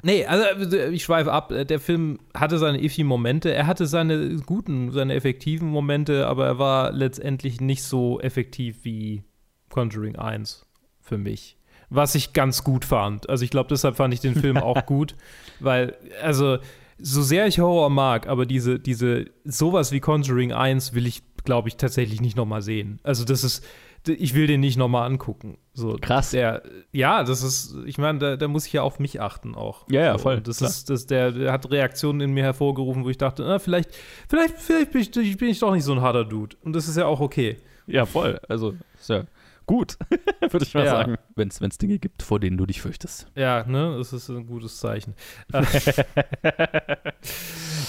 Nee, 0.01 0.25
also 0.27 0.75
äh, 0.75 0.89
ich 0.91 1.03
schweife 1.03 1.31
ab. 1.33 1.49
Der 1.49 1.79
Film 1.79 2.19
hatte 2.33 2.57
seine 2.57 2.81
iffy 2.81 3.03
Momente. 3.03 3.53
Er 3.53 3.67
hatte 3.67 3.85
seine 3.87 4.37
guten, 4.37 4.91
seine 4.91 5.15
effektiven 5.15 5.67
Momente, 5.69 6.27
aber 6.27 6.45
er 6.45 6.59
war 6.59 6.91
letztendlich 6.93 7.59
nicht 7.59 7.83
so 7.83 8.19
effektiv 8.21 8.85
wie 8.85 9.23
Conjuring 9.69 10.15
1 10.15 10.65
für 11.01 11.17
mich. 11.17 11.57
Was 11.89 12.13
ich 12.15 12.33
ganz 12.33 12.63
gut 12.63 12.85
fand. 12.85 13.29
Also 13.29 13.43
ich 13.43 13.49
glaube, 13.51 13.67
deshalb 13.69 13.95
fand 13.95 14.13
ich 14.13 14.19
den 14.21 14.35
Film 14.35 14.57
auch 14.57 14.85
gut, 14.85 15.15
weil, 15.59 15.95
also, 16.21 16.59
so 17.01 17.21
sehr 17.21 17.47
ich 17.47 17.59
Horror 17.59 17.89
mag, 17.89 18.27
aber 18.27 18.45
diese, 18.45 18.79
diese, 18.79 19.25
sowas 19.45 19.91
wie 19.91 19.99
Conjuring 19.99 20.51
1 20.53 20.93
will 20.93 21.07
ich, 21.07 21.23
glaube 21.43 21.69
ich, 21.69 21.77
tatsächlich 21.77 22.21
nicht 22.21 22.35
nochmal 22.37 22.61
sehen. 22.61 22.99
Also 23.03 23.25
das 23.25 23.43
ist, 23.43 23.63
ich 24.07 24.33
will 24.33 24.47
den 24.47 24.59
nicht 24.59 24.77
nochmal 24.77 25.05
angucken. 25.09 25.57
So, 25.73 25.97
Krass. 25.99 26.31
Der, 26.31 26.63
ja, 26.91 27.23
das 27.23 27.43
ist, 27.43 27.75
ich 27.85 27.97
meine, 27.97 28.19
da, 28.19 28.35
da 28.37 28.47
muss 28.47 28.65
ich 28.65 28.73
ja 28.73 28.81
auf 28.81 28.99
mich 28.99 29.21
achten 29.21 29.55
auch. 29.55 29.85
Ja, 29.89 30.01
ja, 30.01 30.17
voll, 30.17 30.41
Das 30.41 30.57
klar. 30.57 30.69
ist, 30.69 30.89
das, 30.89 31.05
der, 31.05 31.31
der 31.31 31.51
hat 31.51 31.69
Reaktionen 31.71 32.21
in 32.21 32.31
mir 32.31 32.43
hervorgerufen, 32.43 33.03
wo 33.03 33.09
ich 33.09 33.17
dachte, 33.17 33.45
ah, 33.45 33.59
vielleicht, 33.59 33.91
vielleicht, 34.27 34.57
vielleicht 34.57 34.91
bin 34.91 35.01
ich, 35.01 35.37
bin 35.37 35.49
ich 35.49 35.59
doch 35.59 35.73
nicht 35.73 35.83
so 35.83 35.93
ein 35.93 36.01
harter 36.01 36.25
Dude. 36.25 36.55
Und 36.63 36.73
das 36.73 36.87
ist 36.87 36.97
ja 36.97 37.05
auch 37.05 37.19
okay. 37.19 37.57
Ja, 37.87 38.05
voll. 38.05 38.39
Also, 38.47 38.75
ist 38.99 39.09
ja 39.09 39.23
gut, 39.69 39.99
würde 40.49 40.65
ich 40.65 40.73
mal 40.73 40.83
Ja. 40.83 40.89
sagen. 40.91 41.15
Wenn 41.35 41.49
es 41.49 41.77
Dinge 41.77 41.99
gibt, 41.99 42.23
vor 42.23 42.39
denen 42.39 42.57
du 42.57 42.65
dich 42.65 42.81
fürchtest. 42.81 43.27
Ja, 43.35 43.63
ne, 43.67 43.93
das 43.99 44.11
ist 44.13 44.27
ein 44.29 44.47
gutes 44.47 44.79
Zeichen. 44.79 45.13
Äh, 45.53 45.63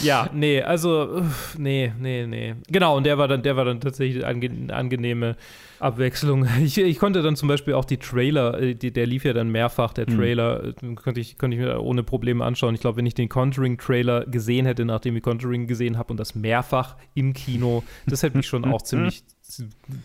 ja, 0.03 0.29
nee, 0.33 0.63
also, 0.63 1.23
nee, 1.57 1.93
nee, 1.99 2.27
nee. 2.27 2.55
Genau, 2.69 2.97
und 2.97 3.05
der 3.05 3.17
war 3.19 3.29
dann, 3.29 3.43
der 3.43 3.57
war 3.57 3.65
dann 3.65 3.81
tatsächlich 3.81 4.25
eine 4.25 4.75
angenehme 4.75 5.37
Abwechslung. 5.79 6.47
Ich, 6.61 6.77
ich 6.79 6.99
konnte 6.99 7.23
dann 7.23 7.37
zum 7.37 7.49
Beispiel 7.49 7.75
auch 7.75 7.85
die 7.85 7.97
Trailer, 7.99 8.61
äh, 8.61 8.75
die, 8.75 8.93
der 8.93 9.07
lief 9.07 9.25
ja 9.25 9.33
dann 9.33 9.49
mehrfach, 9.51 9.93
der 9.93 10.07
Hm. 10.07 10.17
Trailer, 10.17 10.65
äh, 10.65 10.95
konnte 10.95 11.21
ich, 11.21 11.39
konnte 11.39 11.57
ich 11.57 11.63
mir 11.63 11.81
ohne 11.81 12.03
Probleme 12.03 12.45
anschauen. 12.45 12.75
Ich 12.75 12.81
glaube, 12.81 12.99
wenn 12.99 13.07
ich 13.07 13.15
den 13.15 13.29
Conjuring-Trailer 13.29 14.27
gesehen 14.27 14.67
hätte, 14.67 14.85
nachdem 14.85 15.17
ich 15.17 15.23
Conjuring 15.23 15.67
gesehen 15.67 15.97
habe 15.97 16.13
und 16.13 16.19
das 16.19 16.35
mehrfach 16.35 16.97
im 17.15 17.33
Kino, 17.33 17.83
das 18.07 18.23
hätte 18.23 18.37
mich 18.37 18.47
schon 18.47 18.65
auch 18.65 18.83
ziemlich, 18.83 19.23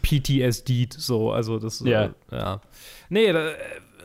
PTSD 0.02 0.88
so, 0.96 1.32
also 1.32 1.60
das 1.60 1.80
Ja. 1.82 2.06
äh, 2.06 2.10
ja. 2.32 2.62
Nee, 3.10 3.32
da, 3.32 3.50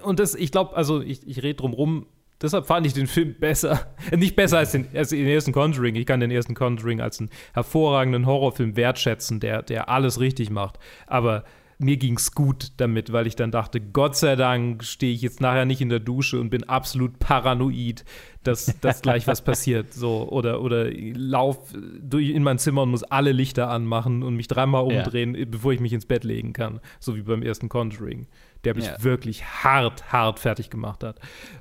und 0.03 0.18
das 0.18 0.35
ich 0.35 0.50
glaube, 0.53 0.76
also 0.76 1.00
ich, 1.00 1.26
ich 1.26 1.42
rede 1.42 1.55
drum 1.55 1.72
rum, 1.72 2.07
deshalb 2.40 2.66
fand 2.66 2.87
ich 2.87 2.94
den 2.94 3.07
Film 3.07 3.35
besser, 3.38 3.87
nicht 4.16 4.37
besser 4.37 4.59
als 4.59 4.72
den, 4.72 4.88
als 4.94 5.11
den 5.11 5.26
ersten 5.26 5.53
Conjuring. 5.53 5.94
Ich 5.94 6.07
kann 6.07 6.20
den 6.20 6.31
ersten 6.31 6.55
Conjuring 6.55 7.00
als 7.00 7.20
einen 7.20 7.31
hervorragenden 7.55 8.26
Horrorfilm 8.26 8.76
wertschätzen, 8.76 9.40
der 9.40 9.62
der 9.62 9.88
alles 9.88 10.20
richtig 10.20 10.50
macht, 10.50 10.79
aber 11.07 11.44
mir 11.81 11.97
ging's 11.97 12.33
gut 12.35 12.73
damit, 12.77 13.12
weil 13.12 13.27
ich 13.27 13.37
dann 13.37 13.51
dachte, 13.51 13.81
Gott 13.81 14.16
sei 14.16 14.37
Dank 14.37 14.85
stehe 14.85 15.12
ich 15.14 15.23
jetzt 15.23 15.40
nachher 15.40 15.64
nicht 15.64 15.81
in 15.81 15.88
der 15.88 15.99
Dusche 16.01 16.38
und 16.40 16.51
bin 16.51 16.69
absolut 16.69 17.19
paranoid, 17.19 18.05
dass, 18.43 18.79
dass 18.81 19.03
gleich 19.03 19.27
was 19.27 19.43
passiert. 19.43 19.93
So, 19.93 20.29
oder, 20.31 20.61
oder 20.62 20.90
lauf 20.93 21.73
durch 22.01 22.31
in 22.31 22.43
mein 22.43 22.59
Zimmer 22.59 22.83
und 22.83 22.90
muss 22.90 23.03
alle 23.03 23.33
Lichter 23.33 23.69
anmachen 23.71 24.23
und 24.23 24.35
mich 24.37 24.49
dreimal 24.49 24.90
Ja. 24.90 24.99
umdrehen, 24.99 25.37
bevor 25.51 25.73
ich 25.73 25.81
mich 25.81 25.93
ins 25.93 26.07
Bett 26.07 26.25
legen 26.25 26.53
kann. 26.53 26.81
So 27.01 27.16
wie 27.16 27.23
beim 27.23 27.43
ersten 27.43 27.69
Conjuring. 27.69 28.27
Der 28.64 28.75
mich 28.75 28.87
Ja. 28.87 29.03
wirklich 29.03 29.45
hart, 29.45 30.12
hart 30.12 30.38
fertig 30.38 30.71
gemacht 30.71 31.03
hat. 31.03 31.19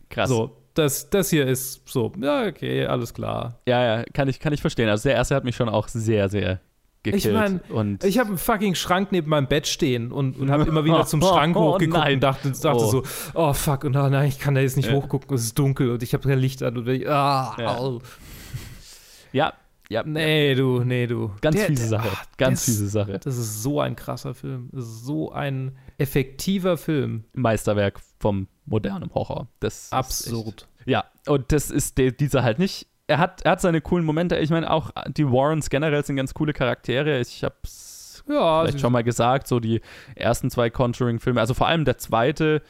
Krass. 0.10 0.30
So, 0.30 0.58
das, 0.74 1.10
das 1.10 1.30
hier 1.30 1.48
ist 1.48 1.88
so, 1.90 2.12
ja, 2.22 2.46
okay, 2.48 2.86
alles 2.86 3.14
klar. 3.14 3.60
Ja, 3.68 3.84
ja, 4.00 4.04
kann 4.14 4.28
ich, 4.28 4.40
kann 4.40 4.54
ich 4.54 4.62
verstehen. 4.62 4.88
Also 4.90 5.10
der 5.10 5.16
erste 5.18 5.36
hat 5.36 5.44
mich 5.44 5.56
schon 5.56 5.70
auch 5.70 5.88
sehr, 5.88 6.30
sehr 6.30 6.60
gekillt. 7.04 7.26
Ich 7.26 7.32
meine, 7.32 7.62
ich 8.04 8.18
habe 8.20 8.30
einen 8.30 8.38
fucking 8.38 8.76
Schrank 8.76 9.12
neben 9.12 9.30
meinem 9.30 9.48
Bett 9.48 9.68
stehen 9.68 10.12
und, 10.12 10.38
und 10.38 10.52
habe 10.52 10.64
immer 10.64 10.84
wieder 10.86 11.06
zum 11.06 11.22
Schrank 11.24 11.56
Oh, 11.56 11.74
hochgeguckt 11.74 11.98
nein. 11.98 12.16
und 12.16 12.20
dachte, 12.22 12.52
dachte 12.52 12.84
Oh. 12.84 12.90
so, 12.92 13.04
oh 13.36 13.54
fuck, 13.54 13.84
und 13.86 13.96
oh 13.96 14.10
nein, 14.10 14.28
ich 14.28 14.40
kann 14.40 14.56
da 14.56 14.62
jetzt 14.62 14.78
nicht 14.78 14.90
Ja. 14.90 14.96
hochgucken, 14.96 15.34
es 15.36 15.44
ist 15.44 15.58
dunkel 15.60 15.92
und 15.92 16.04
ich 16.04 16.14
habe 16.14 16.28
kein 16.28 16.40
Licht 16.40 16.62
an 16.64 16.78
und 16.78 16.88
ich, 16.88 17.10
ah, 17.10 17.56
Ja. 17.58 18.00
ja, 19.32 19.54
ja, 19.92 20.04
Nee, 20.04 20.54
du, 20.56 20.84
nee, 20.84 21.08
du. 21.08 21.32
ganz 21.42 21.56
Der- 21.56 21.66
fiese 21.68 21.88
Sache. 21.88 22.10
ah, 22.12 22.22
ganz 22.38 22.60
das, 22.60 22.66
fiese 22.66 22.90
Sache. 22.90 23.20
Das 23.24 23.38
ist 23.38 23.64
so 23.64 23.80
ein 23.82 23.96
krasser 23.96 24.36
Film. 24.36 24.70
Das 24.72 24.84
ist 24.86 25.04
so 25.06 25.32
ein 25.32 25.76
effektiver 25.98 26.78
Film. 26.78 27.24
Meisterwerk 27.34 28.00
vom 28.20 28.48
modernen 28.66 29.12
Horror. 29.16 29.48
Das 29.62 29.92
Absurd. 29.92 30.68
Echt, 30.80 30.88
ja, 30.88 31.06
und 31.28 31.52
das 31.52 31.72
ist 31.72 31.98
der, 31.98 32.12
dieser 32.12 32.44
halt 32.44 32.60
nicht. 32.60 32.86
Er 33.10 33.18
hat, 33.18 33.42
er 33.44 33.52
hat 33.52 33.62
seine 33.62 33.82
coolen 33.82 34.06
Momente. 34.06 34.38
Ich 34.38 34.50
meine, 34.52 34.70
auch 34.72 34.92
die 35.08 35.26
Warrens 35.30 35.70
generell 35.70 36.06
sind 36.06 36.16
ganz 36.16 36.34
coole 36.34 36.54
Charaktere. 36.54 37.20
Ich 37.20 37.44
hab's 37.44 38.24
Ja, 38.30 38.62
vielleicht 38.62 38.78
sie- 38.78 38.80
schon 38.82 38.94
mal 38.94 39.04
gesagt, 39.04 39.48
so 39.48 39.60
die 39.60 39.82
ersten 40.16 40.50
zwei 40.52 40.70
Conjuring-Filme, 40.70 41.40
also 41.42 41.54
vor 41.54 41.68
allem 41.68 41.86
der 41.86 41.98
zweite 41.98 42.62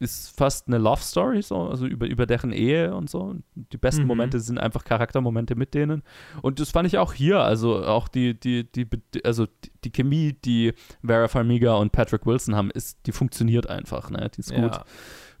ist 0.00 0.38
fast 0.38 0.68
eine 0.68 0.78
Love 0.78 1.02
Story, 1.02 1.42
so, 1.42 1.56
also 1.62 1.84
über, 1.84 2.06
über 2.06 2.24
deren 2.24 2.52
Ehe 2.52 2.94
und 2.94 3.10
so. 3.10 3.34
Die 3.56 3.76
besten 3.76 4.02
Mhm. 4.02 4.06
Momente 4.06 4.38
sind 4.38 4.56
einfach 4.60 4.84
Charaktermomente 4.84 5.56
mit 5.56 5.74
denen. 5.74 6.04
Und 6.40 6.60
das 6.60 6.70
fand 6.70 6.86
ich 6.86 6.98
auch 6.98 7.12
hier, 7.14 7.40
also 7.40 7.84
auch 7.84 8.06
die, 8.06 8.38
die, 8.38 8.62
die, 8.70 8.86
also 9.24 9.46
die, 9.46 9.72
die 9.82 9.90
Chemie, 9.90 10.36
die 10.44 10.72
Vera 11.04 11.26
Farmiga 11.26 11.74
und 11.74 11.90
Patrick 11.90 12.26
Wilson 12.26 12.54
haben, 12.54 12.70
ist, 12.70 13.00
die 13.06 13.10
funktioniert 13.12 13.68
einfach, 13.68 14.08
ne? 14.10 14.30
Die 14.36 14.38
ist 14.38 14.54
gut. 14.54 14.72
Ja. 14.76 14.84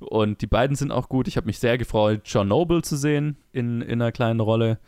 Und 0.00 0.40
die 0.42 0.46
beiden 0.46 0.76
sind 0.76 0.92
auch 0.92 1.08
gut. 1.08 1.28
Ich 1.28 1.36
habe 1.36 1.46
mich 1.46 1.58
sehr 1.58 1.78
gefreut, 1.78 2.22
John 2.24 2.48
Noble 2.48 2.82
zu 2.82 2.96
sehen 2.96 3.36
in, 3.52 3.82
in 3.82 4.00
einer 4.00 4.12
kleinen 4.12 4.40
Rolle. 4.40 4.78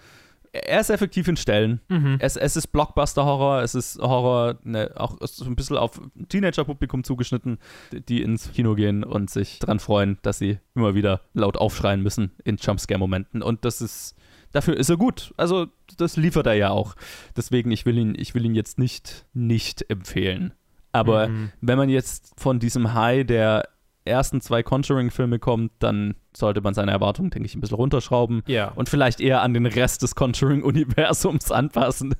Er 0.53 0.81
ist 0.81 0.90
effektiv 0.90 1.29
in 1.29 1.37
Stellen. 1.37 1.81
Mhm. 1.88 2.16
Es, 2.18 2.37
es 2.37 2.57
ist 2.57 2.68
Blockbuster-Horror, 2.68 3.62
es 3.62 3.77
ist 3.77 4.01
Horror, 4.01 4.59
ne, 4.64 4.90
auch 4.96 5.16
so 5.23 5.44
ein 5.44 5.55
bisschen 5.55 5.77
auf 5.77 6.01
Teenager-Publikum 6.29 7.05
zugeschnitten, 7.05 7.59
die 7.92 8.20
ins 8.23 8.51
Kino 8.53 8.75
gehen 8.75 9.05
und 9.05 9.31
sich 9.31 9.61
dran 9.61 9.79
freuen, 9.79 10.18
dass 10.23 10.38
sie 10.38 10.59
immer 10.75 10.94
wieder 10.96 11.20
laut 11.35 11.57
aufschreien 11.57 12.03
müssen 12.03 12.33
in 12.42 12.57
Jumpscare-Momenten. 12.57 13.42
Und 13.42 13.64
das 13.64 13.81
ist, 13.81 14.16
dafür 14.51 14.77
ist 14.77 14.88
er 14.90 14.96
gut. 14.96 15.33
Also, 15.37 15.68
das 15.99 16.16
liefert 16.16 16.49
er 16.49 16.55
ja 16.55 16.70
auch. 16.70 16.96
Deswegen, 17.37 17.70
ich 17.70 17.87
will 17.87 17.96
ihn, 17.96 18.16
ich 18.18 18.35
will 18.35 18.44
ihn 18.44 18.57
jetzt 18.57 18.77
nicht, 18.77 19.27
nicht 19.33 19.88
empfehlen. 19.88 20.53
Aber 20.90 21.29
Mhm. 21.29 21.53
wenn 21.61 21.79
man 21.79 21.88
jetzt 21.88 22.33
von 22.40 22.59
diesem 22.59 22.92
High 22.94 23.25
der 23.25 23.68
ersten 24.04 24.40
zwei 24.40 24.62
Conjuring-Filme 24.62 25.38
kommt, 25.38 25.72
dann 25.78 26.14
sollte 26.34 26.60
man 26.60 26.74
seine 26.74 26.90
Erwartungen, 26.92 27.30
denke 27.30 27.46
ich, 27.46 27.54
ein 27.54 27.60
bisschen 27.60 27.76
runterschrauben 27.76 28.42
Ja. 28.46 28.68
und 28.72 28.88
vielleicht 28.88 29.20
eher 29.20 29.42
an 29.42 29.54
den 29.54 29.66
Rest 29.66 30.02
des 30.02 30.14
Conjuring-Universums 30.14 31.50
anpassen. 31.52 32.14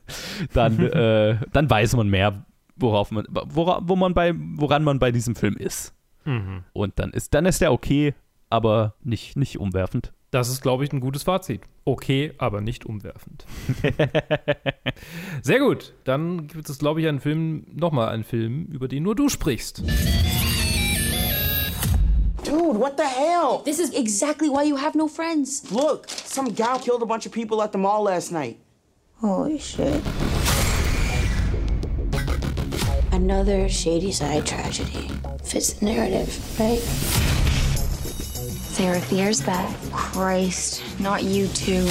Dann, 0.52 0.78
äh, 0.92 1.38
dann 1.52 1.70
weiß 1.70 1.96
man 1.96 2.08
mehr, 2.08 2.44
worauf 2.76 3.10
man, 3.10 3.26
wora, 3.30 3.80
wo 3.82 3.96
man 3.96 4.14
bei, 4.14 4.34
woran 4.36 4.84
man 4.84 4.98
bei 4.98 5.10
diesem 5.12 5.34
Film 5.36 5.56
ist. 5.56 5.94
Mhm. 6.24 6.64
Und 6.72 6.98
dann 6.98 7.10
ist, 7.10 7.34
dann 7.34 7.46
ist 7.46 7.60
der 7.60 7.72
okay, 7.72 8.14
aber 8.50 8.94
nicht, 9.02 9.36
nicht 9.36 9.58
umwerfend. 9.58 10.12
Das 10.32 10.48
ist, 10.48 10.60
glaube 10.60 10.84
ich, 10.84 10.92
ein 10.92 11.00
gutes 11.00 11.24
Fazit. 11.24 11.62
Okay, 11.84 12.34
aber 12.38 12.60
nicht 12.60 12.86
umwerfend. 12.86 13.44
Sehr 15.42 15.58
gut. 15.58 15.92
Dann 16.04 16.46
gibt 16.46 16.68
es, 16.70 16.78
glaube 16.78 17.00
ich, 17.00 17.08
einen 17.08 17.20
Film, 17.20 17.66
nochmal 17.72 18.10
einen 18.10 18.22
Film, 18.24 18.66
über 18.66 18.86
den 18.86 19.02
nur 19.02 19.16
du 19.16 19.28
sprichst. 19.28 19.82
Dude, 22.50 22.78
what 22.78 22.96
the 22.96 23.06
hell? 23.06 23.58
This 23.58 23.78
is 23.78 23.94
exactly 23.94 24.50
why 24.50 24.64
you 24.64 24.74
have 24.74 24.96
no 24.96 25.06
friends. 25.06 25.70
Look, 25.70 26.08
some 26.08 26.46
gal 26.46 26.80
killed 26.80 27.00
a 27.00 27.06
bunch 27.06 27.24
of 27.24 27.30
people 27.30 27.62
at 27.62 27.70
the 27.70 27.78
mall 27.78 28.02
last 28.02 28.32
night. 28.32 28.58
Holy 29.20 29.56
shit. 29.56 30.02
Another 33.12 33.68
shady 33.68 34.10
side 34.10 34.44
tragedy. 34.46 35.12
Fits 35.44 35.74
the 35.74 35.84
narrative, 35.84 36.58
right? 36.58 36.80
Sarah 38.74 39.00
Fear's 39.00 39.40
back. 39.42 39.72
Christ, 39.92 40.82
not 40.98 41.22
you 41.22 41.46
too. 41.46 41.84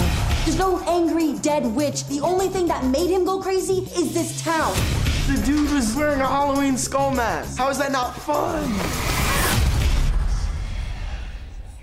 There's 0.44 0.58
no 0.58 0.82
angry 0.82 1.38
dead 1.38 1.68
witch. 1.68 2.06
The 2.08 2.20
only 2.20 2.50
thing 2.50 2.68
that 2.68 2.84
made 2.84 3.10
him 3.10 3.24
go 3.24 3.40
crazy 3.42 3.88
is 3.96 4.14
this 4.14 4.44
town. 4.44 4.74
The 5.34 5.42
dude 5.46 5.72
was 5.72 5.96
wearing 5.96 6.20
a 6.20 6.28
Halloween 6.28 6.78
skull 6.78 7.12
mask. 7.12 7.58
How 7.58 7.70
is 7.70 7.78
that 7.78 7.94
not 7.94 8.14
fun? 8.14 9.19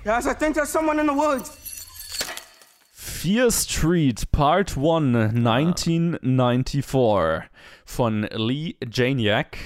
Guys, 0.06 0.24
I 0.24 0.32
think 0.34 0.54
there's 0.54 0.70
someone 0.70 1.00
in 1.00 1.08
the 1.08 1.12
woods. 1.12 1.50
Fear 2.92 3.50
Street 3.50 4.30
Part 4.30 4.76
1 4.76 5.34
1994 5.34 7.50
von 7.84 8.28
Lee 8.30 8.76
Janiak. 8.88 9.58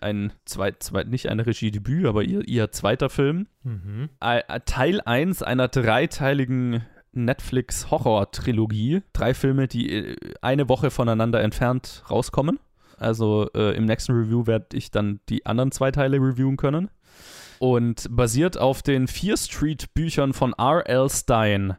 Ein 0.00 0.32
zweit, 0.46 0.82
zweit, 0.82 1.06
nicht 1.06 1.28
ein 1.28 1.38
Regiedebüt, 1.38 2.06
aber 2.06 2.24
ihr, 2.24 2.42
ihr 2.48 2.72
zweiter 2.72 3.08
Film. 3.08 3.46
Mhm. 3.62 4.08
Äh, 4.18 4.42
Teil 4.66 5.00
1 5.00 5.44
einer 5.44 5.68
dreiteiligen 5.68 6.84
Netflix-Horror-Trilogie. 7.12 9.02
Drei 9.12 9.32
Filme, 9.32 9.68
die 9.68 9.92
äh, 9.92 10.16
eine 10.42 10.68
Woche 10.68 10.90
voneinander 10.90 11.40
entfernt 11.40 12.02
rauskommen. 12.10 12.58
Also 12.98 13.48
äh, 13.54 13.76
im 13.76 13.84
nächsten 13.84 14.10
Review 14.10 14.48
werde 14.48 14.76
ich 14.76 14.90
dann 14.90 15.20
die 15.28 15.46
anderen 15.46 15.70
zwei 15.70 15.92
Teile 15.92 16.16
reviewen 16.16 16.56
können. 16.56 16.90
Und 17.58 18.06
basiert 18.10 18.58
auf 18.58 18.82
den 18.82 19.08
Fear 19.08 19.36
Street 19.36 19.94
Büchern 19.94 20.32
von 20.32 20.52
R.L. 20.52 21.08
Stein. 21.10 21.76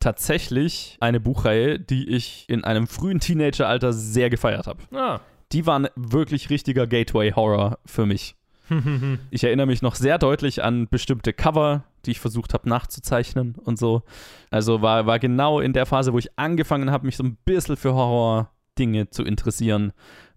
Tatsächlich 0.00 0.96
eine 1.00 1.20
Buchreihe, 1.20 1.78
die 1.78 2.08
ich 2.08 2.44
in 2.48 2.64
einem 2.64 2.86
frühen 2.86 3.20
Teenageralter 3.20 3.92
sehr 3.92 4.28
gefeiert 4.28 4.66
habe. 4.66 4.82
Ah. 4.94 5.20
Die 5.52 5.66
waren 5.66 5.88
wirklich 5.96 6.50
richtiger 6.50 6.86
Gateway-Horror 6.86 7.78
für 7.86 8.06
mich. 8.06 8.36
Ich 9.30 9.44
erinnere 9.44 9.66
mich 9.66 9.82
noch 9.82 9.94
sehr 9.94 10.18
deutlich 10.18 10.62
an 10.62 10.88
bestimmte 10.88 11.32
Cover, 11.32 11.84
die 12.06 12.12
ich 12.12 12.20
versucht 12.20 12.54
habe 12.54 12.68
nachzuzeichnen 12.68 13.56
und 13.62 13.78
so. 13.78 14.02
Also 14.50 14.82
war, 14.82 15.06
war 15.06 15.18
genau 15.18 15.60
in 15.60 15.72
der 15.72 15.86
Phase, 15.86 16.12
wo 16.12 16.18
ich 16.18 16.38
angefangen 16.38 16.90
habe, 16.90 17.06
mich 17.06 17.16
so 17.16 17.24
ein 17.24 17.36
bisschen 17.44 17.76
für 17.76 17.94
Horror-Dinge 17.94 19.10
zu 19.10 19.22
interessieren, 19.22 19.92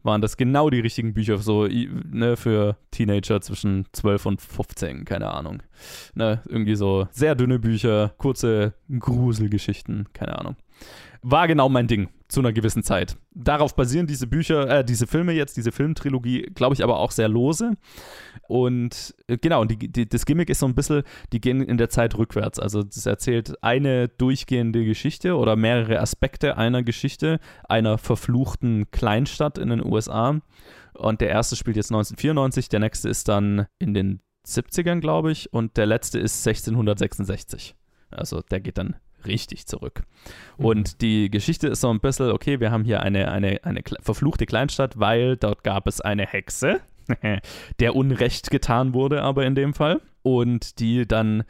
waren 0.08 0.22
das 0.22 0.38
genau 0.38 0.72
die 0.72 0.80
richtigen 0.80 1.14
Bücher 1.14 1.38
so, 1.38 1.68
ne, 1.68 2.36
für 2.36 2.78
Teenager 2.90 3.42
zwischen 3.42 3.86
12 3.92 4.26
und 4.26 4.42
15, 4.42 5.06
keine 5.06 5.30
Ahnung. 5.32 5.62
Ne, 6.16 6.42
irgendwie 6.48 6.76
so 6.76 7.08
sehr 7.12 7.36
dünne 7.36 7.60
Bücher, 7.60 8.14
kurze 8.18 8.74
Gruselgeschichten, 8.90 10.08
keine 10.14 10.40
Ahnung. 10.40 10.56
War 11.30 11.50
genau 11.50 11.68
mein 11.68 11.88
Ding 11.88 12.08
zu 12.30 12.40
einer 12.40 12.54
gewissen 12.54 12.84
Zeit. 12.84 13.18
Darauf 13.34 13.76
basieren 13.76 14.08
diese 14.08 14.28
Bücher, 14.28 14.70
äh, 14.70 14.86
diese 14.86 15.08
Filme 15.08 15.34
jetzt, 15.34 15.58
diese 15.58 15.74
Filmtrilogie, 15.74 16.44
glaube 16.56 16.74
ich, 16.74 16.86
aber 16.86 17.00
auch 17.00 17.12
sehr 17.12 17.28
lose. 17.28 17.74
Und 18.48 19.14
äh, 19.28 19.38
genau, 19.38 19.60
und 19.60 19.70
die, 19.70 19.92
die, 19.92 20.08
das 20.08 20.26
Gimmick 20.26 20.50
ist 20.50 20.60
so 20.60 20.68
ein 20.68 20.74
bisschen, 20.74 21.04
die 21.34 21.42
gehen 21.42 21.62
in 21.62 21.78
der 21.78 21.90
Zeit 21.90 22.18
rückwärts. 22.18 22.60
Also 22.60 22.82
das 22.82 23.06
erzählt 23.06 23.62
eine 23.62 24.08
durchgehende 24.08 24.86
Geschichte 24.86 25.36
oder 25.36 25.58
mehrere 25.58 26.00
Aspekte 26.00 26.56
einer 26.56 26.82
Geschichte 26.82 27.42
einer 27.68 27.98
verfluchten 27.98 28.90
Kleinstadt 28.92 29.58
in 29.58 29.68
den 29.68 29.86
USA. 29.86 30.40
Und 30.94 31.20
der 31.20 31.28
erste 31.28 31.58
spielt 31.58 31.76
jetzt 31.76 31.92
1994, 31.92 32.70
der 32.70 32.80
nächste 32.80 33.10
ist 33.10 33.28
dann 33.28 33.68
in 33.80 33.94
den 33.94 34.22
70ern, 34.46 35.02
glaube 35.02 35.34
ich, 35.34 35.52
und 35.52 35.76
der 35.76 35.88
letzte 35.88 36.20
ist 36.20 36.48
1666. 36.48 37.76
Also 38.12 38.42
der 38.50 38.62
geht 38.62 38.78
dann 38.78 38.96
richtig 39.28 39.68
zurück. 39.68 40.04
Und 40.58 41.02
die 41.02 41.30
Geschichte 41.30 41.68
ist 41.68 41.82
so 41.82 41.90
ein 41.90 42.00
bisschen, 42.00 42.32
okay, 42.32 42.60
wir 42.60 42.72
haben 42.72 42.84
hier 42.84 43.02
eine, 43.02 43.32
eine, 43.32 43.64
eine 43.64 43.82
verfluchte 44.02 44.46
Kleinstadt, 44.46 45.00
weil 45.00 45.38
dort 45.38 45.64
gab 45.64 45.88
es 45.88 46.02
eine 46.02 46.26
Hexe, 46.26 46.82
der 47.80 47.96
Unrecht 47.96 48.50
getan 48.50 48.94
wurde, 48.94 49.22
aber 49.22 49.46
in 49.46 49.56
dem 49.56 49.74
Fall. 49.74 50.02
Und 50.24 50.80
die 50.80 51.08
dann 51.08 51.44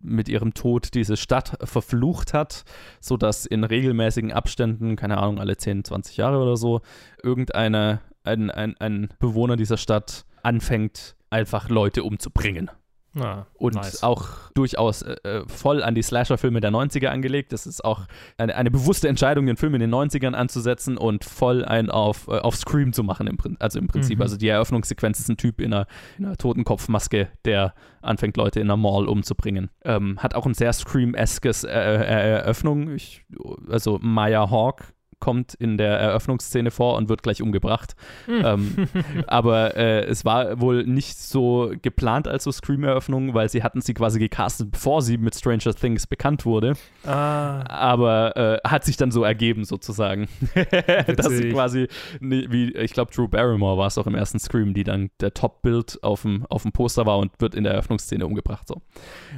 mit 0.00 0.28
ihrem 0.28 0.54
Tod 0.54 0.94
diese 0.94 1.16
Stadt 1.16 1.56
verflucht 1.62 2.34
hat, 2.34 2.64
sodass 3.00 3.46
in 3.46 3.64
regelmäßigen 3.64 4.32
Abständen, 4.32 4.96
keine 4.96 5.18
Ahnung, 5.18 5.40
alle 5.40 5.56
10, 5.56 5.84
20 5.84 6.16
Jahre 6.18 6.38
oder 6.38 6.56
so, 6.56 6.82
irgendeine 7.22 8.00
ein, 8.22 8.50
ein, 8.50 8.76
ein 8.78 9.08
Bewohner 9.18 9.56
dieser 9.56 9.76
Stadt 9.76 10.24
anfängt, 10.42 11.16
einfach 11.30 11.68
Leute 11.68 12.04
umzubringen. 12.04 12.70
Ah, 13.16 13.46
und 13.54 13.74
nice. 13.74 14.02
auch 14.02 14.28
durchaus 14.54 15.02
äh, 15.02 15.42
voll 15.46 15.82
an 15.82 15.94
die 15.94 16.02
Slasher-Filme 16.02 16.60
der 16.60 16.72
90er 16.72 17.08
angelegt. 17.08 17.52
Das 17.52 17.66
ist 17.66 17.84
auch 17.84 18.06
eine, 18.38 18.54
eine 18.56 18.70
bewusste 18.70 19.08
Entscheidung, 19.08 19.46
den 19.46 19.56
Film 19.56 19.74
in 19.74 19.80
den 19.80 19.94
90ern 19.94 20.32
anzusetzen 20.32 20.96
und 20.96 21.24
voll 21.24 21.64
ein 21.64 21.90
auf, 21.90 22.26
äh, 22.28 22.38
auf 22.38 22.56
Scream 22.56 22.92
zu 22.92 23.04
machen, 23.04 23.26
im, 23.26 23.38
also 23.60 23.78
im 23.78 23.86
Prinzip. 23.86 24.18
Mhm. 24.18 24.22
Also 24.22 24.36
die 24.36 24.48
Eröffnungssequenz 24.48 25.20
ist 25.20 25.28
ein 25.28 25.36
Typ 25.36 25.60
in 25.60 25.72
einer, 25.72 25.86
in 26.18 26.26
einer 26.26 26.36
Totenkopfmaske, 26.36 27.28
der 27.44 27.74
anfängt, 28.02 28.36
Leute 28.36 28.60
in 28.60 28.66
einer 28.66 28.76
Mall 28.76 29.06
umzubringen. 29.06 29.70
Ähm, 29.84 30.18
hat 30.18 30.34
auch 30.34 30.46
ein 30.46 30.54
sehr 30.54 30.72
Scream-eskes 30.72 31.64
äh, 31.64 31.70
äh, 31.70 32.30
Eröffnung. 32.38 32.94
Ich, 32.94 33.24
also 33.68 33.98
Maya 34.00 34.50
Hawk 34.50 34.93
kommt 35.24 35.54
in 35.54 35.78
der 35.78 35.98
Eröffnungsszene 35.98 36.70
vor 36.70 36.98
und 36.98 37.08
wird 37.08 37.22
gleich 37.22 37.40
umgebracht. 37.40 37.96
Hm. 38.26 38.42
Ähm, 38.44 38.88
aber 39.26 39.74
äh, 39.74 40.04
es 40.04 40.26
war 40.26 40.60
wohl 40.60 40.84
nicht 40.84 41.16
so 41.16 41.72
geplant 41.80 42.28
als 42.28 42.44
so 42.44 42.52
Scream-Eröffnung, 42.52 43.32
weil 43.32 43.48
sie 43.48 43.62
hatten 43.62 43.80
sie 43.80 43.94
quasi 43.94 44.18
gecastet, 44.18 44.72
bevor 44.72 45.00
sie 45.00 45.16
mit 45.16 45.34
Stranger 45.34 45.74
Things 45.74 46.06
bekannt 46.06 46.44
wurde. 46.44 46.74
Ah. 47.06 47.64
Aber 47.70 48.36
äh, 48.36 48.68
hat 48.68 48.84
sich 48.84 48.98
dann 48.98 49.10
so 49.10 49.24
ergeben, 49.24 49.64
sozusagen. 49.64 50.28
Dass 51.16 51.30
sie 51.30 51.52
quasi, 51.52 51.88
wie 52.20 52.74
ich 52.74 52.92
glaube, 52.92 53.10
Drew 53.10 53.26
Barrymore 53.26 53.78
war 53.78 53.86
es 53.86 53.96
auch 53.96 54.06
im 54.06 54.14
ersten 54.14 54.38
Scream, 54.38 54.74
die 54.74 54.84
dann 54.84 55.08
der 55.20 55.32
Top-Bild 55.32 56.02
auf 56.02 56.20
dem, 56.20 56.44
auf 56.50 56.64
dem 56.64 56.72
Poster 56.72 57.06
war 57.06 57.16
und 57.16 57.32
wird 57.38 57.54
in 57.54 57.64
der 57.64 57.72
Eröffnungsszene 57.72 58.26
umgebracht. 58.26 58.68
So. 58.68 58.82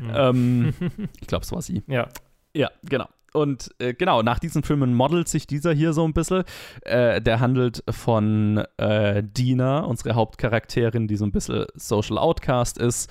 Ja. 0.08 0.30
Ähm, 0.30 0.74
ich 1.20 1.28
glaube, 1.28 1.44
es 1.44 1.52
war 1.52 1.62
sie. 1.62 1.84
Ja. 1.86 2.08
Ja, 2.56 2.70
genau. 2.82 3.06
Und 3.36 3.68
äh, 3.78 3.92
genau, 3.92 4.22
nach 4.22 4.38
diesen 4.38 4.62
Filmen 4.62 4.94
modelt 4.94 5.28
sich 5.28 5.46
dieser 5.46 5.74
hier 5.74 5.92
so 5.92 6.04
ein 6.08 6.14
bisschen. 6.14 6.42
Äh, 6.82 7.20
der 7.20 7.38
handelt 7.40 7.84
von 7.90 8.64
äh, 8.78 9.22
Dina, 9.22 9.80
unsere 9.80 10.14
Hauptcharakterin, 10.14 11.06
die 11.06 11.16
so 11.16 11.26
ein 11.26 11.32
bisschen 11.32 11.66
Social 11.74 12.16
Outcast 12.16 12.78
ist. 12.78 13.10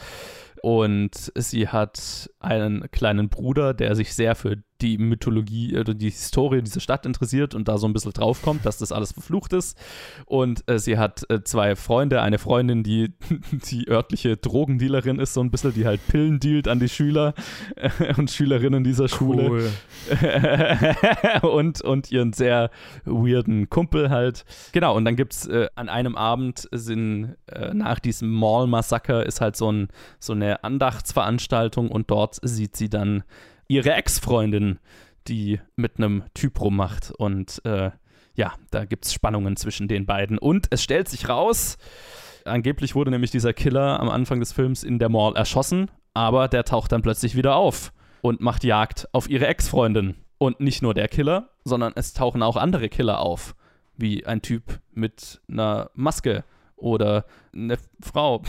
Und 0.64 1.32
sie 1.36 1.68
hat 1.68 2.28
einen 2.40 2.90
kleinen 2.90 3.30
Bruder, 3.30 3.76
der 3.76 3.94
sich 3.94 4.16
sehr 4.16 4.34
für 4.34 4.58
die 4.82 4.98
Mythologie 4.98 5.78
oder 5.78 5.94
die 5.94 6.10
Historie 6.10 6.62
dieser 6.62 6.82
Stadt 6.82 7.06
interessiert 7.06 7.56
und 7.56 7.68
da 7.68 7.78
so 7.78 7.88
ein 7.88 7.94
bisschen 7.94 8.12
draufkommt, 8.12 8.66
dass 8.66 8.78
das 8.78 8.92
alles 8.92 9.14
verflucht 9.14 9.54
ist. 9.54 9.78
Und 10.26 10.70
äh, 10.70 10.80
sie 10.80 10.98
hat 10.98 11.30
äh, 11.30 11.44
zwei 11.44 11.76
Freunde, 11.76 12.22
eine 12.22 12.38
Freundin, 12.38 12.84
die 12.84 13.14
die 13.52 13.88
örtliche 13.88 14.36
Drogendealerin 14.36 15.20
ist, 15.20 15.34
so 15.34 15.42
ein 15.42 15.52
bisschen, 15.52 15.74
die 15.74 15.86
halt 15.86 16.06
Pillen 16.08 16.40
dealt 16.40 16.68
an 16.68 16.80
die 16.80 16.90
Schüler 16.90 17.34
äh, 17.76 18.14
und 18.18 18.30
Schülerinnen 18.32 18.84
dieser 18.84 19.08
Schule. 19.08 19.50
Cool. 19.50 19.72
und, 21.42 21.82
und 21.82 22.12
ihren 22.12 22.34
sehr 22.34 22.70
weirden 23.06 23.70
Kumpel 23.70 24.10
halt. 24.10 24.46
Genau, 24.74 24.96
und 24.96 25.06
dann 25.06 25.16
gibt 25.16 25.34
es 25.34 25.48
äh, 25.48 25.68
an 25.76 25.88
einem 25.90 26.16
Abend 26.16 26.68
sind 26.72 27.36
äh, 27.48 27.74
nach 27.74 28.00
diesem 28.00 28.30
Mall-Massaker 28.32 29.26
ist 29.26 29.40
halt 29.40 29.56
so, 29.56 29.72
ein, 29.72 29.88
so 30.20 30.34
eine 30.34 30.64
Andachtsveranstaltung 30.64 31.90
und 31.90 32.12
dort 32.12 32.40
sieht 32.42 32.76
sie 32.76 32.90
dann 32.90 33.24
ihre 33.68 33.94
Ex-Freundin, 33.94 34.80
die 35.28 35.60
mit 35.76 35.98
einem 35.98 36.24
Typ 36.34 36.62
rummacht 36.62 37.12
und 37.18 37.64
äh, 37.66 37.92
ja, 38.36 38.54
da 38.72 38.86
gibt 38.86 39.06
es 39.06 39.14
Spannungen 39.14 39.56
zwischen 39.56 39.88
den 39.88 40.06
beiden. 40.06 40.38
Und 40.38 40.68
es 40.70 40.84
stellt 40.84 41.08
sich 41.08 41.30
raus, 41.30 41.78
angeblich 42.44 42.96
wurde 42.96 43.12
nämlich 43.12 43.32
dieser 43.32 43.54
Killer 43.54 44.00
am 44.00 44.10
Anfang 44.10 44.40
des 44.40 44.52
Films 44.52 44.84
in 44.84 45.00
der 45.00 45.10
Mall 45.10 45.36
erschossen, 45.36 45.90
aber 46.14 46.48
der 46.48 46.66
taucht 46.66 46.92
dann 46.92 47.02
plötzlich 47.02 47.36
wieder 47.36 47.56
auf 47.56 47.94
und 48.22 48.42
macht 48.42 48.64
Jagd 48.64 49.08
auf 49.14 49.30
ihre 49.30 49.48
Ex-Freundin. 49.48 50.16
Und 50.38 50.60
nicht 50.60 50.82
nur 50.82 50.94
der 50.94 51.08
Killer, 51.08 51.50
sondern 51.64 51.94
es 51.96 52.14
tauchen 52.14 52.44
auch 52.44 52.58
andere 52.58 52.90
Killer 52.90 53.22
auf, 53.22 53.56
wie 53.96 54.26
ein 54.26 54.42
Typ 54.42 54.80
mit 54.92 55.40
einer 55.50 55.90
Maske 55.94 56.44
oder 56.76 57.26
eine 57.54 57.78
Frau. 58.02 58.42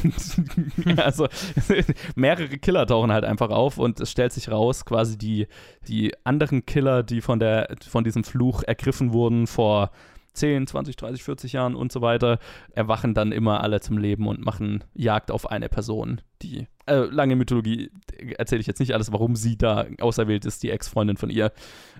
also 0.96 1.28
mehrere 2.16 2.58
Killer 2.58 2.86
tauchen 2.86 3.12
halt 3.12 3.24
einfach 3.24 3.50
auf 3.50 3.78
und 3.78 4.00
es 4.00 4.10
stellt 4.10 4.32
sich 4.32 4.50
raus, 4.50 4.84
quasi 4.84 5.16
die, 5.16 5.46
die 5.88 6.12
anderen 6.24 6.66
Killer, 6.66 7.02
die 7.02 7.20
von, 7.20 7.38
der, 7.38 7.76
von 7.88 8.04
diesem 8.04 8.24
Fluch 8.24 8.62
ergriffen 8.62 9.12
wurden 9.12 9.46
vor 9.46 9.90
10, 10.34 10.66
20, 10.66 10.96
30, 10.96 11.22
40 11.22 11.52
Jahren 11.54 11.74
und 11.74 11.90
so 11.90 12.02
weiter, 12.02 12.38
erwachen 12.72 13.14
dann 13.14 13.32
immer 13.32 13.62
alle 13.62 13.80
zum 13.80 13.98
Leben 13.98 14.28
und 14.28 14.44
machen 14.44 14.84
Jagd 14.94 15.30
auf 15.30 15.50
eine 15.50 15.68
Person, 15.68 16.20
die 16.42 16.66
äh, 16.86 17.04
lange 17.06 17.36
Mythologie 17.36 17.90
erzähle 18.36 18.60
ich 18.60 18.66
jetzt 18.66 18.78
nicht 18.78 18.94
alles, 18.94 19.12
warum 19.12 19.34
sie 19.34 19.56
da 19.56 19.86
auserwählt 20.00 20.44
ist, 20.44 20.62
die 20.62 20.70
Ex-Freundin 20.70 21.16
von 21.16 21.30
ihr. 21.30 21.52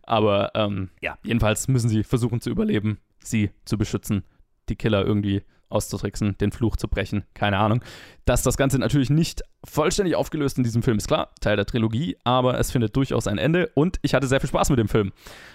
Aber 0.03 0.53
ähm, 0.55 0.91
ja, 1.01 1.19
jedenfalls 1.25 1.67
müssen 1.69 1.89
sie 1.89 2.05
versuchen 2.05 2.41
zu 2.41 2.51
überleben, 2.51 2.99
sie 3.19 3.51
zu 3.65 3.79
beschützen, 3.79 4.23
die 4.69 4.77
Killer 4.77 5.05
irgendwie 5.05 5.43
auszutricksen, 5.77 6.37
den 6.39 6.53
Fluch 6.53 6.77
zu 6.77 6.89
brechen, 6.89 7.25
keine 7.35 7.59
Ahnung. 7.59 7.83
Dass 8.25 8.43
das 8.43 8.57
Ganze 8.57 8.79
natürlich 8.79 9.11
nicht 9.11 9.43
vollständig 9.65 10.17
aufgelöst 10.17 10.59
in 10.59 10.65
diesem 10.65 10.83
Film 10.83 10.97
ist 10.97 11.07
klar, 11.07 11.31
Teil 11.41 11.57
der 11.57 11.67
Trilogie, 11.67 12.17
aber 12.25 12.59
es 12.59 12.71
findet 12.71 12.97
durchaus 12.97 13.27
ein 13.27 13.39
Ende 13.39 13.71
und 13.75 13.99
ich 14.03 14.15
hatte 14.15 14.27
sehr 14.27 14.41
viel 14.41 14.49
Spaß 14.49 14.71
mit 14.71 14.79
dem 14.79 14.89
Film. 14.89 15.13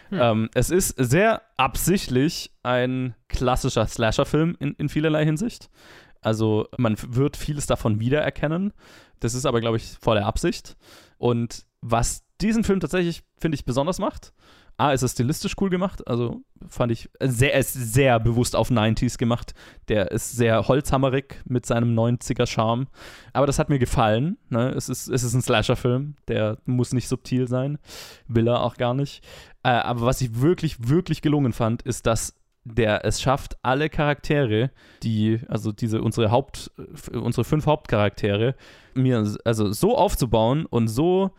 Hm. 0.09 0.19
Ähm, 0.22 0.49
es 0.53 0.69
ist 0.69 0.95
sehr 0.97 1.41
absichtlich 1.57 2.51
ein 2.63 3.15
klassischer 3.28 3.88
Slasher-Film 3.88 4.55
in, 4.59 4.74
in 4.76 4.89
vielerlei 4.89 5.26
Hinsicht. 5.26 5.69
Also 6.22 6.67
man 6.78 6.95
wird 7.01 7.36
vieles 7.36 7.65
davon 7.65 7.99
wiedererkennen. 7.99 8.74
Das 9.19 9.34
ist 9.34 9.45
aber, 9.45 9.59
glaube 9.59 9.78
ich, 9.78 9.97
voll 9.99 10.15
der 10.15 10.28
Absicht. 10.28 10.78
Und 11.17 11.65
was 11.82 12.24
diesen 12.41 12.63
Film 12.63 12.80
tatsächlich, 12.80 13.24
finde 13.38 13.55
ich, 13.55 13.65
besonders 13.65 13.99
macht, 13.99 14.34
A, 14.82 14.93
ist 14.93 15.03
es 15.03 15.11
stilistisch 15.11 15.53
cool 15.61 15.69
gemacht. 15.69 16.07
Also 16.07 16.41
fand 16.67 16.91
ich 16.91 17.07
sehr, 17.21 17.53
er 17.53 17.59
ist 17.59 17.73
sehr 17.73 18.19
bewusst 18.19 18.55
auf 18.55 18.71
90s 18.71 19.19
gemacht. 19.19 19.53
Der 19.89 20.09
ist 20.09 20.32
sehr 20.32 20.67
holzhammerig 20.67 21.39
mit 21.45 21.67
seinem 21.67 21.93
90er-Charme. 21.93 22.88
Aber 23.32 23.45
das 23.45 23.59
hat 23.59 23.69
mir 23.69 23.77
gefallen. 23.77 24.39
Ne? 24.49 24.69
Es, 24.69 24.89
ist, 24.89 25.07
es 25.07 25.21
ist 25.21 25.36
ein 25.36 25.43
Slasher-Film. 25.43 26.15
Der 26.27 26.57
muss 26.65 26.93
nicht 26.93 27.07
subtil 27.07 27.47
sein. 27.47 27.77
Will 28.27 28.47
er 28.47 28.63
auch 28.63 28.75
gar 28.75 28.95
nicht. 28.95 29.23
Äh, 29.61 29.69
aber 29.69 30.01
was 30.01 30.19
ich 30.19 30.41
wirklich, 30.41 30.89
wirklich 30.89 31.21
gelungen 31.21 31.53
fand, 31.53 31.84
ist, 31.84 32.07
dass 32.07 32.41
der 32.63 33.05
es 33.05 33.21
schafft, 33.21 33.57
alle 33.61 33.88
Charaktere, 33.88 34.71
die, 35.03 35.41
also 35.47 35.71
diese, 35.71 36.01
unsere 36.01 36.32
Haupt, 36.32 36.71
unsere 37.11 37.43
fünf 37.43 37.67
Hauptcharaktere, 37.67 38.55
mir 38.95 39.32
also 39.45 39.71
so 39.71 39.95
aufzubauen 39.95 40.65
und 40.65 40.88
so 40.88 41.32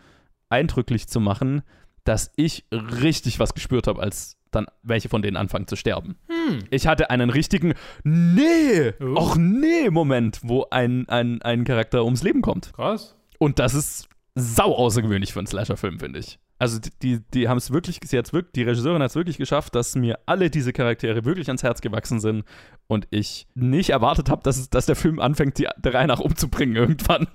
eindrücklich 0.48 1.08
zu 1.08 1.18
machen, 1.18 1.62
dass 2.04 2.32
ich 2.36 2.64
richtig 2.72 3.38
was 3.38 3.54
gespürt 3.54 3.86
habe, 3.86 4.02
als 4.02 4.36
dann 4.50 4.66
welche 4.82 5.08
von 5.08 5.22
denen 5.22 5.36
anfangen 5.36 5.66
zu 5.66 5.76
sterben. 5.76 6.16
Hm. 6.28 6.60
Ich 6.70 6.86
hatte 6.86 7.10
einen 7.10 7.30
richtigen 7.30 7.74
Nee, 8.04 8.92
och 9.00 9.36
nee 9.36 9.90
Moment, 9.90 10.40
wo 10.42 10.66
ein, 10.70 11.08
ein, 11.08 11.42
ein 11.42 11.64
Charakter 11.64 12.04
ums 12.04 12.22
Leben 12.22 12.42
kommt. 12.42 12.72
Krass. 12.74 13.16
Und 13.38 13.58
das 13.58 13.74
ist 13.74 14.08
sau 14.34 14.74
außergewöhnlich 14.74 15.32
für 15.32 15.40
einen 15.40 15.46
Slasher-Film, 15.46 15.98
finde 15.98 16.18
ich. 16.20 16.38
Also 16.58 16.78
die, 17.02 17.20
die, 17.34 17.48
haben 17.48 17.58
es 17.58 17.72
wirklich, 17.72 17.98
sie 18.04 18.16
hat's 18.16 18.32
wirklich, 18.32 18.52
die 18.52 18.62
Regisseurin 18.62 19.02
hat 19.02 19.10
es 19.10 19.16
wirklich 19.16 19.36
geschafft, 19.36 19.74
dass 19.74 19.96
mir 19.96 20.20
alle 20.26 20.48
diese 20.48 20.72
Charaktere 20.72 21.24
wirklich 21.24 21.48
ans 21.48 21.64
Herz 21.64 21.80
gewachsen 21.80 22.20
sind 22.20 22.44
und 22.86 23.08
ich 23.10 23.48
nicht 23.54 23.90
erwartet 23.90 24.30
habe, 24.30 24.44
dass, 24.44 24.70
dass 24.70 24.86
der 24.86 24.94
Film 24.94 25.18
anfängt, 25.18 25.58
die 25.58 25.66
der 25.78 25.94
Reihe 25.94 26.06
nach 26.06 26.20
umzubringen 26.20 26.76
irgendwann. 26.76 27.26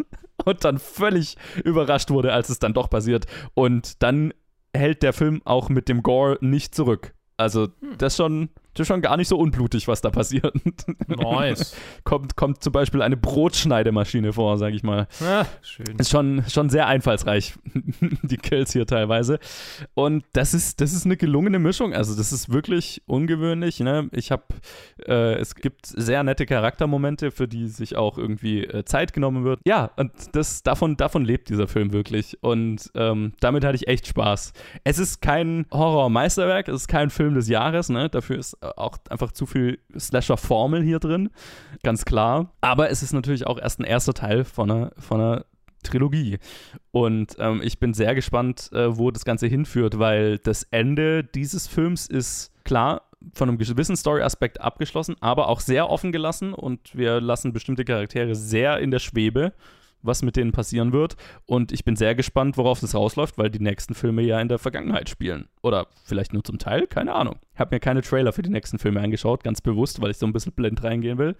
Und 0.45 0.63
dann 0.63 0.77
völlig 0.77 1.35
überrascht 1.65 2.09
wurde, 2.09 2.31
als 2.31 2.47
es 2.47 2.59
dann 2.59 2.73
doch 2.73 2.89
passiert. 2.89 3.25
Und 3.53 4.01
dann 4.01 4.33
hält 4.75 5.03
der 5.03 5.13
Film 5.13 5.41
auch 5.45 5.69
mit 5.69 5.89
dem 5.89 6.03
Gore 6.03 6.37
nicht 6.41 6.75
zurück. 6.75 7.13
Also 7.37 7.67
das 7.97 8.13
ist 8.13 8.17
schon, 8.17 8.49
das 8.77 8.85
ist 8.85 8.87
schon 8.89 9.01
gar 9.01 9.17
nicht 9.17 9.27
so 9.27 9.37
unblutig, 9.37 9.87
was 9.87 10.01
da 10.01 10.11
passiert. 10.11 10.53
Nice. 11.07 11.75
kommt, 12.03 12.35
kommt 12.35 12.63
zum 12.63 12.73
Beispiel 12.73 13.01
eine 13.01 13.17
Brotschneidemaschine 13.17 14.33
vor, 14.33 14.57
sage 14.59 14.75
ich 14.75 14.83
mal. 14.83 15.07
Ah, 15.19 15.45
schön. 15.63 15.97
Ist 15.97 16.11
schon, 16.11 16.43
schon 16.47 16.69
sehr 16.69 16.85
einfallsreich, 16.85 17.55
die 18.21 18.37
Kills 18.37 18.73
hier 18.73 18.85
teilweise. 18.85 19.39
Und 19.95 20.25
das 20.33 20.53
ist, 20.53 20.79
das 20.79 20.93
ist 20.93 21.05
eine 21.05 21.17
gelungene 21.17 21.57
Mischung. 21.57 21.93
Also, 21.93 22.15
das 22.15 22.31
ist 22.31 22.53
wirklich 22.53 23.01
ungewöhnlich. 23.07 23.79
Ne? 23.79 24.09
Ich 24.11 24.31
habe, 24.31 24.43
äh, 25.07 25.33
es 25.39 25.55
gibt 25.55 25.87
sehr 25.87 26.21
nette 26.21 26.45
Charaktermomente, 26.45 27.31
für 27.31 27.47
die 27.47 27.67
sich 27.67 27.95
auch 27.95 28.19
irgendwie 28.19 28.63
äh, 28.63 28.85
Zeit 28.85 29.11
genommen 29.13 29.43
wird. 29.43 29.59
Ja, 29.65 29.89
und 29.95 30.11
das, 30.33 30.61
davon, 30.61 30.97
davon 30.97 31.25
lebt 31.25 31.49
dieser 31.49 31.67
Film 31.67 31.93
wirklich. 31.93 32.37
Und 32.41 32.91
ähm, 32.93 33.33
damit 33.39 33.65
hatte 33.65 33.75
ich 33.75 33.87
echt 33.87 34.05
Spaß. 34.05 34.53
Es 34.83 34.99
ist 34.99 35.21
kein 35.21 35.65
Horror-Meisterwerk, 35.71 36.67
es 36.67 36.81
ist 36.81 36.87
kein 36.87 37.09
Film 37.09 37.33
des 37.33 37.47
Jahres. 37.47 37.89
Ne? 37.89 38.07
Dafür 38.09 38.37
ist 38.37 38.55
auch 38.75 38.97
einfach 39.09 39.31
zu 39.31 39.45
viel 39.45 39.79
Slasher-Formel 39.97 40.83
hier 40.83 40.99
drin. 40.99 41.29
Ganz 41.83 42.05
klar. 42.05 42.53
Aber 42.61 42.89
es 42.89 43.03
ist 43.03 43.13
natürlich 43.13 43.47
auch 43.47 43.59
erst 43.59 43.79
ein 43.79 43.83
erster 43.83 44.13
Teil 44.13 44.43
von 44.43 44.71
einer, 44.71 44.91
von 44.97 45.21
einer 45.21 45.45
Trilogie. 45.83 46.39
Und 46.91 47.35
ähm, 47.39 47.61
ich 47.63 47.79
bin 47.79 47.93
sehr 47.93 48.15
gespannt, 48.15 48.69
äh, 48.73 48.97
wo 48.97 49.11
das 49.11 49.25
Ganze 49.25 49.47
hinführt, 49.47 49.99
weil 49.99 50.37
das 50.39 50.63
Ende 50.63 51.23
dieses 51.23 51.67
Films 51.67 52.07
ist 52.07 52.51
klar 52.63 53.03
von 53.33 53.49
einem 53.49 53.57
gewissen 53.57 53.95
Story-Aspekt 53.95 54.61
abgeschlossen, 54.61 55.15
aber 55.21 55.47
auch 55.47 55.59
sehr 55.59 55.89
offen 55.89 56.11
gelassen 56.11 56.53
und 56.53 56.95
wir 56.95 57.19
lassen 57.19 57.53
bestimmte 57.53 57.83
Charaktere 57.85 58.35
sehr 58.35 58.79
in 58.79 58.91
der 58.91 58.99
Schwebe. 58.99 59.53
Was 60.01 60.23
mit 60.23 60.35
denen 60.35 60.51
passieren 60.51 60.91
wird. 60.91 61.15
Und 61.45 61.71
ich 61.71 61.83
bin 61.83 61.95
sehr 61.95 62.15
gespannt, 62.15 62.57
worauf 62.57 62.79
das 62.79 62.95
rausläuft, 62.95 63.37
weil 63.37 63.49
die 63.49 63.59
nächsten 63.59 63.93
Filme 63.93 64.21
ja 64.21 64.39
in 64.39 64.47
der 64.47 64.59
Vergangenheit 64.59 65.09
spielen. 65.09 65.47
Oder 65.61 65.87
vielleicht 66.03 66.33
nur 66.33 66.43
zum 66.43 66.59
Teil, 66.59 66.87
keine 66.87 67.13
Ahnung. 67.13 67.35
Ich 67.53 67.59
habe 67.59 67.75
mir 67.75 67.79
keine 67.79 68.01
Trailer 68.01 68.33
für 68.33 68.41
die 68.41 68.49
nächsten 68.49 68.79
Filme 68.79 69.01
angeschaut, 69.01 69.43
ganz 69.43 69.61
bewusst, 69.61 70.01
weil 70.01 70.11
ich 70.11 70.17
so 70.17 70.25
ein 70.25 70.33
bisschen 70.33 70.53
blind 70.53 70.83
reingehen 70.83 71.17
will. 71.17 71.35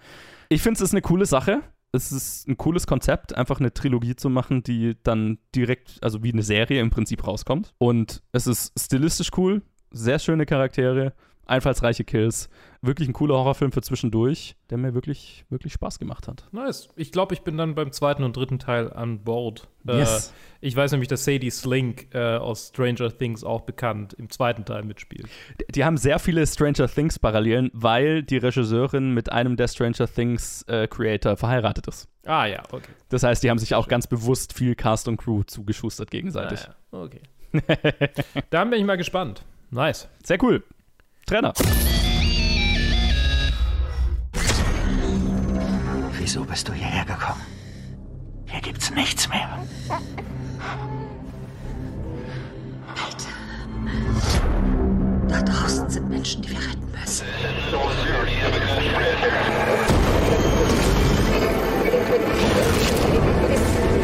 Ich 0.50 0.62
finde, 0.62 0.78
es 0.78 0.82
ist 0.82 0.94
eine 0.94 1.02
coole 1.02 1.26
Sache. 1.26 1.62
Es 1.94 2.12
ist 2.12 2.48
ein 2.50 2.58
cooles 2.58 2.86
Konzept, 2.86 3.36
einfach 3.36 3.60
eine 3.60 3.74
Trilogie 3.74 4.16
zu 4.16 4.30
machen, 4.30 4.62
die 4.62 4.98
dann 5.04 5.38
direkt, 5.56 5.98
also 6.02 6.22
wie 6.22 6.34
eine 6.34 6.44
Serie 6.44 6.82
im 6.82 6.90
Prinzip 6.90 7.26
rauskommt. 7.26 7.74
Und 7.78 8.22
es 8.34 8.46
ist 8.46 8.78
stilistisch 8.78 9.32
cool, 9.38 9.62
sehr 9.92 10.20
schöne 10.20 10.46
Charaktere, 10.46 11.14
einfallsreiche 11.50 12.04
Kills. 12.04 12.50
Wirklich 12.82 13.10
ein 13.10 13.14
cooler 13.14 13.36
Horrorfilm 13.36 13.72
für 13.72 13.82
zwischendurch, 13.82 14.56
der 14.70 14.78
mir 14.78 14.94
wirklich, 14.94 15.46
wirklich 15.50 15.74
Spaß 15.74 15.98
gemacht 15.98 16.28
hat. 16.28 16.48
Nice. 16.52 16.90
Ich 16.96 17.12
glaube, 17.12 17.34
ich 17.34 17.42
bin 17.42 17.58
dann 17.58 17.74
beim 17.74 17.92
zweiten 17.92 18.24
und 18.24 18.38
dritten 18.38 18.60
Teil 18.60 18.94
an 18.94 19.24
Bord. 19.24 19.68
Yes. 19.84 20.28
Äh, 20.28 20.68
ich 20.68 20.76
weiß 20.76 20.92
nämlich, 20.92 21.08
dass 21.08 21.26
Sadie 21.26 21.50
Slink 21.50 22.14
äh, 22.14 22.38
aus 22.38 22.70
Stranger 22.70 23.16
Things 23.16 23.44
auch 23.44 23.62
bekannt 23.62 24.14
im 24.14 24.30
zweiten 24.30 24.64
Teil 24.64 24.84
mitspielt. 24.84 25.28
Die, 25.60 25.72
die 25.72 25.86
haben 25.86 25.98
sehr 25.98 26.20
viele 26.20 26.46
Stranger 26.46 26.88
Things 26.88 27.18
Parallelen, 27.18 27.72
weil 27.74 28.22
die 28.22 28.38
Regisseurin 28.38 29.14
mit 29.14 29.32
einem 29.32 29.56
der 29.58 29.68
Stranger 29.68 30.08
Things 30.08 30.64
äh, 30.64 30.88
Creator 30.88 31.36
verheiratet 31.36 31.88
ist. 31.88 32.08
Ah 32.26 32.46
ja, 32.46 32.62
okay. 32.72 32.92
Das 33.10 33.24
heißt, 33.24 33.44
die 33.44 33.50
haben 33.50 33.60
sich 33.60 33.74
auch 33.74 33.88
ganz 33.88 34.06
bewusst 34.06 34.54
viel 34.54 34.76
Cast 34.76 35.08
und 35.08 35.18
Crew 35.18 35.44
zugeschustert 35.44 36.12
gegenseitig. 36.12 36.60
Ah, 36.60 36.76
ja. 36.92 37.00
Okay. 37.04 37.22
da 38.50 38.66
bin 38.66 38.80
ich 38.80 38.86
mal 38.86 38.98
gespannt. 38.98 39.44
Nice. 39.72 40.08
Sehr 40.24 40.42
cool. 40.44 40.64
Trainer. 41.28 41.52
Wieso 46.18 46.46
bist 46.46 46.70
du 46.70 46.72
hierher 46.72 47.04
gekommen? 47.04 47.42
Hier 48.46 48.62
gibt's 48.62 48.90
nichts 48.92 49.28
mehr. 49.28 49.60
Alter. 52.96 53.28
Da 55.28 55.42
draußen 55.42 55.90
sind 55.90 56.10
Menschen, 56.10 56.44
die 56.44 56.52
wir 56.52 56.60
retten 56.60 56.92
müssen. 56.98 57.28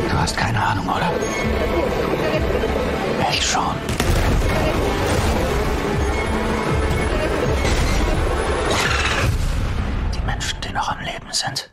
Du 0.10 0.14
hast 0.14 0.36
keine 0.36 0.62
Ahnung, 0.62 0.90
oder? 0.90 1.10
Ich 3.32 3.46
schon. 3.46 3.93
Noch 11.34 11.48
am 11.48 11.73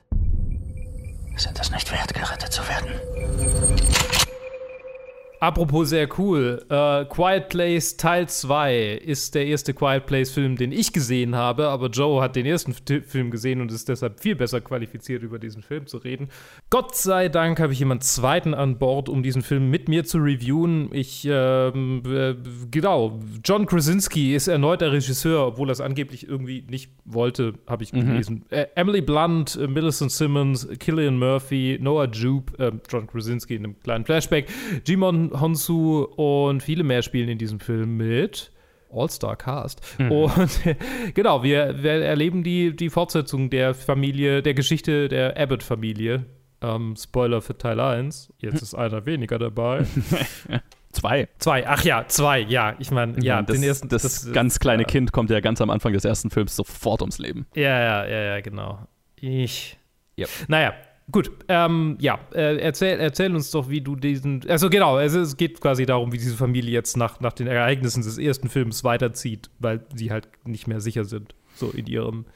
Apropos 5.41 5.88
sehr 5.88 6.07
cool, 6.18 6.62
äh, 6.68 7.07
Quiet 7.07 7.49
Place 7.49 7.97
Teil 7.97 8.28
2 8.28 9.01
ist 9.03 9.34
der 9.34 9.47
erste 9.47 9.72
Quiet 9.72 10.05
Place 10.05 10.30
Film, 10.30 10.57
den 10.57 10.70
ich 10.70 10.93
gesehen 10.93 11.34
habe, 11.34 11.68
aber 11.68 11.88
Joe 11.88 12.20
hat 12.20 12.36
den 12.36 12.45
ersten 12.45 12.74
Film 12.74 13.30
gesehen 13.30 13.62
und 13.62 13.72
ist 13.72 13.88
deshalb 13.88 14.20
viel 14.20 14.36
besser 14.36 14.61
qualifiziert, 14.61 15.22
über 15.22 15.38
diesen 15.38 15.62
Film 15.62 15.86
zu 15.86 15.97
reden. 15.97 16.28
Gott 16.68 16.95
sei 16.95 17.30
Dank 17.30 17.59
habe 17.59 17.72
ich 17.72 17.78
jemanden 17.78 18.03
zweiten 18.03 18.53
an 18.53 18.76
Bord, 18.78 19.09
um 19.09 19.22
diesen 19.22 19.41
Film 19.41 19.70
mit 19.70 19.88
mir 19.88 20.05
zu 20.05 20.18
reviewen. 20.18 20.91
Ich, 20.93 21.26
ähm, 21.30 22.03
äh, 22.07 22.34
genau, 22.70 23.18
John 23.43 23.64
Krasinski 23.64 24.34
ist 24.34 24.47
erneut 24.47 24.82
der 24.82 24.93
Regisseur, 24.93 25.47
obwohl 25.47 25.70
er 25.70 25.72
es 25.72 25.80
angeblich 25.80 26.28
irgendwie 26.28 26.66
nicht 26.68 26.91
wollte, 27.07 27.55
habe 27.66 27.82
ich 27.82 27.95
Mhm. 27.95 28.01
gelesen. 28.07 28.45
Äh, 28.51 28.66
Emily 28.74 29.01
Blunt, 29.01 29.57
äh, 29.57 29.66
Millicent 29.66 30.12
Simmons, 30.12 30.68
Killian 30.78 31.18
Murphy, 31.18 31.78
Noah 31.80 32.09
Jupe, 32.12 32.62
äh, 32.62 32.72
John 32.91 33.07
Krasinski 33.07 33.55
in 33.55 33.64
einem 33.64 33.80
kleinen 33.80 34.05
Flashback, 34.05 34.47
Jimon 34.86 35.30
Honsu 35.39 36.03
und 36.05 36.62
viele 36.62 36.85
mehr 36.85 37.03
spielen 37.03 37.28
in 37.28 37.39
diesem 37.39 37.61
Film 37.61 37.97
mit. 37.97 38.53
All-Star-Cast. 38.93 39.81
Mhm. 39.99 40.11
Und 40.12 40.61
genau, 41.14 41.43
wir, 41.43 41.83
wir 41.83 41.93
erleben 41.93 42.43
die, 42.43 42.74
die 42.74 42.91
Fortsetzung 42.91 43.49
der 43.51 43.74
Familie, 43.74 44.43
der 44.43 44.55
Geschichte 44.55 45.09
der 45.09 45.37
Abbott-Familie. 45.39 46.26
Ähm, 46.62 46.95
Spoiler 46.97 47.41
für 47.41 47.57
Teil 47.57 47.81
1. 47.81 48.33
Jetzt 48.39 48.62
ist 48.62 48.74
einer 48.74 49.07
weniger 49.07 49.39
dabei. 49.39 49.87
Zwei. 50.93 51.28
Zwei, 51.39 51.66
ach 51.68 51.85
ja, 51.85 52.05
zwei, 52.09 52.41
ja. 52.41 52.74
Ich 52.81 52.91
meine, 52.91 53.14
ja, 53.22 53.43
das, 53.43 53.57
den 53.57 53.62
ersten. 53.62 53.89
das, 53.89 54.03
das- 54.03 54.33
ganz 54.33 54.59
kleine 54.59 54.83
ja. 54.83 54.89
Kind 54.89 55.12
kommt 55.12 55.31
ja 55.31 55.39
ganz 55.39 55.61
am 55.61 55.70
Anfang 55.70 55.93
des 55.93 56.05
ersten 56.05 56.31
Films 56.31 56.57
sofort 56.57 57.01
ums 57.01 57.18
Leben. 57.18 57.47
Ja, 57.55 57.78
ja, 57.81 58.07
ja, 58.07 58.20
ja, 58.35 58.41
genau. 58.41 58.81
Ich. 59.14 59.78
Yep. 60.18 60.28
Naja, 60.49 60.74
gut. 61.11 61.31
Ähm, 61.49 61.97
ja, 62.01 62.19
äh, 62.33 62.59
erzähl, 62.59 62.99
erzähl 63.01 63.35
uns 63.35 63.51
doch, 63.51 63.69
wie 63.69 63.81
du 63.81 63.97
diesen. 63.97 64.49
Also, 64.49 64.71
genau, 64.71 64.99
es, 64.99 65.15
es 65.15 65.37
geht 65.37 65.61
quasi 65.61 65.87
darum, 65.87 66.13
wie 66.13 66.19
diese 66.19 66.37
Familie 66.37 66.73
jetzt 66.73 66.97
nach, 66.97 67.21
nach 67.21 67.33
den 67.33 67.47
Ereignissen 67.47 68.03
des 68.03 68.19
ersten 68.19 68.49
Films 68.49 68.85
weiterzieht, 68.85 69.51
weil 69.59 69.85
sie 69.95 70.11
halt 70.11 70.29
nicht 70.45 70.67
mehr 70.67 70.81
sicher 70.81 71.05
sind, 71.05 71.35
so 71.55 71.71
in, 71.71 71.87
ihrem, 71.87 72.27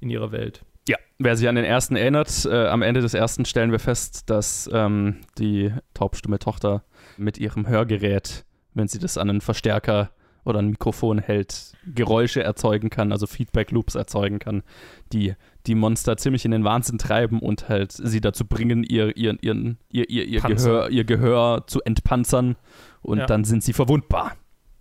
in 0.00 0.10
ihrer 0.10 0.32
Welt. 0.32 0.64
Ja, 0.88 0.96
wer 1.18 1.36
sich 1.36 1.48
an 1.48 1.54
den 1.54 1.64
ersten 1.64 1.96
erinnert, 1.96 2.46
äh, 2.46 2.66
am 2.66 2.82
Ende 2.82 3.00
des 3.00 3.14
ersten 3.14 3.44
stellen 3.44 3.72
wir 3.72 3.78
fest, 3.78 4.30
dass 4.30 4.68
ähm, 4.72 5.18
die 5.38 5.72
taubstumme 5.94 6.38
Tochter 6.38 6.82
mit 7.16 7.38
ihrem 7.38 7.68
Hörgerät, 7.68 8.44
wenn 8.74 8.88
sie 8.88 8.98
das 8.98 9.18
an 9.18 9.30
einen 9.30 9.40
Verstärker 9.40 10.10
oder 10.44 10.60
ein 10.60 10.68
Mikrofon 10.70 11.18
hält, 11.18 11.72
Geräusche 11.94 12.42
erzeugen 12.42 12.90
kann, 12.90 13.12
also 13.12 13.26
Feedback-Loops 13.26 13.94
erzeugen 13.94 14.38
kann, 14.38 14.62
die 15.12 15.34
die 15.66 15.74
Monster 15.74 16.16
ziemlich 16.16 16.44
in 16.44 16.50
den 16.52 16.64
Wahnsinn 16.64 16.98
treiben 16.98 17.40
und 17.40 17.68
halt 17.68 17.92
sie 17.92 18.20
dazu 18.20 18.46
bringen, 18.46 18.82
ihr, 18.82 19.16
ihr, 19.16 19.36
ihren, 19.42 19.78
ihr, 19.90 20.08
ihr, 20.08 20.24
ihr. 20.24 20.40
Gehör, 20.40 20.88
ihr 20.90 21.04
Gehör 21.04 21.66
zu 21.66 21.82
entpanzern 21.82 22.56
und 23.02 23.18
Ja. 23.18 23.26
dann 23.26 23.44
sind 23.44 23.62
sie 23.62 23.72
verwundbar. 23.74 24.32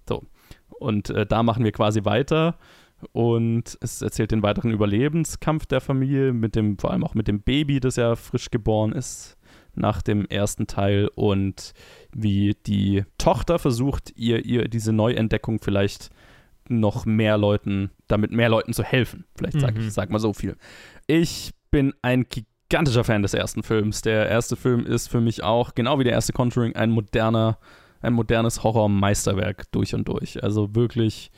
So. 0.07 0.24
Und 0.80 1.10
äh, 1.10 1.26
da 1.26 1.43
machen 1.43 1.66
wir 1.66 1.74
quasi 1.74 2.05
weiter 2.05 2.57
und 3.12 3.78
es 3.82 4.01
erzählt 4.01 4.32
den 4.32 4.43
weiteren 4.43 4.72
Überlebenskampf 4.72 5.66
der 5.66 5.82
Familie, 5.82 6.32
mit 6.34 6.55
dem, 6.55 6.78
vor 6.78 6.91
allem 6.91 7.03
auch 7.03 7.14
mit 7.14 7.28
dem 7.28 7.41
Baby, 7.41 7.80
das 7.80 7.97
ja 7.97 8.16
frisch 8.16 8.49
geboren 8.49 8.93
ist 8.93 9.38
nach 9.76 10.01
dem 10.01 10.26
ersten 10.26 10.68
Teil 10.68 11.10
und 11.16 11.74
wie 12.14 12.55
die 12.66 13.03
Tochter 13.18 13.60
versucht, 13.60 14.12
ihr, 14.16 14.45
ihr 14.45 14.68
diese 14.68 14.93
Neuentdeckung 14.93 15.60
vielleicht 15.60 16.10
noch 16.68 17.05
mehr 17.05 17.38
Leuten, 17.38 17.91
damit 18.07 18.32
mehr 18.32 18.49
Leuten 18.49 18.74
zu 18.74 18.84
helfen. 18.84 19.26
Vielleicht 19.36 19.60
sage 19.60 19.80
Mhm. 19.80 19.88
ich, 19.88 19.93
sag 19.93 20.10
mal 20.10 20.20
so 20.20 20.34
viel. 20.34 20.55
Ich 21.07 21.51
bin 21.72 21.93
ein 22.01 22.26
gigantischer 22.30 23.03
Fan 23.03 23.22
des 23.24 23.34
ersten 23.34 23.64
Films. 23.64 24.01
Der 24.01 24.28
erste 24.30 24.55
Film 24.55 24.86
ist 24.86 25.07
für 25.07 25.22
mich 25.22 25.43
auch, 25.43 25.74
genau 25.74 25.97
wie 25.99 26.03
der 26.03 26.14
erste 26.14 26.34
Conjuring, 26.34 26.76
ein 26.76 26.91
moderner, 26.91 27.57
ein 28.01 28.14
modernes 28.14 28.64
Horror-Meisterwerk 28.64 29.72
durch 29.72 29.95
und 29.95 30.07
durch. 30.07 30.43
Also 30.43 30.76
wirklich 30.76 31.32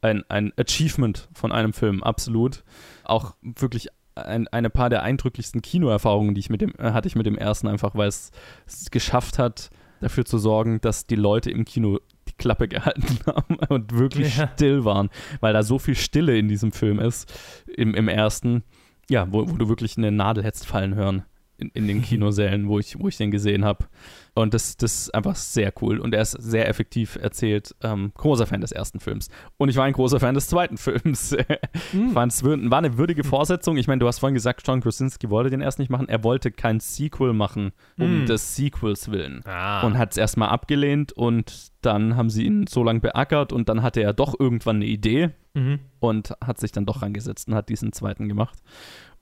ein, 0.00 0.24
ein 0.30 0.52
Achievement 0.56 1.28
von 1.34 1.52
einem 1.52 1.74
Film, 1.74 2.02
absolut. 2.02 2.64
Auch 3.04 3.34
wirklich 3.42 3.88
ein, 4.14 4.48
eine 4.48 4.70
paar 4.70 4.88
der 4.90 5.02
eindrücklichsten 5.02 5.60
Kinoerfahrungen, 5.62 6.34
die 6.34 6.40
ich 6.40 6.50
mit 6.50 6.62
dem, 6.62 6.72
äh, 6.78 6.92
hatte 6.92 7.06
ich 7.08 7.16
mit 7.16 7.26
dem 7.26 7.36
ersten, 7.36 7.68
einfach 7.68 7.94
weil 7.94 8.08
es 8.08 8.30
es 8.66 8.90
geschafft 8.90 9.38
hat, 9.38 9.70
dafür 10.00 10.24
zu 10.24 10.38
sorgen, 10.38 10.80
dass 10.80 11.06
die 11.06 11.16
Leute 11.16 11.50
im 11.50 11.64
Kino 11.64 12.00
die 12.28 12.32
Klappe 12.38 12.68
gehalten 12.68 13.18
haben 13.26 13.56
und 13.68 13.96
wirklich 13.98 14.36
Ja. 14.36 14.50
still 14.54 14.84
waren, 14.84 15.10
weil 15.40 15.52
da 15.52 15.62
so 15.62 15.78
viel 15.78 15.94
Stille 15.94 16.36
in 16.38 16.48
diesem 16.48 16.72
Film 16.72 16.98
ist, 16.98 17.32
im, 17.66 17.94
im 17.94 18.08
ersten, 18.08 18.62
ja, 19.08 19.26
wo, 19.30 19.48
wo 19.48 19.56
du 19.56 19.68
wirklich 19.68 19.96
eine 19.96 20.10
Nadel 20.12 20.44
hättest 20.44 20.66
fallen 20.66 20.94
hören 20.94 21.24
in, 21.60 21.70
in 21.74 21.86
den 21.86 22.02
Kinosälen, 22.02 22.68
wo 22.68 22.78
ich, 22.78 22.98
wo 22.98 23.08
ich 23.08 23.16
den 23.16 23.30
gesehen 23.30 23.64
habe. 23.64 23.86
Und 24.34 24.54
das, 24.54 24.76
das 24.76 25.02
ist 25.02 25.14
einfach 25.14 25.34
sehr 25.34 25.72
cool 25.82 25.98
und 25.98 26.14
er 26.14 26.22
ist 26.22 26.32
sehr 26.32 26.68
effektiv 26.68 27.16
erzählt. 27.16 27.74
Ähm, 27.82 28.12
großer 28.16 28.46
Fan 28.46 28.60
des 28.60 28.70
ersten 28.72 29.00
Films. 29.00 29.28
Und 29.56 29.68
ich 29.68 29.76
war 29.76 29.84
ein 29.84 29.92
großer 29.92 30.20
Fan 30.20 30.34
des 30.34 30.46
zweiten 30.48 30.76
Films. 30.78 31.36
Ich 31.92 32.12
fand 32.12 32.32
es 32.32 32.44
war 32.44 32.78
eine 32.78 32.96
würdige 32.98 33.24
Fortsetzung. 33.24 33.76
Ich 33.76 33.86
meine, 33.88 33.98
du 33.98 34.06
hast 34.06 34.18
vorhin 34.20 34.34
gesagt, 34.34 34.62
John 34.66 34.80
Krasinski 34.80 35.28
wollte 35.30 35.50
den 35.50 35.60
erst 35.60 35.78
nicht 35.78 35.90
machen. 35.90 36.08
Er 36.08 36.22
wollte 36.24 36.50
kein 36.52 36.80
Sequel 36.80 37.32
machen, 37.32 37.72
um 37.98 38.22
Mm. 38.22 38.26
des 38.26 38.54
Sequels 38.56 39.10
willen. 39.10 39.42
Ah. 39.44 39.84
Und 39.86 39.98
hat 39.98 40.12
es 40.12 40.16
erstmal 40.16 40.48
abgelehnt 40.50 41.12
und 41.12 41.70
dann 41.82 42.16
haben 42.16 42.30
sie 42.30 42.44
ihn 42.46 42.66
so 42.66 42.82
lange 42.84 43.00
beackert 43.00 43.52
und 43.52 43.68
dann 43.68 43.82
hatte 43.82 44.00
er 44.02 44.12
doch 44.12 44.34
irgendwann 44.38 44.76
eine 44.76 44.86
Idee 44.86 45.30
Mhm. 45.54 45.80
und 45.98 46.32
hat 46.44 46.60
sich 46.60 46.70
dann 46.70 46.86
doch 46.86 47.02
rangesetzt 47.02 47.48
und 47.48 47.54
hat 47.56 47.68
diesen 47.68 47.92
zweiten 47.92 48.28
gemacht. 48.28 48.58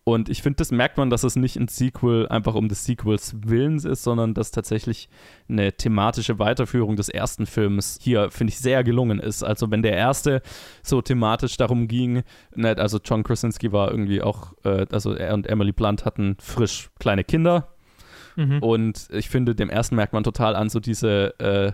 Und 0.08 0.30
ich 0.30 0.40
finde, 0.40 0.56
das 0.56 0.72
merkt 0.72 0.96
man, 0.96 1.10
dass 1.10 1.22
es 1.22 1.36
nicht 1.36 1.56
ein 1.56 1.68
Sequel 1.68 2.26
einfach 2.28 2.54
um 2.54 2.70
des 2.70 2.82
Sequels 2.86 3.36
Willens 3.42 3.84
ist, 3.84 4.04
sondern 4.04 4.32
dass 4.32 4.50
tatsächlich 4.50 5.10
eine 5.50 5.74
thematische 5.74 6.38
Weiterführung 6.38 6.96
des 6.96 7.10
ersten 7.10 7.44
Films 7.44 7.98
hier, 8.00 8.30
finde 8.30 8.54
ich, 8.54 8.58
sehr 8.58 8.84
gelungen 8.84 9.20
ist. 9.20 9.42
Also 9.42 9.70
wenn 9.70 9.82
der 9.82 9.92
erste 9.92 10.40
so 10.82 11.02
thematisch 11.02 11.58
darum 11.58 11.88
ging, 11.88 12.22
ne, 12.56 12.74
also 12.78 12.98
John 13.04 13.22
Krasinski 13.22 13.70
war 13.70 13.90
irgendwie 13.90 14.22
auch, 14.22 14.54
äh, 14.64 14.86
also 14.90 15.12
er 15.12 15.34
und 15.34 15.46
Emily 15.46 15.72
Blunt 15.72 16.06
hatten 16.06 16.38
frisch 16.40 16.88
kleine 16.98 17.22
Kinder. 17.22 17.68
Mhm. 18.36 18.62
Und 18.62 19.08
ich 19.12 19.28
finde, 19.28 19.54
dem 19.54 19.68
ersten 19.68 19.94
merkt 19.94 20.14
man 20.14 20.24
total 20.24 20.56
an, 20.56 20.70
so 20.70 20.80
diese, 20.80 21.38
äh, 21.38 21.72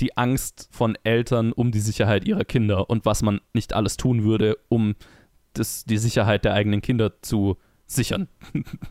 die 0.00 0.16
Angst 0.16 0.70
von 0.72 0.96
Eltern 1.04 1.52
um 1.52 1.70
die 1.70 1.80
Sicherheit 1.80 2.26
ihrer 2.26 2.46
Kinder 2.46 2.88
und 2.88 3.04
was 3.04 3.20
man 3.20 3.42
nicht 3.52 3.74
alles 3.74 3.98
tun 3.98 4.24
würde, 4.24 4.56
um 4.70 4.94
das, 5.52 5.84
die 5.84 5.98
Sicherheit 5.98 6.46
der 6.46 6.54
eigenen 6.54 6.80
Kinder 6.80 7.20
zu 7.20 7.58
sichern. 7.86 8.28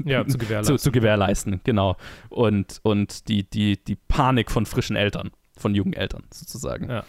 Ja, 0.04 0.26
zu 0.26 0.38
gewährleisten. 0.38 0.78
zu, 0.78 0.84
zu 0.84 0.92
gewährleisten, 0.92 1.62
genau. 1.64 1.98
Und, 2.30 2.80
und 2.84 3.28
die, 3.28 3.50
die, 3.50 3.84
die 3.84 3.96
Panik 3.96 4.52
von 4.52 4.66
frischen 4.66 4.96
Eltern, 4.96 5.32
von 5.58 5.76
jungen 5.76 5.94
Eltern 5.94 6.24
sozusagen. 6.32 6.90
Ja. 6.90 7.04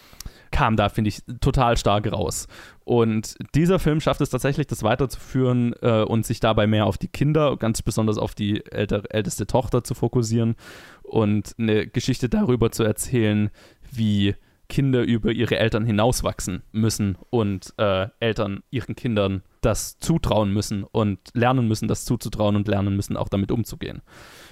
Kam 0.51 0.77
da, 0.77 0.89
finde 0.89 1.09
ich, 1.09 1.23
total 1.41 1.75
stark 1.75 2.09
raus. 2.11 2.47
Und 2.85 3.35
dieser 3.55 3.79
Film 3.79 3.99
schafft 3.99 4.21
es 4.21 4.29
tatsächlich, 4.29 4.67
das 4.67 4.83
weiterzuführen 4.83 5.73
äh, 5.81 6.03
und 6.03 6.25
sich 6.25 6.39
dabei 6.39 6.67
mehr 6.67 6.85
auf 6.85 6.97
die 6.97 7.07
Kinder, 7.07 7.57
ganz 7.57 7.81
besonders 7.81 8.17
auf 8.17 8.35
die 8.35 8.65
älter, 8.65 9.03
älteste 9.09 9.47
Tochter 9.47 9.83
zu 9.83 9.95
fokussieren 9.95 10.55
und 11.03 11.55
eine 11.57 11.87
Geschichte 11.87 12.29
darüber 12.29 12.71
zu 12.71 12.83
erzählen, 12.83 13.49
wie 13.91 14.35
Kinder 14.67 15.03
über 15.03 15.31
ihre 15.31 15.57
Eltern 15.57 15.85
hinauswachsen 15.85 16.63
müssen 16.71 17.17
und 17.29 17.73
äh, 17.77 18.07
Eltern 18.19 18.63
ihren 18.71 18.95
Kindern 18.95 19.43
das 19.61 19.97
zutrauen 19.97 20.51
müssen 20.51 20.83
und 20.83 21.19
lernen 21.33 21.67
müssen, 21.67 21.87
das 21.87 22.05
zuzutrauen 22.05 22.55
und 22.55 22.67
lernen 22.67 22.95
müssen, 22.95 23.17
auch 23.17 23.29
damit 23.29 23.51
umzugehen. 23.51 24.01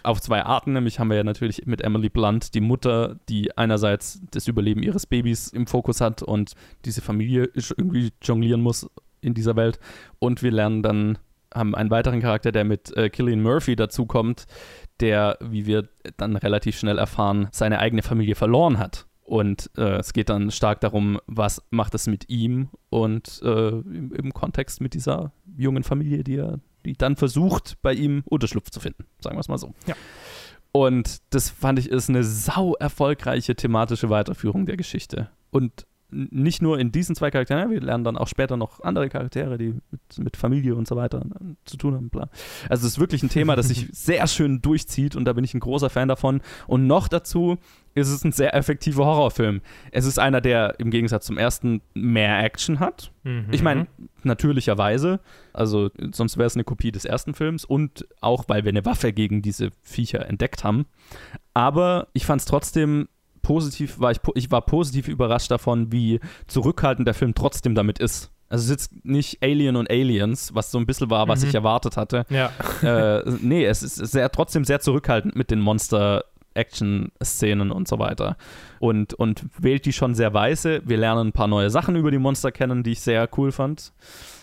Auf 0.01 0.21
zwei 0.21 0.43
Arten, 0.43 0.73
nämlich 0.73 0.99
haben 0.99 1.09
wir 1.09 1.17
ja 1.17 1.23
natürlich 1.23 1.65
mit 1.65 1.81
Emily 1.81 2.09
Blunt 2.09 2.53
die 2.55 2.61
Mutter, 2.61 3.19
die 3.29 3.55
einerseits 3.57 4.21
das 4.31 4.47
Überleben 4.47 4.81
ihres 4.81 5.05
Babys 5.05 5.49
im 5.49 5.67
Fokus 5.67 6.01
hat 6.01 6.23
und 6.23 6.53
diese 6.85 7.01
Familie 7.01 7.49
irgendwie 7.53 8.11
jonglieren 8.21 8.61
muss 8.61 8.89
in 9.21 9.33
dieser 9.33 9.55
Welt. 9.55 9.79
Und 10.19 10.41
wir 10.41 10.51
lernen 10.51 10.81
dann, 10.81 11.17
haben 11.53 11.75
einen 11.75 11.91
weiteren 11.91 12.21
Charakter, 12.21 12.51
der 12.51 12.63
mit 12.63 12.95
äh, 12.97 13.09
Killian 13.09 13.41
Murphy 13.41 13.75
dazukommt, 13.75 14.45
der, 14.99 15.37
wie 15.41 15.67
wir 15.67 15.89
dann 16.17 16.35
relativ 16.35 16.77
schnell 16.77 16.97
erfahren, 16.97 17.49
seine 17.51 17.79
eigene 17.79 18.01
Familie 18.01 18.35
verloren 18.35 18.79
hat 18.79 19.05
und 19.23 19.71
äh, 19.77 19.99
es 19.99 20.13
geht 20.13 20.29
dann 20.29 20.51
stark 20.51 20.81
darum, 20.81 21.19
was 21.27 21.63
macht 21.69 21.95
es 21.95 22.07
mit 22.07 22.29
ihm 22.29 22.69
und 22.89 23.41
äh, 23.43 23.69
im, 23.69 24.13
im, 24.13 24.33
Kontext 24.33 24.81
mit 24.81 24.93
dieser 24.93 25.31
jungen 25.57 25.83
Familie, 25.83 26.23
die 26.23 26.35
er, 26.35 26.59
die 26.85 26.93
dann 26.93 27.15
versucht, 27.15 27.77
bei 27.81 27.93
ihm 27.93 28.23
Unterschlupf 28.25 28.69
zu 28.69 28.79
finden, 28.79 29.05
sagen 29.19 29.37
wir 29.37 29.41
es 29.41 29.47
mal 29.47 29.57
so. 29.57 29.73
Ja. 29.87 29.95
Und 30.73 31.21
das 31.29 31.49
fand 31.49 31.79
ich 31.79 31.89
ist 31.89 32.09
eine 32.09 32.23
sau 32.23 32.73
erfolgreiche 32.75 33.55
thematische 33.55 34.09
Weiterführung 34.09 34.65
der 34.65 34.75
Geschichte. 34.75 35.29
Und 35.51 35.85
nicht 36.13 36.61
nur 36.61 36.79
in 36.79 36.91
diesen 36.91 37.15
zwei 37.15 37.31
Charakteren, 37.31 37.71
wir 37.71 37.81
lernen 37.81 38.03
dann 38.03 38.17
auch 38.17 38.27
später 38.27 38.57
noch 38.57 38.81
andere 38.81 39.09
Charaktere, 39.09 39.57
die 39.57 39.75
mit, 39.91 40.17
mit 40.19 40.37
Familie 40.37 40.75
und 40.75 40.87
so 40.87 40.95
weiter 40.95 41.21
äh, 41.21 41.55
zu 41.65 41.77
tun 41.77 41.95
haben. 41.95 42.09
Bla. 42.09 42.29
Also 42.69 42.85
es 42.85 42.93
ist 42.93 42.99
wirklich 42.99 43.23
ein 43.23 43.29
Thema, 43.29 43.55
das 43.55 43.67
sich 43.67 43.87
sehr 43.91 44.25
schön 44.27 44.61
durchzieht 44.61 45.15
und 45.15 45.25
da 45.25 45.33
bin 45.33 45.43
ich 45.43 45.53
ein 45.53 45.59
großer 45.59 45.89
Fan 45.89 46.07
davon. 46.07 46.41
Und 46.67 46.87
noch 46.87 47.07
dazu 47.07 47.57
ist 47.95 48.09
es 48.09 48.23
ein 48.23 48.31
sehr 48.31 48.55
effektiver 48.55 49.05
Horrorfilm. 49.05 49.61
Es 49.91 50.05
ist 50.05 50.19
einer, 50.19 50.41
der 50.41 50.79
im 50.79 50.89
Gegensatz 50.89 51.25
zum 51.25 51.37
ersten 51.37 51.81
mehr 51.93 52.43
Action 52.43 52.79
hat. 52.79 53.11
Mhm. 53.23 53.47
Ich 53.51 53.61
meine, 53.61 53.87
natürlicherweise, 54.23 55.19
also 55.53 55.89
sonst 56.11 56.37
wäre 56.37 56.47
es 56.47 56.55
eine 56.55 56.63
Kopie 56.63 56.91
des 56.91 57.05
ersten 57.05 57.33
Films 57.33 57.65
und 57.65 58.07
auch, 58.21 58.45
weil 58.47 58.63
wir 58.63 58.69
eine 58.69 58.85
Waffe 58.85 59.13
gegen 59.13 59.41
diese 59.41 59.69
Viecher 59.83 60.27
entdeckt 60.27 60.63
haben. 60.63 60.85
Aber 61.53 62.07
ich 62.13 62.25
fand 62.25 62.41
es 62.41 62.45
trotzdem 62.45 63.07
positiv, 63.43 63.99
war 63.99 64.09
ich, 64.11 64.19
ich 64.33 64.49
war 64.49 64.61
positiv 64.61 65.07
überrascht 65.07 65.51
davon, 65.51 65.91
wie 65.91 66.19
zurückhaltend 66.47 67.07
der 67.07 67.13
Film 67.13 67.35
trotzdem 67.35 67.75
damit 67.75 67.99
ist. 67.99 68.31
Also 68.49 68.63
es 68.63 68.65
ist 68.65 68.91
jetzt 68.91 69.05
nicht 69.05 69.43
Alien 69.43 69.75
und 69.75 69.89
Aliens, 69.89 70.53
was 70.55 70.71
so 70.71 70.77
ein 70.79 70.85
bisschen 70.87 71.09
war, 71.11 71.27
was 71.27 71.41
Mhm. 71.43 71.49
ich 71.49 71.55
erwartet 71.55 71.97
hatte. 71.97 72.25
Ja. 72.29 72.51
Äh, 72.81 73.23
nee, 73.41 73.65
es 73.65 73.81
ist 73.83 73.95
sehr, 73.95 74.31
trotzdem 74.31 74.63
sehr 74.65 74.79
zurückhaltend 74.79 75.35
mit 75.35 75.51
den 75.51 75.59
Monster- 75.59 76.23
Action-Szenen 76.55 77.71
und 77.71 77.87
so 77.87 77.97
weiter. 77.99 78.37
Und, 78.79 79.15
und 79.15 79.45
wählt 79.57 79.85
die 79.85 79.91
schon 79.93 80.13
sehr 80.15 80.35
weise. 80.35 80.81
Wir 80.85 80.97
lernen 80.97 81.29
ein 81.29 81.31
paar 81.33 81.47
neue 81.47 81.69
Sachen 81.71 81.95
über 81.95 82.11
die 82.11 82.19
Monster 82.19 82.51
kennen, 82.51 82.83
die 82.83 82.91
ich 82.91 83.01
sehr 83.01 83.27
cool 83.37 83.51
fand. 83.51 83.91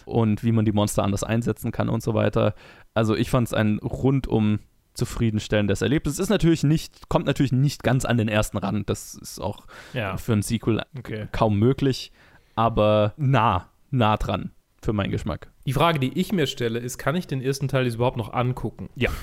Und 0.07 0.43
wie 0.43 0.51
man 0.51 0.65
die 0.65 0.73
Monster 0.73 1.05
anders 1.05 1.23
einsetzen 1.23 1.71
kann 1.71 1.89
und 1.89 2.03
so 2.03 2.15
weiter. 2.15 2.55
Also 2.95 3.15
ich 3.15 3.31
fand 3.31 3.47
es 3.47 3.55
ein 3.55 3.79
rundum 3.79 4.59
zufriedenstellendes 5.01 5.83
Erlebnis. 5.83 6.15
Es 6.15 6.19
ist 6.21 6.29
natürlich 6.29 6.63
nicht, 6.63 7.09
kommt 7.09 7.27
natürlich 7.27 7.53
nicht 7.53 7.83
ganz 7.83 8.05
an 8.05 8.19
den 8.19 8.29
ersten 8.29 8.59
ran. 8.59 8.85
Das 8.87 9.15
ist 9.15 9.41
auch 9.41 9.67
Ja. 9.93 10.17
für 10.19 10.35
ein 10.35 10.43
Sequel 10.43 10.83
Okay. 10.99 11.27
kaum 11.33 11.59
möglich, 11.59 12.13
aber 12.55 13.15
nah, 13.17 13.69
nah 13.91 14.17
dran 14.17 14.53
für 14.83 14.93
meinen 14.93 15.11
Geschmack. 15.11 15.51
Die 15.67 15.73
Frage, 15.73 15.99
die 15.99 16.19
ich 16.19 16.33
mir 16.33 16.47
stelle, 16.47 16.79
ist, 16.79 16.99
kann 16.99 17.15
ich 17.17 17.27
den 17.27 17.43
ersten 17.43 17.69
Teil 17.69 17.85
jetzt 17.85 17.95
überhaupt 17.97 18.17
noch 18.17 18.33
angucken? 18.33 18.89
Ja. 18.95 19.11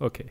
Okay. 0.00 0.26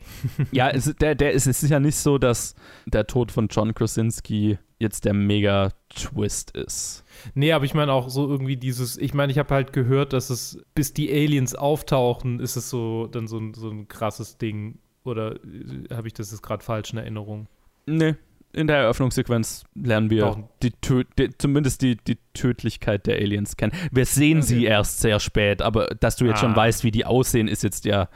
Ja, 0.50 0.70
es, 0.70 0.94
der, 0.98 1.14
der 1.14 1.32
ist, 1.32 1.46
es 1.46 1.62
ist 1.62 1.68
ja 1.68 1.78
nicht 1.78 1.96
so, 1.96 2.16
dass 2.16 2.54
der 2.86 3.06
Tod 3.06 3.30
von 3.30 3.48
John 3.48 3.74
Krasinski 3.74 4.56
jetzt 4.78 5.04
der 5.04 5.14
Mega-Twist 5.14 6.56
ist. 6.56 7.04
Nee, 7.34 7.52
aber 7.52 7.64
ich 7.64 7.74
meine 7.74 7.92
auch 7.92 8.08
so 8.08 8.28
irgendwie 8.28 8.56
dieses, 8.56 8.96
ich 8.96 9.12
meine, 9.14 9.32
ich 9.32 9.38
habe 9.38 9.52
halt 9.54 9.72
gehört, 9.72 10.12
dass 10.12 10.30
es, 10.30 10.62
bis 10.74 10.92
die 10.92 11.10
Aliens 11.10 11.54
auftauchen, 11.54 12.40
ist 12.40 12.56
es 12.56 12.70
so 12.70 13.06
dann 13.06 13.26
so 13.26 13.38
ein, 13.38 13.54
so 13.54 13.70
ein 13.70 13.88
krasses 13.88 14.38
Ding. 14.38 14.78
Oder 15.04 15.36
äh, 15.36 15.94
habe 15.94 16.06
ich 16.06 16.14
das 16.14 16.30
jetzt 16.30 16.42
gerade 16.42 16.62
falsch 16.64 16.92
in 16.92 16.98
Erinnerung? 16.98 17.48
Nee, 17.86 18.14
in 18.52 18.66
der 18.66 18.76
Eröffnungssequenz 18.78 19.64
lernen 19.74 20.10
wir 20.10 20.22
Doch. 20.22 20.38
die, 20.62 20.72
die, 21.18 21.30
zumindest 21.38 21.82
die, 21.82 21.96
die 21.96 22.18
Tödlichkeit 22.34 23.06
der 23.06 23.16
Aliens 23.16 23.56
kennen. 23.56 23.72
Wir 23.92 24.06
sehen 24.06 24.42
sie 24.42 24.64
erst 24.64 25.00
sehr 25.00 25.20
spät, 25.20 25.60
aber 25.60 25.86
dass 26.00 26.16
du 26.16 26.24
jetzt 26.24 26.40
schon 26.40 26.52
Ah. 26.52 26.56
weißt, 26.56 26.84
wie 26.84 26.90
die 26.90 27.04
aussehen, 27.04 27.48
ist 27.48 27.62
jetzt 27.62 27.84
ja. 27.84 28.08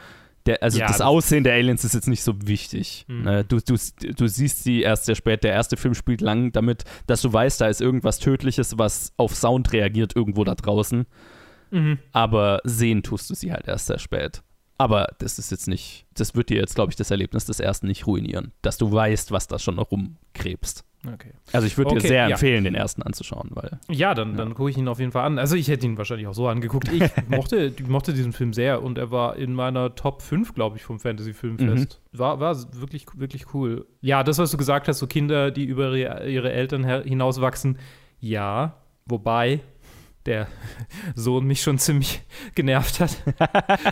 Der, 0.47 0.63
also 0.63 0.79
Ja, 0.79 0.87
das 0.89 0.99
das- 0.99 1.07
Aussehen 1.07 1.45
der 1.45 1.55
Aliens 1.55 1.85
ist 1.85 1.95
jetzt 1.95 2.09
nicht 2.09 2.23
so 2.23 2.35
wichtig. 2.47 3.05
Mhm. 3.09 3.23
Ne? 3.23 3.45
Du, 3.45 3.59
du, 3.61 3.77
du 4.17 4.27
siehst 4.27 4.65
sie 4.65 4.83
erst 4.83 5.05
sehr 5.05 5.15
spät. 5.15 5.45
Der 5.45 5.53
erste 5.53 5.77
Film 5.77 5.95
spielt 5.95 6.21
lang 6.21 6.51
damit, 6.53 6.85
dass 7.07 7.23
du 7.23 7.33
weißt, 7.33 7.61
da 7.61 7.69
ist 7.69 7.81
irgendwas 7.81 8.19
Tödliches, 8.19 8.77
was 8.79 9.13
auf 9.17 9.35
Sound 9.37 9.73
reagiert 9.73 10.17
irgendwo 10.17 10.43
da 10.45 10.55
draußen. 10.55 11.07
Mhm. 11.71 11.99
Aber 12.13 12.61
sehen 12.65 13.03
tust 13.03 13.31
du 13.31 13.35
sie 13.35 13.53
halt 13.53 13.69
erst 13.69 13.87
sehr 13.87 13.99
spät. 13.99 14.43
Aber 14.79 15.07
das 15.19 15.39
ist 15.39 15.51
jetzt 15.53 15.69
nicht, 15.69 16.07
das 16.15 16.35
wird 16.35 16.49
dir 16.51 16.57
jetzt, 16.57 16.75
glaube 16.75 16.91
ich, 16.91 16.97
das 16.97 17.11
Erlebnis 17.13 17.45
des 17.45 17.61
ersten 17.61 17.87
nicht 17.87 18.07
ruinieren, 18.09 18.53
dass 18.63 18.79
du 18.79 18.91
weißt, 18.91 19.31
was 19.31 19.47
da 19.47 19.59
schon 19.61 19.77
noch 19.77 19.93
rumkrebst. 19.93 20.85
Okay. 21.07 21.33
Also 21.53 21.67
ich 21.67 21.77
würde 21.77 21.91
dir 21.91 21.97
Okay, 21.97 22.09
sehr 22.09 22.23
ja. 22.23 22.31
empfehlen, 22.31 22.65
den 22.65 22.75
ersten 22.75 23.03
anzuschauen, 23.03 23.51
weil 23.55 23.81
Ja, 23.91 24.15
dann, 24.15 24.37
dann 24.37 24.55
gucke 24.55 24.71
ich 24.71 24.77
ihn 24.77 24.87
auf 24.87 25.01
jeden 25.01 25.11
Fall 25.11 25.25
an. 25.25 25.39
Also 25.39 25.57
ich 25.57 25.69
hätte 25.69 25.85
ihn 25.87 25.99
wahrscheinlich 25.99 26.29
auch 26.29 26.35
so 26.35 26.47
angeguckt. 26.47 26.93
Ich 26.93 27.11
mochte, 27.29 27.75
mochte 27.89 28.13
diesen 28.13 28.33
Film 28.33 28.53
sehr 28.53 28.83
und 28.83 28.99
er 28.99 29.11
war 29.11 29.37
in 29.37 29.53
meiner 29.55 29.95
Top 29.97 30.23
5, 30.23 30.55
glaube 30.55 30.77
ich, 30.77 30.85
vom 30.85 31.01
Fantasy 31.01 31.33
Filmfest. 31.33 32.01
War, 32.13 32.39
war 32.39 32.57
wirklich, 32.81 33.07
wirklich 33.17 33.53
cool. 33.53 33.87
Ja, 34.01 34.23
das, 34.23 34.39
was 34.39 34.53
du 34.53 34.57
gesagt 34.57 34.87
hast, 34.87 34.99
so 35.01 35.07
Kinder, 35.09 35.51
die 35.51 35.65
über 35.65 35.93
ihre, 35.95 36.53
Eltern 36.53 36.85
hinauswachsen, 36.85 37.79
ja. 38.21 38.77
Wobei 39.07 39.61
der 40.27 40.47
Sohn 41.17 41.45
mich 41.47 41.63
schon 41.63 41.79
ziemlich 41.79 42.23
genervt 42.55 43.01
hat. 43.01 43.17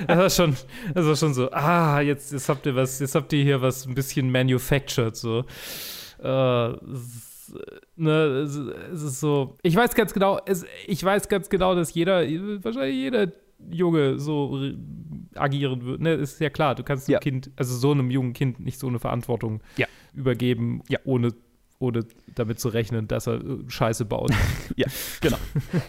das 0.06 0.16
war 0.16 0.30
schon, 0.30 0.56
das 0.94 1.06
war 1.06 1.16
schon 1.16 1.34
so, 1.34 1.50
ah, 1.50 2.00
jetzt, 2.00 2.32
jetzt 2.32 2.48
habt 2.48 2.66
ihr 2.66 2.76
was, 2.76 3.00
jetzt 3.00 3.16
habt 3.16 3.32
ihr 3.32 3.42
hier 3.42 3.60
was 3.62 3.84
ein 3.86 3.94
bisschen 3.94 4.30
manufactured, 4.30 5.16
so. 5.16 5.44
Äh, 6.22 6.72
ne, 7.96 8.12
es, 8.44 9.02
ist 9.02 9.20
so, 9.20 9.56
ich 9.62 9.74
weiß 9.76 9.94
ganz 9.94 10.12
genau, 10.12 10.38
es, 10.46 10.64
ich 10.86 11.02
weiß 11.02 11.28
ganz 11.28 11.48
genau, 11.48 11.74
dass 11.74 11.92
jeder, 11.94 12.20
wahrscheinlich 12.62 12.96
jeder 12.96 13.28
Junge 13.70 14.18
so 14.18 14.46
re- 14.54 14.76
agieren 15.34 15.84
wird. 15.84 16.00
Ne, 16.00 16.14
ist 16.14 16.40
ja 16.40 16.50
klar, 16.50 16.74
du 16.74 16.82
kannst 16.82 17.08
einem 17.08 17.20
Kind, 17.20 17.50
also 17.56 17.76
so 17.76 17.90
einem 17.92 18.10
jungen 18.10 18.32
Kind 18.32 18.60
nicht 18.60 18.78
so 18.78 18.86
eine 18.86 18.98
Verantwortung 18.98 19.62
Ja. 19.76 19.86
übergeben, 20.14 20.82
ohne, 21.04 21.32
ohne 21.78 22.04
damit 22.34 22.58
zu 22.60 22.68
rechnen, 22.68 23.06
dass 23.08 23.26
er 23.26 23.34
äh, 23.34 23.58
Scheiße 23.68 24.04
baut. 24.06 24.30
ja, 24.76 24.86
genau. 25.20 25.36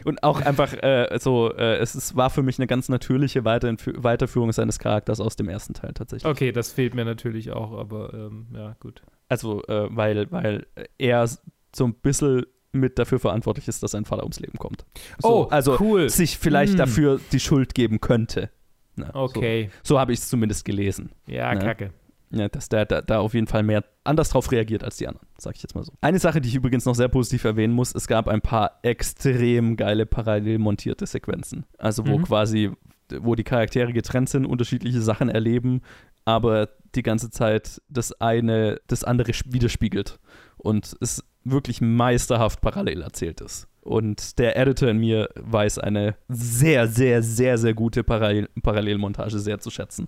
Und 0.04 0.24
auch 0.24 0.42
einfach 0.42 0.74
äh, 0.74 1.18
so, 1.22 1.54
äh, 1.54 1.78
es 1.78 1.96
ist, 1.96 2.16
war 2.16 2.30
für 2.30 2.44
mich 2.44 2.60
eine 2.60 2.68
ganz 2.68 2.90
natürliche 2.90 3.46
Weiterführung 3.46 4.52
seines 4.52 4.80
Charakters 4.80 5.20
aus 5.22 5.36
dem 5.36 5.48
ersten 5.48 5.74
Teil 5.74 5.94
tatsächlich. 5.94 6.30
Okay, 6.30 6.52
das 6.52 6.72
fehlt 6.74 6.94
mir 6.96 7.06
natürlich 7.06 7.52
auch, 7.52 7.72
aber 7.78 8.14
ähm, 8.14 8.48
ja, 8.54 8.76
gut. 8.80 9.02
Also, 9.32 9.64
äh, 9.68 9.88
weil, 9.96 10.30
weil 10.32 10.68
er 10.98 11.28
so 11.74 11.86
ein 11.86 11.94
bisschen 11.94 12.46
mit 12.74 13.00
dafür 13.00 13.20
verantwortlich 13.20 13.68
ist, 13.68 13.82
dass 13.82 13.92
sein 13.92 14.06
Vater 14.06 14.24
ums 14.24 14.40
Leben 14.40 14.58
kommt. 14.58 14.86
So, 15.20 15.46
Oh, 15.46 15.48
also 15.50 15.78
cool. 15.80 16.10
sich 16.10 16.38
vielleicht 16.38 16.74
Hm. 16.74 16.78
dafür 16.78 17.20
die 17.32 17.40
Schuld 17.40 17.74
geben 17.74 18.02
könnte. 18.02 18.50
Na, 18.98 19.10
Okay. 19.16 19.70
So, 19.84 19.94
so 19.96 20.00
habe 20.00 20.12
ich 20.14 20.20
es 20.20 20.28
zumindest 20.30 20.66
gelesen. 20.66 21.12
Ja, 21.28 21.54
Ne? 21.54 21.60
kacke. 21.62 21.92
Ja, 22.34 22.48
dass 22.48 22.70
der 22.70 22.86
da, 22.86 23.02
da 23.02 23.20
auf 23.20 23.34
jeden 23.34 23.48
Fall 23.48 23.64
mehr 23.64 23.84
anders 24.06 24.30
drauf 24.30 24.52
reagiert 24.52 24.84
als 24.86 24.96
die 24.98 25.08
anderen, 25.08 25.28
sag 25.38 25.56
ich 25.56 25.64
jetzt 25.64 25.76
mal 25.76 25.84
so. 25.84 25.92
Eine 26.00 26.18
Sache, 26.20 26.40
die 26.40 26.48
ich 26.48 26.56
übrigens 26.56 26.86
noch 26.86 26.96
sehr 26.96 27.10
positiv 27.10 27.44
erwähnen 27.44 27.74
muss, 27.74 27.94
es 27.94 28.08
gab 28.08 28.30
ein 28.30 28.40
paar 28.42 28.80
extrem 28.84 29.76
geile 29.76 30.06
parallel 30.06 30.58
montierte 30.60 31.06
Sequenzen. 31.06 31.66
Also 31.78 32.06
wo 32.08 32.18
Mhm. 32.20 32.24
quasi, 32.24 32.72
wo 33.20 33.36
die 33.36 33.44
Charaktere 33.44 33.94
getrennt 33.94 34.30
sind, 34.30 34.46
unterschiedliche 34.46 35.02
Sachen 35.02 35.30
erleben, 35.30 35.82
aber 36.26 36.70
die 36.96 37.04
ganze 37.04 37.30
Zeit 37.30 37.82
das 37.90 38.20
eine 38.22 38.80
das 38.88 39.04
andere 39.04 39.32
widerspiegelt 39.46 40.20
und 40.58 40.96
es 41.02 41.24
wirklich 41.44 41.82
meisterhaft 41.82 42.62
parallel 42.62 43.02
erzählt 43.02 43.42
ist. 43.42 43.68
Und 43.82 44.38
der 44.38 44.58
Editor 44.58 44.90
in 44.90 45.00
mir 45.00 45.30
weiß 45.36 45.80
eine 45.80 46.16
sehr, 46.30 46.88
sehr, 46.88 47.24
sehr, 47.24 47.58
sehr 47.58 47.74
gute 47.74 48.04
Parallel 48.04 48.48
Parallelmontage 48.62 49.40
sehr 49.40 49.60
zu 49.60 49.72
schätzen. 49.72 50.08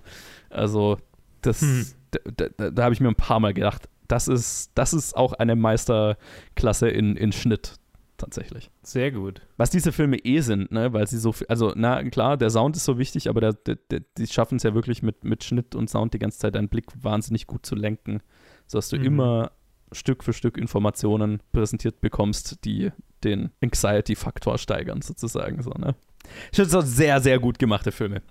Also, 0.50 1.00
das, 1.42 1.62
Hm. 1.62 1.86
da, 2.12 2.20
da, 2.36 2.46
da, 2.56 2.72
da 2.72 2.84
habe 2.84 2.94
ich 2.94 3.02
mir 3.02 3.08
ein 3.08 3.16
paar 3.16 3.40
Mal 3.40 3.54
gedacht, 3.54 3.90
das 4.08 4.28
ist, 4.28 4.72
das 4.76 4.94
ist 4.94 5.18
auch 5.18 5.34
eine 5.34 5.56
Meisterklasse 5.56 6.90
in, 6.90 7.18
in 7.18 7.32
Schnitt 7.32 7.80
tatsächlich. 8.24 8.72
Sehr 8.82 9.12
gut. 9.12 9.42
Was 9.58 9.70
diese 9.70 9.92
Filme 9.92 10.18
eh 10.18 10.40
sind, 10.42 10.72
ne, 10.72 10.94
weil 10.94 11.08
sie 11.08 11.18
so 11.18 11.32
viel, 11.32 11.48
also 11.48 11.74
na 11.76 12.04
klar, 12.10 12.38
der 12.38 12.50
Sound 12.50 12.76
ist 12.76 12.86
so 12.86 12.98
wichtig, 12.98 13.30
aber 13.30 13.42
der, 13.42 13.54
der, 13.54 13.76
der, 13.92 14.02
die 14.18 14.28
schaffen 14.28 14.56
es 14.58 14.64
ja 14.64 14.74
wirklich 14.74 15.04
mit, 15.04 15.24
mit 15.24 15.44
Schnitt 15.44 15.76
und 15.76 15.90
Sound 15.90 16.14
die 16.14 16.20
ganze 16.20 16.40
Zeit 16.40 16.56
deinen 16.56 16.70
Blick 16.70 16.86
wahnsinnig 17.02 17.48
gut 17.48 17.66
zu 17.66 17.76
lenken, 17.76 18.22
sodass 18.68 18.90
du 18.90 18.98
Mhm. 18.98 19.06
immer 19.06 19.52
Stück 19.92 20.24
für 20.24 20.34
Stück 20.34 20.58
Informationen 20.58 21.42
präsentiert 21.52 22.02
bekommst, 22.02 22.66
die 22.66 22.92
den 23.24 23.52
Anxiety-Faktor 23.62 24.58
steigern, 24.58 25.02
sozusagen. 25.02 25.62
So, 25.62 25.70
ne? 25.72 25.96
Es 26.52 26.74
auch 26.74 26.82
sehr, 26.82 27.22
sehr 27.22 27.40
gut 27.40 27.60
gemachte 27.60 27.92
Filme. 27.92 28.22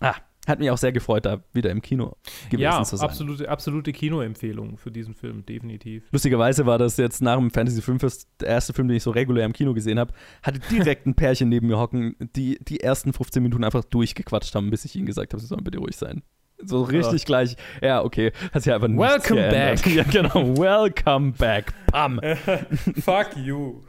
Ah, 0.00 0.14
hat 0.46 0.58
mich 0.58 0.70
auch 0.70 0.78
sehr 0.78 0.92
gefreut, 0.92 1.26
da 1.26 1.42
wieder 1.52 1.70
im 1.70 1.82
Kino 1.82 2.16
gewesen 2.50 2.62
Ja, 2.62 2.82
zu 2.84 2.96
sein. 2.96 3.08
absolute, 3.08 3.48
absolute 3.48 3.92
Kinoempfehlung 3.92 4.76
für 4.78 4.90
diesen 4.90 5.14
Film, 5.14 5.44
definitiv. 5.46 6.04
Lustigerweise 6.12 6.66
war 6.66 6.78
das 6.78 6.96
jetzt 6.96 7.20
nach 7.22 7.36
dem 7.36 7.50
Fantasy 7.50 7.82
Filmfest 7.82 8.28
der 8.40 8.48
erste 8.48 8.72
Film, 8.72 8.88
den 8.88 8.96
ich 8.96 9.02
so 9.02 9.10
regulär 9.10 9.44
im 9.44 9.52
Kino 9.52 9.74
gesehen 9.74 9.98
habe. 9.98 10.12
Hatte 10.42 10.60
direkt 10.70 11.06
ein 11.06 11.14
Pärchen 11.14 11.48
neben 11.48 11.66
mir 11.66 11.78
hocken, 11.78 12.16
die 12.36 12.58
die 12.62 12.80
ersten 12.80 13.12
15 13.12 13.42
Minuten 13.42 13.64
einfach 13.64 13.84
durchgequatscht 13.84 14.54
haben, 14.54 14.70
bis 14.70 14.84
ich 14.84 14.94
ihnen 14.96 15.06
gesagt 15.06 15.32
habe, 15.32 15.40
sie 15.40 15.46
sollen 15.46 15.64
bitte 15.64 15.78
ruhig 15.78 15.96
sein. 15.96 16.22
So 16.62 16.82
richtig 16.84 17.20
Ja. 17.22 17.26
gleich, 17.26 17.56
ja, 17.82 18.02
okay, 18.02 18.32
hat 18.52 18.62
sich 18.62 18.72
einfach 18.72 18.88
nichts 18.88 19.02
Welcome 19.30 19.40
geändert. 19.42 19.82
back. 19.84 19.94
Ja, 19.94 20.02
genau, 20.04 20.56
welcome 20.56 21.32
back. 21.32 21.74
Bam. 21.92 22.18
Fuck 23.04 23.36
you. 23.36 23.82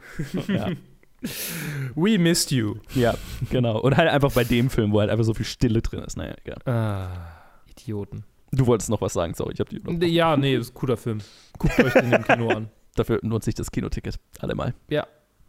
Ja. 0.48 0.68
We 1.94 2.18
missed 2.18 2.50
you. 2.50 2.76
Ja, 2.94 3.14
genau. 3.50 3.80
Und 3.80 3.96
halt 3.96 4.08
einfach 4.08 4.32
bei 4.32 4.44
dem 4.44 4.70
Film, 4.70 4.92
wo 4.92 5.00
halt 5.00 5.10
einfach 5.10 5.24
so 5.24 5.34
viel 5.34 5.46
Stille 5.46 5.82
drin 5.82 6.00
ist. 6.00 6.16
Naja, 6.16 6.34
egal. 6.44 6.58
Ah, 6.64 7.08
Idioten. 7.68 8.24
Du 8.52 8.66
wolltest 8.66 8.88
noch 8.88 9.00
was 9.00 9.12
sagen, 9.12 9.34
sorry, 9.34 9.52
ich 9.54 9.60
habe 9.60 9.70
die. 9.70 10.06
Ja, 10.06 10.36
nee, 10.36 10.56
das 10.56 10.66
ist 10.68 10.72
ein 10.72 10.78
cooler 10.78 10.96
Film. 10.96 11.18
Guckt 11.58 11.78
euch 11.80 11.92
den 11.92 12.12
im 12.12 12.24
Kino 12.24 12.48
an. 12.48 12.68
Dafür 12.94 13.18
lohnt 13.22 13.44
sich 13.44 13.54
das 13.54 13.70
Kinoticket. 13.70 14.18
Allemal. 14.40 14.74
Ja. 14.88 15.06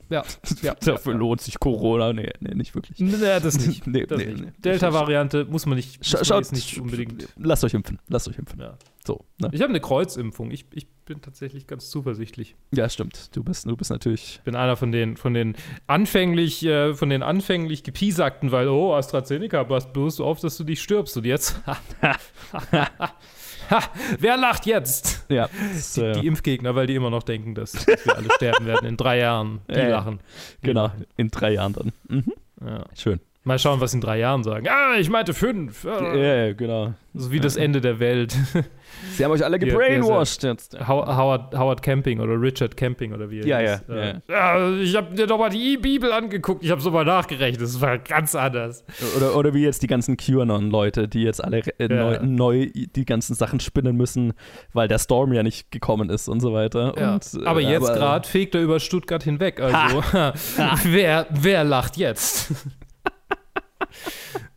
Ja. 0.09 0.23
ja. 0.61 0.75
Dafür 0.75 1.13
lohnt 1.13 1.41
sich 1.41 1.59
Corona. 1.59 2.13
Nee, 2.13 2.31
nee, 2.39 2.55
nicht 2.55 2.75
wirklich. 2.75 2.99
Nee, 2.99 3.17
das 3.17 3.65
nicht. 3.65 3.87
Nee, 3.89 4.05
das 4.05 4.19
nee, 4.19 4.33
nee. 4.33 4.51
Delta-Variante 4.59 5.45
muss 5.45 5.65
man 5.65 5.75
nicht, 5.75 5.99
muss 5.99 6.13
man 6.13 6.25
schaut, 6.25 6.37
jetzt 6.39 6.53
nicht 6.53 6.79
unbedingt. 6.79 7.27
Lasst 7.37 7.63
euch 7.63 7.73
impfen. 7.73 7.99
Lasst 8.07 8.27
euch 8.27 8.37
impfen. 8.37 8.59
Ja. 8.59 8.77
So, 9.05 9.25
ne? 9.39 9.49
Ich 9.51 9.61
habe 9.61 9.69
eine 9.69 9.79
Kreuzimpfung. 9.79 10.51
Ich, 10.51 10.65
ich 10.73 10.87
bin 11.05 11.21
tatsächlich 11.21 11.65
ganz 11.65 11.89
zuversichtlich. 11.89 12.55
Ja, 12.71 12.87
stimmt. 12.89 13.35
Du 13.35 13.43
bist, 13.43 13.65
du 13.65 13.75
bist 13.75 13.89
natürlich. 13.89 14.35
Ich 14.35 14.41
bin 14.41 14.55
einer 14.55 14.75
von 14.75 14.91
den, 14.91 15.17
von 15.17 15.33
den 15.33 15.55
anfänglich, 15.87 16.63
äh, 16.65 16.93
von 16.93 17.09
den 17.09 17.23
anfänglich 17.23 17.83
gepiesagten, 17.83 18.51
weil, 18.51 18.67
oh, 18.67 18.93
AstraZeneca, 18.93 19.63
pass 19.63 19.91
bloß 19.91 20.21
auf, 20.21 20.39
dass 20.39 20.57
du 20.57 20.63
dich 20.63 20.81
stirbst. 20.81 21.17
Und 21.17 21.25
jetzt? 21.25 21.59
ha, 23.69 23.83
wer 24.19 24.37
lacht 24.37 24.65
jetzt? 24.65 25.25
Ja. 25.29 25.49
Die, 25.95 26.01
äh, 26.01 26.13
die 26.13 26.27
Impfgegner, 26.27 26.75
weil 26.75 26.87
die 26.87 26.95
immer 26.95 27.09
noch 27.09 27.23
denken, 27.23 27.55
dass, 27.55 27.71
dass 27.73 28.05
wir 28.05 28.17
alle 28.17 28.31
sterben 28.35 28.65
werden 28.65 28.87
in 28.87 28.97
drei 28.97 29.19
Jahren. 29.19 29.61
Die 29.69 29.75
ja. 29.75 29.87
lachen. 29.87 30.19
Genau, 30.61 30.91
in 31.17 31.29
drei 31.29 31.53
Jahren 31.53 31.73
dann. 31.73 31.91
Mhm. 32.07 32.33
Ja. 32.65 32.85
Schön. 32.95 33.19
Mal 33.45 33.57
schauen, 33.57 33.79
was 33.79 33.93
in 33.93 34.01
drei 34.01 34.19
Jahren 34.19 34.43
sagen. 34.43 34.67
Ah, 34.69 34.95
ich 34.99 35.09
meinte 35.09 35.33
fünf. 35.33 35.85
Ah. 35.85 36.13
Ja, 36.13 36.53
genau. 36.53 36.93
So 37.13 37.31
wie 37.31 37.39
das 37.39 37.55
Ende 37.55 37.79
der 37.79 37.99
Welt. 37.99 38.35
Sie 39.15 39.23
haben 39.23 39.31
euch 39.31 39.43
alle 39.45 39.57
gebrainwashed 39.59 40.43
jetzt. 40.43 40.77
Howard, 40.87 41.55
Howard 41.57 41.81
Camping 41.81 42.19
oder 42.19 42.39
Richard 42.39 42.75
Camping 42.75 43.13
oder 43.13 43.29
wie 43.31 43.39
er 43.39 43.47
Ja, 43.47 43.59
hieß. 43.59 43.83
ja, 43.87 43.95
Äh, 43.95 44.13
ja. 44.27 44.57
ja, 44.67 44.71
ich 44.81 44.95
habe 44.95 45.15
dir 45.15 45.25
doch 45.25 45.39
mal 45.39 45.49
die 45.49 45.77
Bibel 45.77 46.11
angeguckt. 46.11 46.63
Ich 46.65 46.69
habe 46.69 46.81
so 46.81 46.91
mal 46.91 47.05
nachgerechnet. 47.05 47.61
Das 47.61 47.79
war 47.79 47.97
ganz 47.97 48.35
anders. 48.35 48.83
Oder, 49.15 49.35
oder 49.37 49.53
wie 49.53 49.63
jetzt 49.63 49.81
die 49.83 49.87
ganzen 49.87 50.17
QAnon-Leute, 50.17 51.07
die 51.07 51.23
jetzt 51.23 51.41
alle 51.43 51.59
äh, 51.79 51.87
Ja. 51.89 52.19
neu, 52.21 52.65
neu 52.65 52.67
die 52.73 53.05
ganzen 53.05 53.35
Sachen 53.35 53.61
spinnen 53.61 53.95
müssen, 53.95 54.33
weil 54.73 54.89
der 54.89 54.99
Storm 54.99 55.31
ja 55.33 55.43
nicht 55.43 55.71
gekommen 55.71 56.09
ist 56.09 56.27
und 56.27 56.41
so 56.41 56.51
weiter. 56.53 56.93
Ja. 56.99 57.13
Und, 57.13 57.33
äh, 57.41 57.45
aber 57.45 57.61
jetzt 57.61 57.87
gerade 57.93 58.27
fegt 58.27 58.53
er 58.53 58.61
über 58.61 58.81
Stuttgart 58.81 59.23
hinweg. 59.23 59.61
Also, 59.61 60.03
wer, 60.83 61.25
wer 61.31 61.63
lacht 61.63 61.95
jetzt? 61.95 62.51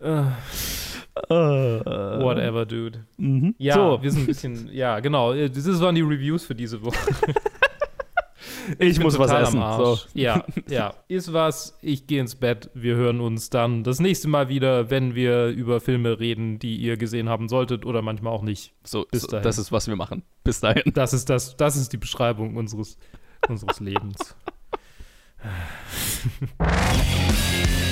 Äh, 0.00 0.22
Whatever, 1.28 2.66
dude. 2.66 3.04
Mhm. 3.18 3.54
Ja, 3.58 3.74
So. 3.74 3.98
wir 4.02 4.10
sind 4.10 4.22
ein 4.22 4.26
bisschen, 4.26 4.70
ja, 4.72 5.00
genau. 5.00 5.34
Das 5.34 5.80
waren 5.80 5.94
die 5.94 6.00
Reviews 6.02 6.44
für 6.44 6.54
diese 6.54 6.82
Woche. 6.82 6.96
Ich 8.78 8.94
bin 8.94 9.02
muss 9.02 9.18
was 9.18 9.32
essen, 9.32 9.60
so. 9.60 9.98
Ja, 10.14 10.44
ja. 10.68 10.94
Ist 11.08 11.32
was. 11.32 11.76
Ich 11.82 12.06
gehe 12.06 12.20
ins 12.20 12.36
Bett. 12.36 12.70
Wir 12.74 12.94
hören 12.94 13.20
uns 13.20 13.50
dann 13.50 13.82
das 13.82 13.98
nächste 13.98 14.28
Mal 14.28 14.48
wieder, 14.48 14.88
wenn 14.88 15.16
wir 15.16 15.48
über 15.48 15.80
Filme 15.80 16.20
reden, 16.20 16.60
die 16.60 16.76
ihr 16.76 16.96
gesehen 16.96 17.28
haben 17.28 17.48
solltet 17.48 17.84
oder 17.84 18.02
manchmal 18.02 18.32
auch 18.32 18.42
nicht. 18.42 18.72
So, 18.84 19.04
Bis 19.10 19.22
so 19.22 19.28
dahin. 19.28 19.42
das 19.42 19.58
ist, 19.58 19.72
was 19.72 19.88
wir 19.88 19.96
machen. 19.96 20.22
Bis 20.44 20.60
dahin. 20.60 20.92
Das 20.94 21.12
ist 21.12 21.28
das, 21.28 21.56
das 21.56 21.74
ist 21.76 21.92
die 21.92 21.96
Beschreibung 21.96 22.54
unseres, 22.56 22.98
unseres 23.48 23.80
Lebens. 23.80 24.36